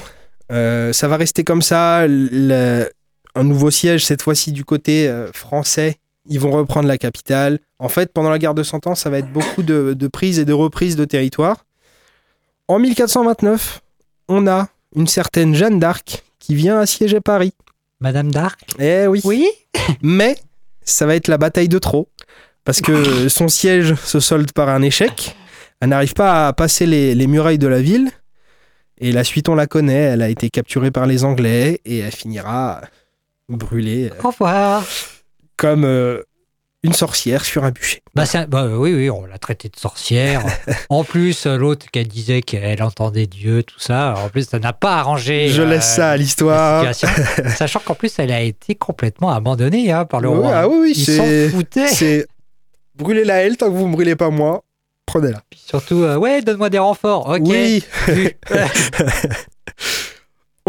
euh, 0.52 0.92
ça 0.92 1.08
va 1.08 1.16
rester 1.16 1.42
comme 1.44 1.62
ça. 1.62 2.06
le- 2.06 2.88
un 3.38 3.44
nouveau 3.44 3.70
siège, 3.70 4.04
cette 4.04 4.22
fois-ci 4.22 4.50
du 4.50 4.64
côté 4.64 5.08
euh, 5.08 5.30
français. 5.32 5.98
Ils 6.26 6.40
vont 6.40 6.50
reprendre 6.50 6.88
la 6.88 6.98
capitale. 6.98 7.60
En 7.78 7.88
fait, 7.88 8.12
pendant 8.12 8.30
la 8.30 8.38
guerre 8.38 8.54
de 8.54 8.64
100 8.64 8.88
ans, 8.88 8.94
ça 8.94 9.10
va 9.10 9.18
être 9.18 9.32
beaucoup 9.32 9.62
de, 9.62 9.94
de 9.94 10.08
prises 10.08 10.38
et 10.40 10.44
de 10.44 10.52
reprises 10.52 10.96
de 10.96 11.04
territoire. 11.04 11.64
En 12.66 12.80
1429, 12.80 13.80
on 14.28 14.46
a 14.46 14.68
une 14.94 15.06
certaine 15.06 15.54
Jeanne 15.54 15.78
d'Arc 15.78 16.24
qui 16.40 16.54
vient 16.54 16.80
assiéger 16.80 17.20
Paris. 17.20 17.54
Madame 18.00 18.30
d'Arc? 18.30 18.60
Eh 18.78 19.06
oui. 19.06 19.20
Oui. 19.24 19.48
Mais 20.02 20.36
ça 20.82 21.06
va 21.06 21.14
être 21.14 21.28
la 21.28 21.38
bataille 21.38 21.68
de 21.68 21.78
trop. 21.78 22.08
Parce 22.64 22.80
que 22.80 23.28
son 23.28 23.48
siège 23.48 23.94
se 23.94 24.20
solde 24.20 24.52
par 24.52 24.68
un 24.68 24.82
échec. 24.82 25.36
Elle 25.80 25.90
n'arrive 25.90 26.12
pas 26.12 26.48
à 26.48 26.52
passer 26.52 26.86
les, 26.86 27.14
les 27.14 27.26
murailles 27.28 27.58
de 27.58 27.68
la 27.68 27.80
ville. 27.80 28.10
Et 28.98 29.12
la 29.12 29.22
suite, 29.22 29.48
on 29.48 29.54
la 29.54 29.68
connaît. 29.68 29.94
Elle 29.94 30.22
a 30.22 30.28
été 30.28 30.50
capturée 30.50 30.90
par 30.90 31.06
les 31.06 31.24
Anglais 31.24 31.80
et 31.84 31.98
elle 31.98 32.12
finira 32.12 32.82
brûlée 33.56 34.10
euh, 34.10 34.22
Au 34.24 34.28
revoir. 34.30 34.84
comme 35.56 35.84
euh, 35.84 36.22
une 36.84 36.92
sorcière 36.92 37.44
sur 37.44 37.64
un 37.64 37.70
bûcher. 37.72 38.02
Bah, 38.14 38.24
un- 38.34 38.44
bah, 38.46 38.66
oui, 38.68 38.94
oui, 38.94 39.10
on 39.10 39.24
l'a 39.26 39.38
traitée 39.38 39.68
de 39.68 39.76
sorcière. 39.76 40.44
en 40.90 41.02
plus, 41.04 41.46
euh, 41.46 41.56
l'autre 41.56 41.86
qui 41.90 42.04
disait 42.04 42.40
qu'elle 42.40 42.82
entendait 42.82 43.26
Dieu, 43.26 43.62
tout 43.64 43.80
ça. 43.80 44.14
En 44.24 44.28
plus, 44.28 44.48
ça 44.48 44.58
n'a 44.60 44.72
pas 44.72 44.96
arrangé. 44.96 45.48
Je 45.48 45.62
euh, 45.62 45.66
laisse 45.66 45.86
ça 45.96 46.10
à 46.10 46.16
l'histoire. 46.16 46.94
Sachant 47.56 47.80
qu'en 47.80 47.94
plus, 47.94 48.12
elle 48.18 48.30
a 48.32 48.40
été 48.42 48.74
complètement 48.76 49.30
abandonnée 49.30 49.90
hein, 49.90 50.04
par 50.04 50.20
le 50.20 50.28
Oui, 50.28 50.38
roi. 50.38 50.50
ah 50.54 50.68
oui, 50.68 50.76
oui, 50.82 50.92
Ils 50.96 51.04
c'est- 51.04 51.48
s'en 51.50 51.56
foutaient. 51.56 51.88
C'est 51.88 52.26
brûler 52.94 53.24
la 53.24 53.42
elle 53.42 53.56
tant 53.56 53.66
que 53.70 53.76
vous 53.76 53.88
ne 53.88 53.92
brûlez 53.92 54.14
pas 54.16 54.30
moi. 54.30 54.62
Prenez-la. 55.06 55.42
Surtout, 55.56 56.02
euh, 56.04 56.16
ouais, 56.16 56.42
donne-moi 56.42 56.68
des 56.70 56.78
renforts. 56.78 57.28
Ok. 57.28 57.40
Oui. 57.46 57.82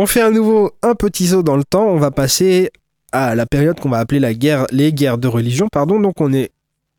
On 0.01 0.05
fait 0.05 0.21
à 0.21 0.31
nouveau 0.31 0.71
un 0.81 0.95
petit 0.95 1.27
saut 1.27 1.43
dans 1.43 1.57
le 1.57 1.65
temps. 1.65 1.85
On 1.85 1.97
va 1.97 2.09
passer 2.09 2.71
à 3.11 3.35
la 3.35 3.45
période 3.45 3.81
qu'on 3.81 3.89
va 3.89 3.97
appeler 3.97 4.21
la 4.21 4.33
guerre, 4.33 4.65
les 4.71 4.93
guerres 4.93 5.17
de 5.17 5.27
religion. 5.27 5.67
Pardon. 5.69 5.99
Donc 5.99 6.21
on 6.21 6.31
est 6.31 6.51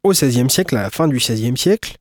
au 0.04 0.10
XVIe 0.10 0.50
siècle, 0.50 0.76
à 0.76 0.82
la 0.82 0.90
fin 0.90 1.08
du 1.08 1.16
XVIe 1.16 1.56
siècle. 1.56 1.96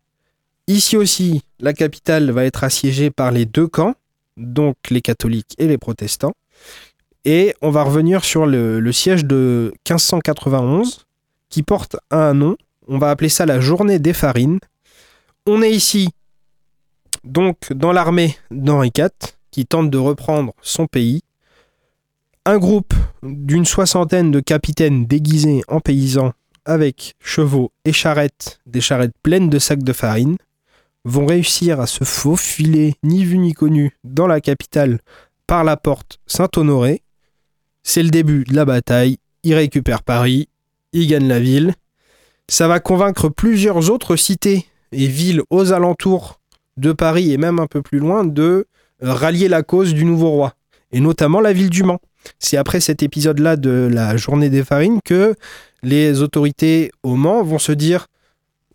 Ici 0.68 0.97
aussi, 0.97 1.41
la 1.62 1.72
capitale 1.72 2.32
va 2.32 2.43
être 2.43 2.66
assiégée 2.66 3.12
par 3.12 3.32
les 3.32 3.45
deux 3.45 3.66
camps, 3.66 3.93
donc 4.36 4.76
les 4.89 5.00
catholiques 5.00 5.56
et 5.58 5.68
les 5.68 5.78
protestants. 5.78 6.34
Et 7.24 7.56
on 7.62 7.70
va 7.70 7.84
revenir 7.84 8.26
sur 8.26 8.45
le, 8.45 8.82
le 8.82 8.91
siège 8.91 9.24
de 9.24 9.72
1591, 9.89 11.06
qui 11.47 11.64
porte 11.64 11.95
un 12.12 12.34
nom. 12.34 12.58
On 12.89 12.97
va 12.97 13.10
appeler 13.10 13.30
ça 13.30 13.45
la 13.45 13.62
journée 13.62 14.00
des 14.00 14.12
farines. 14.12 14.60
On 15.47 15.62
est 15.62 15.72
ici, 15.72 16.10
donc, 17.24 17.72
dans 17.72 17.93
l'armée 17.93 18.36
d'Henri 18.52 18.91
IV, 18.97 19.08
qui 19.52 19.66
tente 19.66 19.89
de 19.89 19.97
reprendre 19.97 20.54
son 20.62 20.88
pays. 20.88 21.22
Un 22.45 22.58
groupe 22.58 22.93
d'une 23.24 23.66
soixantaine 23.66 24.32
de 24.32 24.39
capitaines 24.39 25.06
déguisés 25.06 25.62
en 25.68 25.80
paysans 25.80 26.34
avec 26.66 27.16
chevaux 27.20 27.72
et 27.86 27.93
charrettes, 27.93 28.60
des 28.66 28.82
charrettes 28.82 29.16
pleines 29.24 29.50
de 29.50 29.60
sacs 29.60 29.84
de 29.84 29.93
farine, 29.93 30.38
vont 31.06 31.26
réussir 31.26 31.80
à 31.80 31.88
se 31.88 32.04
faufiler, 32.04 32.95
ni 33.04 33.24
vu 33.24 33.38
ni 33.38 33.54
connu, 33.54 33.97
dans 34.04 34.28
la 34.28 34.41
capitale 34.41 35.00
par 35.47 35.64
la 35.64 35.78
porte 35.78 36.20
Saint-Honoré. 36.28 37.02
C'est 37.84 38.04
le 38.04 38.10
début 38.10 38.43
de 38.43 38.56
la 38.56 38.66
bataille. 38.66 39.18
Ils 39.43 39.56
récupèrent 39.56 40.04
Paris, 40.04 40.50
ils 40.93 41.08
gagnent 41.08 41.28
la 41.28 41.39
ville. 41.39 41.74
Ça 42.47 42.68
va 42.68 42.80
convaincre 42.80 43.30
plusieurs 43.30 43.89
autres 43.89 44.16
cités 44.16 44.66
et 44.91 45.08
villes 45.08 45.41
aux 45.50 45.72
alentours 45.72 46.39
de 46.78 46.91
Paris 46.91 47.32
et 47.32 47.38
même 47.38 47.60
un 47.60 47.68
peu 47.68 47.82
plus 47.82 48.00
loin 48.00 48.24
de 48.24 48.68
rallier 49.02 49.47
la 49.47 49.64
cause 49.64 49.93
du 49.93 50.06
nouveau 50.06 50.30
roi, 50.32 50.54
et 50.91 51.00
notamment 51.00 51.39
la 51.41 51.54
ville 51.54 51.70
du 51.70 51.84
Mans. 51.84 52.00
C'est 52.38 52.58
après 52.58 52.80
cet 52.82 53.02
épisode-là 53.04 53.56
de 53.56 53.89
la 53.91 54.18
journée 54.18 54.50
des 54.50 54.64
farines 54.64 55.00
que 55.04 55.36
les 55.84 56.22
autorités 56.22 56.91
au 57.04 57.16
Mans 57.16 57.43
vont 57.43 57.60
se 57.60 57.72
dire 57.72 58.08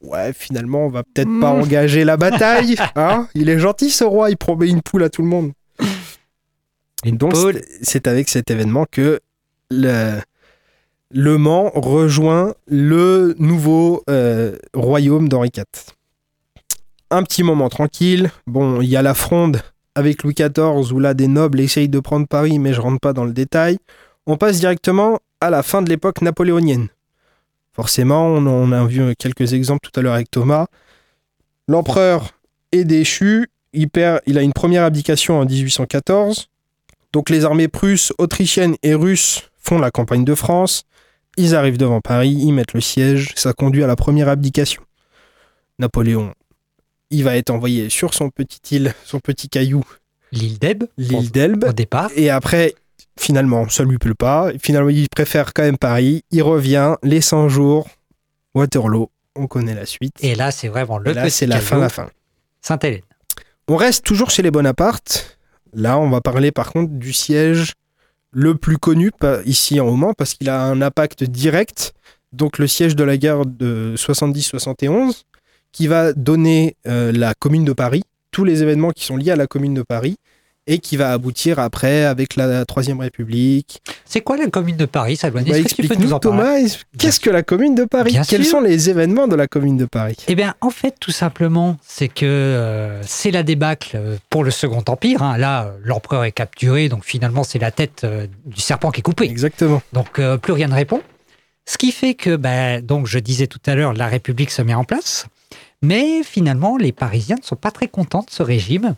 Ouais, 0.00 0.32
finalement, 0.34 0.84
on 0.86 0.90
va 0.90 1.02
peut-être 1.02 1.40
pas 1.40 1.52
Mm. 1.54 1.60
engager 1.62 2.04
la 2.04 2.16
bataille. 2.18 2.76
hein 2.96 3.26
il 3.34 3.48
est 3.48 3.58
gentil 3.58 3.90
ce 3.90 4.04
roi, 4.04 4.30
il 4.30 4.36
promet 4.36 4.68
une 4.68 4.82
poule 4.82 5.02
à 5.02 5.08
tout 5.10 5.22
le 5.22 5.28
monde. 5.28 5.52
Et 7.04 7.12
donc, 7.12 7.34
c'est- 7.36 7.64
c'est 7.82 8.06
avec 8.06 8.28
cet 8.28 8.50
événement 8.50 8.86
que 8.90 9.20
le, 9.70 10.20
le 11.10 11.38
Mans 11.38 11.70
rejoint 11.74 12.54
le 12.66 13.34
nouveau 13.38 14.02
euh, 14.10 14.56
royaume 14.74 15.28
d'Henri 15.28 15.50
IV. 15.56 15.64
Un 17.10 17.22
petit 17.22 17.42
moment 17.42 17.68
tranquille. 17.68 18.30
Bon, 18.46 18.80
il 18.80 18.88
y 18.88 18.96
a 18.96 19.02
la 19.02 19.14
fronde 19.14 19.60
avec 19.94 20.22
Louis 20.22 20.34
XIV 20.34 20.92
où 20.92 20.98
là 20.98 21.14
des 21.14 21.28
nobles 21.28 21.60
essayent 21.60 21.88
de 21.88 22.00
prendre 22.00 22.26
Paris, 22.26 22.58
mais 22.58 22.72
je 22.72 22.80
rentre 22.80 23.00
pas 23.00 23.12
dans 23.12 23.24
le 23.24 23.32
détail. 23.32 23.78
On 24.26 24.36
passe 24.36 24.58
directement 24.58 25.20
à 25.40 25.50
la 25.50 25.62
fin 25.62 25.82
de 25.82 25.88
l'époque 25.88 26.22
napoléonienne. 26.22 26.88
Forcément, 27.72 28.26
on 28.26 28.46
en 28.46 28.72
a 28.72 28.86
vu 28.86 29.14
quelques 29.16 29.52
exemples 29.52 29.88
tout 29.90 29.98
à 29.98 30.02
l'heure 30.02 30.14
avec 30.14 30.30
Thomas. 30.30 30.66
L'empereur 31.66 32.30
est 32.72 32.84
déchu, 32.84 33.50
il, 33.72 33.88
perd, 33.88 34.20
il 34.26 34.38
a 34.38 34.42
une 34.42 34.52
première 34.52 34.84
abdication 34.84 35.40
en 35.40 35.44
1814. 35.44 36.48
Donc 37.12 37.30
les 37.30 37.44
armées 37.44 37.68
prusses, 37.68 38.12
autrichiennes 38.18 38.76
et 38.82 38.94
russes 38.94 39.50
font 39.58 39.78
la 39.78 39.90
campagne 39.90 40.24
de 40.24 40.34
France. 40.34 40.84
Ils 41.36 41.54
arrivent 41.54 41.78
devant 41.78 42.00
Paris, 42.00 42.36
ils 42.38 42.52
mettent 42.52 42.74
le 42.74 42.80
siège, 42.80 43.32
ça 43.34 43.52
conduit 43.52 43.82
à 43.82 43.86
la 43.86 43.96
première 43.96 44.28
abdication. 44.28 44.82
Napoléon, 45.78 46.32
il 47.14 47.24
va 47.24 47.36
être 47.36 47.50
envoyé 47.50 47.88
sur 47.90 48.12
son 48.14 48.30
petit 48.30 48.76
île, 48.76 48.94
son 49.04 49.20
petit 49.20 49.48
caillou, 49.48 49.84
L'île 50.32 50.58
d'Elbe. 50.58 50.84
l'île 50.98 51.30
d'Elbe. 51.30 51.64
Au 51.68 51.72
départ. 51.72 52.10
Et 52.16 52.28
après, 52.28 52.74
finalement, 53.18 53.68
ça 53.68 53.84
lui 53.84 53.98
plaît 53.98 54.14
pas. 54.14 54.50
Finalement, 54.60 54.90
il 54.90 55.08
préfère 55.08 55.54
quand 55.54 55.62
même 55.62 55.78
Paris. 55.78 56.24
Il 56.32 56.42
revient, 56.42 56.96
les 57.04 57.20
100 57.20 57.48
jours, 57.48 57.88
Waterloo, 58.54 59.10
on 59.36 59.46
connaît 59.46 59.74
la 59.74 59.86
suite. 59.86 60.14
Et 60.20 60.34
là, 60.34 60.50
c'est 60.50 60.68
vraiment 60.68 60.98
le 60.98 61.10
Et 61.10 61.14
là, 61.14 61.30
c'est 61.30 61.46
la 61.46 61.60
fin, 61.60 61.78
la 61.78 61.88
fin. 61.88 62.08
Sainte-Hélène. 62.60 63.02
On 63.68 63.76
reste 63.76 64.04
toujours 64.04 64.30
chez 64.30 64.42
les 64.42 64.50
Bonaparte. 64.50 65.38
Là, 65.72 65.98
on 65.98 66.10
va 66.10 66.20
parler 66.20 66.50
par 66.50 66.72
contre 66.72 66.92
du 66.92 67.12
siège 67.12 67.72
le 68.32 68.56
plus 68.56 68.78
connu 68.78 69.12
ici 69.44 69.78
en 69.78 69.86
Oman 69.86 70.12
parce 70.16 70.34
qu'il 70.34 70.48
a 70.48 70.62
un 70.62 70.82
impact 70.82 71.24
direct. 71.24 71.94
Donc 72.32 72.58
le 72.58 72.66
siège 72.66 72.96
de 72.96 73.04
la 73.04 73.16
guerre 73.16 73.46
de 73.46 73.94
70-71 73.96 75.22
qui 75.74 75.86
va 75.88 76.12
donner 76.14 76.76
euh, 76.86 77.12
la 77.12 77.34
commune 77.34 77.64
de 77.66 77.72
Paris, 77.74 78.04
tous 78.30 78.44
les 78.44 78.62
événements 78.62 78.92
qui 78.92 79.04
sont 79.04 79.16
liés 79.18 79.32
à 79.32 79.36
la 79.36 79.46
commune 79.46 79.74
de 79.74 79.82
Paris. 79.82 80.16
et 80.66 80.78
qui 80.78 80.96
va 80.96 81.12
aboutir 81.12 81.58
après 81.58 82.06
avec 82.06 82.36
la 82.36 82.64
Troisième 82.64 82.98
République. 83.00 83.82
C'est 84.06 84.22
quoi 84.22 84.38
la 84.38 84.46
commune 84.48 84.78
de 84.78 84.86
Paris, 84.86 85.14
Salouane 85.16 85.44
Bah, 85.44 85.58
Explique-nous, 85.58 86.18
Thomas, 86.18 86.54
est-ce- 86.56 86.78
qu'est-ce 86.96 87.20
que 87.20 87.28
la 87.28 87.42
Commune 87.42 87.74
de 87.74 87.84
Paris? 87.84 88.12
Bien 88.12 88.22
Quels 88.24 88.44
sûr. 88.44 88.52
sont 88.52 88.60
les 88.62 88.88
événements 88.88 89.28
de 89.28 89.36
la 89.36 89.46
Commune 89.46 89.76
de 89.76 89.84
Paris? 89.84 90.16
Eh 90.26 90.34
bien, 90.34 90.54
en 90.62 90.70
fait, 90.70 90.94
tout 90.98 91.10
simplement, 91.10 91.76
c'est 91.86 92.08
que 92.08 92.24
euh, 92.24 93.02
c'est 93.02 93.30
la 93.30 93.42
débâcle 93.42 93.90
euh, 93.94 94.16
pour 94.30 94.42
le 94.42 94.50
Second 94.50 94.82
Empire. 94.88 95.22
hein. 95.22 95.36
Là, 95.36 95.74
l'empereur 95.82 96.24
est 96.24 96.32
capturé, 96.32 96.88
donc 96.88 97.04
finalement, 97.04 97.44
c'est 97.44 97.58
la 97.58 97.70
tête 97.70 98.00
euh, 98.04 98.26
du 98.46 98.62
serpent 98.62 98.90
qui 98.90 99.00
est 99.00 99.02
coupée. 99.02 99.26
Exactement. 99.26 99.82
Donc, 99.92 100.18
euh, 100.18 100.38
plus 100.38 100.54
rien 100.54 100.68
ne 100.68 100.74
répond. 100.74 101.02
Ce 101.66 101.76
qui 101.76 101.92
fait 101.92 102.14
que, 102.14 102.36
ben, 102.36 102.80
donc, 102.82 103.06
je 103.06 103.18
disais 103.18 103.48
tout 103.48 103.60
à 103.66 103.74
l'heure, 103.74 103.92
la 103.92 104.06
République 104.06 104.50
se 104.50 104.62
met 104.62 104.72
en 104.74 104.84
place. 104.84 105.26
Mais 105.84 106.22
finalement, 106.22 106.76
les 106.76 106.92
Parisiens 106.92 107.36
ne 107.36 107.42
sont 107.44 107.56
pas 107.56 107.70
très 107.70 107.88
contents 107.88 108.20
de 108.22 108.30
ce 108.30 108.42
régime. 108.42 108.94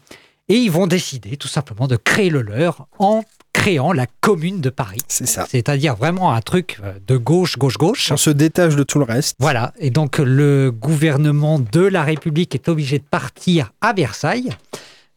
Et 0.49 0.55
ils 0.57 0.71
vont 0.71 0.87
décider 0.87 1.37
tout 1.37 1.49
simplement 1.49 1.89
de 1.89 1.97
créer 1.97 2.31
le 2.31 2.41
leur 2.43 2.87
en 3.01 3.23
créant 3.53 3.93
la 3.93 4.07
Commune 4.21 4.61
de 4.61 4.71
Paris. 4.71 5.01
C'est 5.09 5.27
ça. 5.27 5.45
C'est-à-dire 5.49 5.97
vraiment 5.97 6.33
un 6.33 6.41
truc 6.41 6.79
euh, 6.85 6.93
de 7.09 7.17
gauche, 7.17 7.59
gauche, 7.59 7.79
gauche. 7.79 8.13
On 8.13 8.17
se 8.17 8.31
détache 8.31 8.77
de 8.77 8.85
tout 8.85 8.99
le 9.01 9.05
reste. 9.07 9.35
Voilà, 9.41 9.73
et 9.81 9.91
donc 9.91 10.19
le 10.19 10.71
gouvernement 10.71 11.59
de 11.59 11.81
la 11.81 12.05
République 12.05 12.55
est 12.55 12.69
obligé 12.69 12.99
de 13.01 13.05
partir 13.05 13.73
à 13.81 13.93
Versailles. 13.93 14.51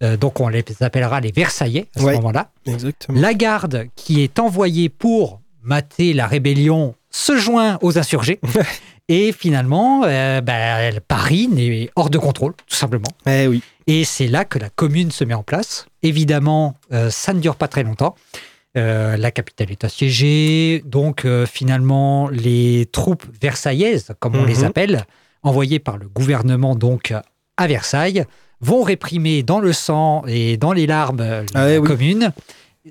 Euh, 0.01 0.17
donc 0.17 0.39
on 0.39 0.47
les 0.47 0.63
appellera 0.80 1.20
les 1.20 1.32
Versaillais 1.32 1.86
à 1.95 1.99
ce 1.99 2.05
Ouais. 2.05 2.15
moment-là. 2.15 2.49
Exactement. 2.65 3.20
La 3.20 3.34
garde 3.36 3.86
qui 3.95 4.22
est 4.24 4.39
envoyée 4.39 4.89
pour 4.89 5.41
mater 5.61 6.13
la 6.13 6.26
rébellion 6.26 6.95
se 7.12 7.36
joint 7.38 7.78
aux 7.82 7.97
insurgés. 7.97 8.39
et 9.07 9.32
finalement, 9.32 10.03
euh, 10.05 10.41
ben, 10.41 10.99
Paris 11.07 11.47
n'est 11.51 11.89
hors 11.95 12.10
de 12.10 12.18
contrôle, 12.18 12.53
tout 12.68 12.76
simplement. 12.76 13.07
Eh 13.26 13.47
oui. 13.47 13.62
Et 13.88 14.03
c'est 14.03 14.28
là 14.28 14.45
que 14.45 14.60
la 14.60 14.70
commune 14.70 15.10
se 15.12 15.24
met 15.24 15.34
en 15.34 15.43
place. 15.43 15.88
Évidemment, 16.03 16.76
euh, 16.93 17.10
ça 17.10 17.34
ne 17.34 17.39
dure 17.39 17.55
pas 17.55 17.68
très 17.68 17.84
longtemps. 17.84 18.16
Euh, 18.78 19.18
la 19.18 19.32
capitale 19.32 19.72
est 19.72 19.84
assiégée. 19.84 20.84
Donc, 20.86 21.26
finalement, 21.47 22.30
les 22.30 22.88
troupes 22.91 23.26
versaillaises, 23.41 24.12
comme 24.20 24.36
on 24.36 24.41
Mhm. 24.41 24.47
les 24.47 24.64
appelle, 24.64 25.05
envoyées 25.41 25.80
par 25.80 25.97
le 25.97 26.07
gouvernement 26.07 26.76
donc 26.76 27.14
à 27.57 27.68
Versailles, 27.68 28.26
vont 28.62 28.84
réprimer 28.84 29.41
dans 29.41 29.60
le 29.60 29.74
sang 29.74 30.24
et 30.28 30.57
dans 30.57 30.74
les 30.74 30.86
larmes 30.86 31.22
Ah 31.22 31.62
la 31.66 31.74
eh 31.74 31.78
oui. 31.80 31.88
commune, 31.88 32.32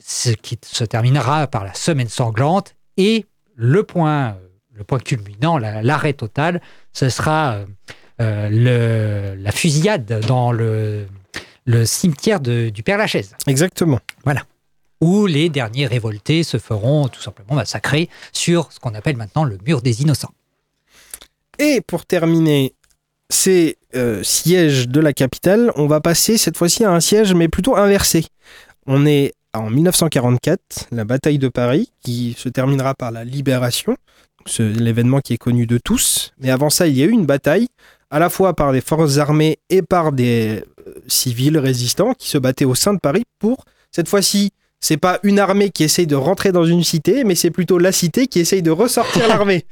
ce 0.01 0.31
qui 0.31 0.59
se 0.65 0.83
terminera 0.85 1.47
par 1.47 1.63
la 1.65 1.75
semaine 1.75 2.09
sanglante. 2.09 2.75
Et 2.97 3.27
le 3.61 3.83
point, 3.83 4.39
le 4.73 4.85
point 4.85 5.01
culminant, 5.01 5.59
la- 5.59 5.83
l'arrêt 5.83 6.13
total, 6.13 6.63
ce 6.93 7.09
sera 7.09 7.55
euh, 7.55 7.67
euh, 8.21 8.49
le- 8.49 9.43
la 9.43 9.51
fusillade 9.53 10.21
dans 10.27 10.53
le, 10.53 11.07
le 11.67 11.85
cimetière 11.85 12.39
de- 12.41 12.69
du 12.71 12.83
Père 12.85 12.99
Lachaise, 12.99 13.35
Exactement. 13.49 13.99
où 15.01 15.27
les 15.27 15.49
derniers 15.49 15.87
révoltés 15.87 16.43
se 16.45 16.59
feront 16.59 17.09
tout 17.09 17.21
simplement 17.21 17.55
massacrer 17.55 18.09
sur 18.33 18.73
ce 18.73 18.79
qu'on 18.81 18.95
appelle 18.95 19.17
maintenant 19.17 19.45
le 19.45 19.59
mur 19.67 19.83
des 19.83 20.03
innocents. 20.03 20.33
Et 21.59 21.81
pour 21.81 22.07
terminer 22.07 22.75
ces 23.31 23.77
euh, 23.95 24.23
sièges 24.23 24.89
de 24.89 25.01
la 25.01 25.13
capitale, 25.13 25.73
on 25.77 25.87
va 25.87 26.01
passer 26.01 26.39
cette 26.39 26.57
fois-ci 26.57 26.85
à 26.85 26.93
un 26.93 27.01
siège, 27.01 27.35
mais 27.35 27.49
plutôt 27.49 27.77
inversé. 27.77 28.27
On 28.87 29.05
est 29.07 29.35
en 29.55 29.71
1944, 29.71 30.89
la 30.93 31.05
bataille 31.05 31.39
de 31.39 31.49
Paris, 31.49 31.91
qui 32.03 32.35
se 32.39 32.49
terminera 32.49 32.95
par 32.95 33.11
la 33.11 33.25
libération, 33.25 33.97
c'est 34.47 34.69
l'événement 34.69 35.21
qui 35.21 35.35
est 35.35 35.39
connu 35.39 35.67
de 35.67 35.79
tous. 35.79 36.33
Mais 36.39 36.51
avant 36.51 36.71
ça, 36.71 36.87
il 36.87 36.97
y 36.97 37.03
a 37.03 37.07
eu 37.07 37.11
une 37.11 37.27
bataille, 37.27 37.69
à 38.11 38.19
la 38.19 38.31
fois 38.31 38.55
par 38.55 38.73
les 38.73 38.81
forces 38.81 39.19
armées 39.19 39.59
et 39.69 39.83
par 39.83 40.13
des 40.13 40.63
euh, 40.87 40.95
civils 41.07 41.59
résistants 41.59 42.15
qui 42.15 42.29
se 42.29 42.39
battaient 42.39 42.65
au 42.65 42.75
sein 42.75 42.95
de 42.95 42.99
Paris 42.99 43.25
pour, 43.39 43.65
cette 43.91 44.09
fois-ci, 44.09 44.53
c'est 44.81 44.97
pas 44.97 45.19
une 45.25 45.39
armée 45.39 45.71
qui 45.71 45.83
essaye 45.83 46.07
de 46.07 46.15
rentrer 46.15 46.53
dans 46.53 46.65
une 46.65 46.85
cité, 46.85 47.25
mais 47.25 47.35
c'est 47.35 47.51
plutôt 47.51 47.79
la 47.79 47.91
cité 47.91 48.29
qui 48.29 48.39
essaye 48.39 48.63
de 48.63 48.71
ressortir 48.71 49.27
l'armée. 49.29 49.65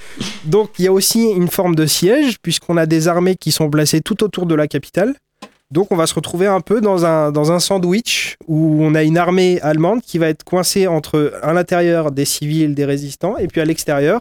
Donc 0.45 0.70
il 0.79 0.85
y 0.85 0.89
a 0.89 0.93
aussi 0.93 1.22
une 1.22 1.49
forme 1.49 1.74
de 1.74 1.87
siège, 1.87 2.39
puisqu'on 2.43 2.77
a 2.77 2.87
des 2.87 3.09
armées 3.09 3.37
qui 3.37 3.53
sont 3.53 3.70
placées 3.70 4.01
tout 4.01 4.24
autour 4.24 4.47
de 4.47 4.55
la 4.55 4.66
capitale. 4.66 5.14
Donc 5.71 5.91
on 5.91 5.97
va 5.97 6.07
se 6.07 6.14
retrouver 6.14 6.47
un 6.47 6.61
peu 6.61 6.81
dans 6.81 7.05
un, 7.05 7.33
dans 7.33 7.51
un 7.51 7.59
sandwich 7.59 8.37
où 8.47 8.79
on 8.85 8.95
a 8.95 9.03
une 9.03 9.19
armée 9.19 9.61
allemande 9.62 10.01
qui 10.03 10.19
va 10.19 10.29
être 10.29 10.45
coincée 10.45 10.87
entre 10.87 11.33
à 11.43 11.53
l'intérieur 11.53 12.12
des 12.12 12.25
civils, 12.25 12.75
des 12.75 12.85
résistants, 12.85 13.37
et 13.37 13.49
puis 13.49 13.61
à 13.61 13.64
l'extérieur 13.64 14.21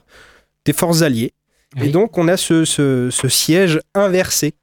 des 0.66 0.74
forces 0.74 1.02
alliées. 1.04 1.34
Et 1.82 1.90
donc 1.90 2.18
on 2.18 2.28
a 2.28 2.38
ce, 2.38 2.66
ce- 2.66 3.10
ce 3.12 3.28
siège 3.28 3.80
inversé. 3.94 4.54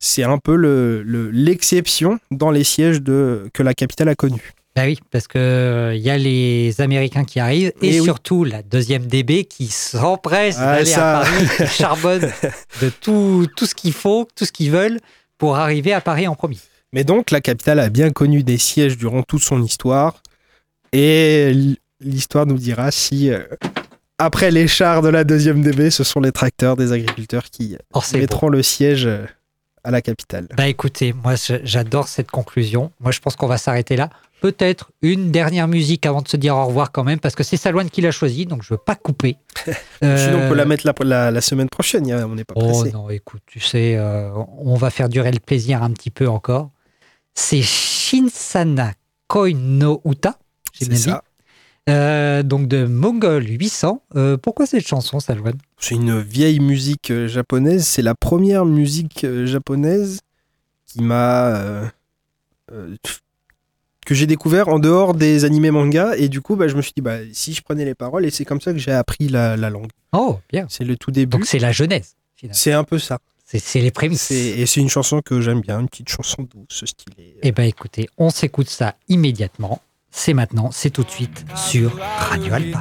C'est 0.00 0.24
un 0.24 0.38
peu 0.38 0.56
le- 0.56 1.02
le- 1.02 1.30
l'exception 1.30 2.18
dans 2.30 2.50
les 2.50 2.64
sièges 2.64 3.00
de, 3.00 3.48
que 3.52 3.62
la 3.62 3.74
capitale 3.74 4.08
a 4.08 4.14
connus. 4.14 4.52
Bah 4.74 4.82
oui, 4.86 4.98
parce 5.12 5.28
que 5.28 5.38
euh, 5.38 5.94
y 5.94 6.10
a 6.10 6.18
les 6.18 6.80
Américains 6.80 7.22
qui 7.24 7.38
arrivent 7.38 7.72
et, 7.80 7.94
Et 7.94 8.00
oui. 8.00 8.04
surtout 8.04 8.42
la 8.42 8.62
deuxième 8.62 9.06
DB 9.06 9.44
qui 9.44 9.68
s'empresse 9.68 10.56
Ah, 10.58 10.74
d'aller 10.74 10.84
ça. 10.86 11.18
à 11.20 11.22
Paris, 11.22 11.46
qui 11.58 11.66
charbonne 11.68 12.28
de 12.82 12.88
tout, 12.88 13.46
tout 13.56 13.66
ce 13.66 13.74
qu'il 13.76 13.92
faut, 13.92 14.26
tout 14.34 14.44
ce 14.44 14.50
qu'ils 14.52 14.72
veulent 14.72 14.98
pour 15.44 15.56
arriver 15.56 15.92
à 15.92 16.00
Paris 16.00 16.26
en 16.26 16.34
premier. 16.34 16.56
Mais 16.94 17.04
donc, 17.04 17.30
la 17.30 17.42
capitale 17.42 17.78
a 17.78 17.90
bien 17.90 18.10
connu 18.10 18.42
des 18.42 18.56
sièges 18.56 18.96
durant 18.96 19.22
toute 19.22 19.42
son 19.42 19.62
histoire. 19.62 20.22
Et 20.90 21.52
l'histoire 22.00 22.46
nous 22.46 22.56
dira 22.56 22.90
si, 22.90 23.28
euh, 23.28 23.40
après 24.16 24.50
les 24.50 24.66
chars 24.66 25.02
de 25.02 25.10
la 25.10 25.22
deuxième 25.22 25.60
DB, 25.60 25.90
ce 25.90 26.02
sont 26.02 26.20
les 26.20 26.32
tracteurs 26.32 26.76
des 26.76 26.92
agriculteurs 26.92 27.50
qui 27.50 27.76
c'est 28.02 28.16
mettront 28.16 28.48
le 28.48 28.62
siège 28.62 29.04
euh, 29.04 29.26
à 29.82 29.90
la 29.90 30.00
capitale. 30.00 30.48
Bah 30.56 30.66
écoutez, 30.66 31.12
moi 31.12 31.34
j'adore 31.62 32.08
cette 32.08 32.30
conclusion. 32.30 32.90
Moi 32.98 33.12
je 33.12 33.20
pense 33.20 33.36
qu'on 33.36 33.46
va 33.46 33.58
s'arrêter 33.58 33.96
là. 33.96 34.08
Peut-être 34.44 34.90
une 35.00 35.30
dernière 35.30 35.68
musique 35.68 36.04
avant 36.04 36.20
de 36.20 36.28
se 36.28 36.36
dire 36.36 36.54
au 36.54 36.66
revoir 36.66 36.92
quand 36.92 37.02
même, 37.02 37.18
parce 37.18 37.34
que 37.34 37.42
c'est 37.42 37.56
Salouane 37.56 37.88
qui 37.88 38.02
l'a 38.02 38.10
choisi, 38.10 38.44
donc 38.44 38.62
je 38.62 38.74
veux 38.74 38.78
pas 38.78 38.94
couper. 38.94 39.36
Sinon, 39.64 40.42
on 40.44 40.48
peut 40.50 40.54
la 40.54 40.64
Euh, 40.64 40.66
mettre 40.66 40.86
la, 40.86 40.92
la- 41.02 41.30
la 41.30 41.40
semaine 41.40 41.70
prochaine, 41.70 42.04
on 42.12 42.34
n'est 42.34 42.44
pas 42.44 42.52
Oh 42.58 42.60
pressé. 42.60 42.92
non, 42.92 43.08
écoute, 43.08 43.40
tu 43.46 43.58
sais, 43.58 43.96
euh, 43.96 44.30
on 44.58 44.74
va 44.74 44.90
faire 44.90 45.08
durer 45.08 45.32
le 45.32 45.38
plaisir 45.40 45.82
un 45.82 45.90
petit 45.92 46.10
peu 46.10 46.28
encore. 46.28 46.68
C'est 47.32 47.62
Shinsana 47.62 48.92
Koi 49.28 49.54
no 49.54 50.02
Uta, 50.04 50.38
j'ai 50.78 50.88
bien 50.88 50.98
ça. 50.98 51.10
dit. 51.86 51.92
Euh, 51.92 52.42
donc 52.42 52.68
de 52.68 52.84
Mongol 52.84 53.46
800. 53.48 54.02
Euh, 54.16 54.36
pourquoi 54.36 54.66
cette 54.66 54.86
chanson, 54.86 55.20
Salouane 55.20 55.56
C'est 55.78 55.94
une 55.94 56.20
vieille 56.20 56.60
musique 56.60 57.10
japonaise. 57.28 57.86
C'est 57.86 58.02
la 58.02 58.14
première 58.14 58.66
musique 58.66 59.26
japonaise 59.46 60.20
qui 60.86 61.00
m'a. 61.02 61.90
Que 64.04 64.14
j'ai 64.14 64.26
découvert 64.26 64.68
en 64.68 64.78
dehors 64.78 65.14
des 65.14 65.44
animés 65.44 65.70
manga. 65.70 66.16
Et 66.16 66.28
du 66.28 66.40
coup, 66.40 66.56
bah, 66.56 66.68
je 66.68 66.76
me 66.76 66.82
suis 66.82 66.92
dit, 66.94 67.02
bah, 67.02 67.18
si 67.32 67.54
je 67.54 67.62
prenais 67.62 67.84
les 67.84 67.94
paroles, 67.94 68.24
et 68.24 68.30
c'est 68.30 68.44
comme 68.44 68.60
ça 68.60 68.72
que 68.72 68.78
j'ai 68.78 68.92
appris 68.92 69.28
la, 69.28 69.56
la 69.56 69.70
langue. 69.70 69.90
Oh, 70.12 70.38
bien. 70.52 70.66
C'est 70.68 70.84
le 70.84 70.96
tout 70.96 71.10
début. 71.10 71.30
Donc 71.30 71.46
c'est 71.46 71.58
la 71.58 71.72
genèse, 71.72 72.16
finalement. 72.36 72.56
C'est 72.56 72.72
un 72.72 72.84
peu 72.84 72.98
ça. 72.98 73.18
C'est 73.44 73.58
c'est 73.58 73.80
les 73.80 73.90
prémices. 73.90 74.30
Et 74.30 74.64
c'est 74.66 74.80
une 74.80 74.88
chanson 74.88 75.20
que 75.20 75.40
j'aime 75.40 75.60
bien, 75.60 75.80
une 75.80 75.88
petite 75.88 76.08
chanson 76.08 76.42
douce, 76.42 76.84
stylée. 76.84 77.36
Eh 77.42 77.52
bien 77.52 77.64
écoutez, 77.64 78.08
on 78.16 78.30
s'écoute 78.30 78.70
ça 78.70 78.94
immédiatement. 79.08 79.80
C'est 80.10 80.32
maintenant, 80.32 80.70
c'est 80.70 80.90
tout 80.90 81.02
de 81.02 81.10
suite 81.10 81.44
sur 81.56 81.98
Radio 82.18 82.54
Alpa. 82.54 82.80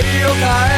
aí 0.00 0.20
eu 0.22 0.34
caí. 0.40 0.69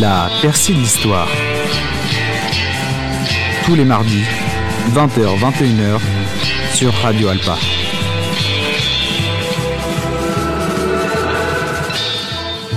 La 0.00 0.30
percée 0.40 0.72
de 0.72 0.78
l'histoire. 0.78 1.28
Tous 3.66 3.74
les 3.74 3.84
mardis, 3.84 4.24
20h-21h, 4.94 6.00
sur 6.74 6.90
Radio 6.94 7.28
Alpa. 7.28 7.58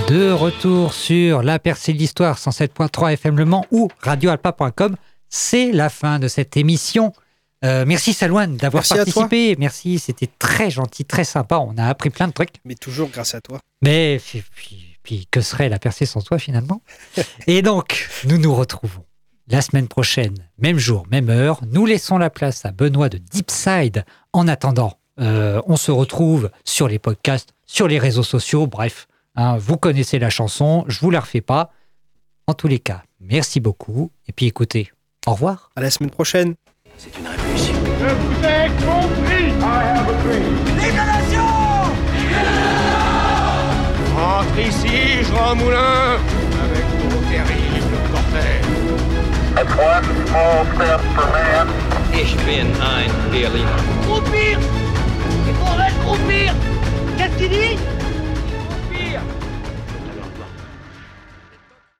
De 0.08 0.32
retour 0.32 0.92
sur 0.92 1.42
la 1.42 1.58
percée 1.58 1.94
de 1.94 1.98
l'histoire 1.98 2.36
107.3 2.36 3.14
FM 3.14 3.38
Le 3.38 3.46
Mans 3.46 3.64
ou 3.70 3.88
radioalpa.com. 4.02 4.96
C'est 5.30 5.72
la 5.72 5.88
fin 5.88 6.18
de 6.18 6.28
cette 6.28 6.58
émission. 6.58 7.14
Euh, 7.64 7.84
merci 7.86 8.12
Salouane 8.12 8.58
d'avoir 8.58 8.82
Merci 8.82 8.92
à 8.92 9.04
toi. 9.06 9.22
participé. 9.22 9.56
Merci, 9.58 9.98
c'était 9.98 10.28
très 10.38 10.70
gentil, 10.70 11.06
très 11.06 11.24
sympa. 11.24 11.56
On 11.56 11.78
a 11.78 11.86
appris 11.86 12.10
plein 12.10 12.28
de 12.28 12.34
trucs. 12.34 12.56
Mais 12.66 12.74
toujours 12.74 13.08
grâce 13.08 13.34
à 13.34 13.40
toi. 13.40 13.60
Mais 13.80 14.20
puis, 14.54 14.83
puis- 15.04 15.18
puis 15.18 15.28
que 15.30 15.40
serait 15.42 15.68
la 15.68 15.78
percée 15.78 16.06
sans 16.06 16.20
toi 16.22 16.38
finalement? 16.38 16.80
Et 17.46 17.62
donc, 17.62 18.08
nous 18.26 18.38
nous 18.38 18.54
retrouvons 18.54 19.04
la 19.48 19.60
semaine 19.60 19.86
prochaine, 19.86 20.34
même 20.58 20.78
jour, 20.78 21.06
même 21.10 21.28
heure. 21.28 21.60
Nous 21.70 21.84
laissons 21.86 22.16
la 22.18 22.30
place 22.30 22.64
à 22.64 22.72
Benoît 22.72 23.10
de 23.10 23.18
Deepside. 23.18 24.04
En 24.32 24.48
attendant, 24.48 24.98
euh, 25.20 25.60
on 25.66 25.76
se 25.76 25.90
retrouve 25.92 26.50
sur 26.64 26.88
les 26.88 26.98
podcasts, 26.98 27.50
sur 27.66 27.86
les 27.86 27.98
réseaux 27.98 28.22
sociaux, 28.22 28.66
bref. 28.66 29.06
hein, 29.36 29.56
vous 29.58 29.76
connaissez 29.76 30.18
la 30.18 30.30
chanson, 30.30 30.84
je 30.88 30.98
vous 31.00 31.10
la 31.10 31.20
refais 31.20 31.40
pas. 31.42 31.70
En 32.46 32.54
tous 32.54 32.68
les 32.68 32.78
cas, 32.78 33.02
merci 33.20 33.60
beaucoup. 33.60 34.10
Et 34.28 34.32
puis 34.32 34.46
écoutez, 34.46 34.90
au 35.26 35.32
revoir. 35.32 35.70
À 35.76 35.80
la 35.82 35.90
semaine 35.90 36.10
prochaine. 36.10 36.54
Je 36.98 37.08
vous 37.10 38.44
ai 38.44 38.68
compris 38.80 39.44
Vive 40.80 40.96
la 40.96 41.04
nation 41.06 41.43
entre 44.24 44.60
ici, 44.68 45.22
Jean 45.28 45.54
Moulin, 45.54 46.16
avec 46.64 46.84
ton 46.98 47.20
terrible 47.28 47.96
cortège. 48.10 48.64
That's 49.54 49.74
one 49.76 50.26
small 50.26 50.64
step 50.74 51.00
for 51.14 51.26
man. 51.30 51.68
Ich 52.14 52.34
bin 52.46 52.66
ein 52.80 53.10
Berliner. 53.30 53.80
Groupir 54.06 54.58
Il 55.46 55.54
faudrait 55.54 55.92
groupir 56.04 56.54
Qu'est-ce 57.18 57.36
qu'il 57.36 57.50
dit? 57.50 57.78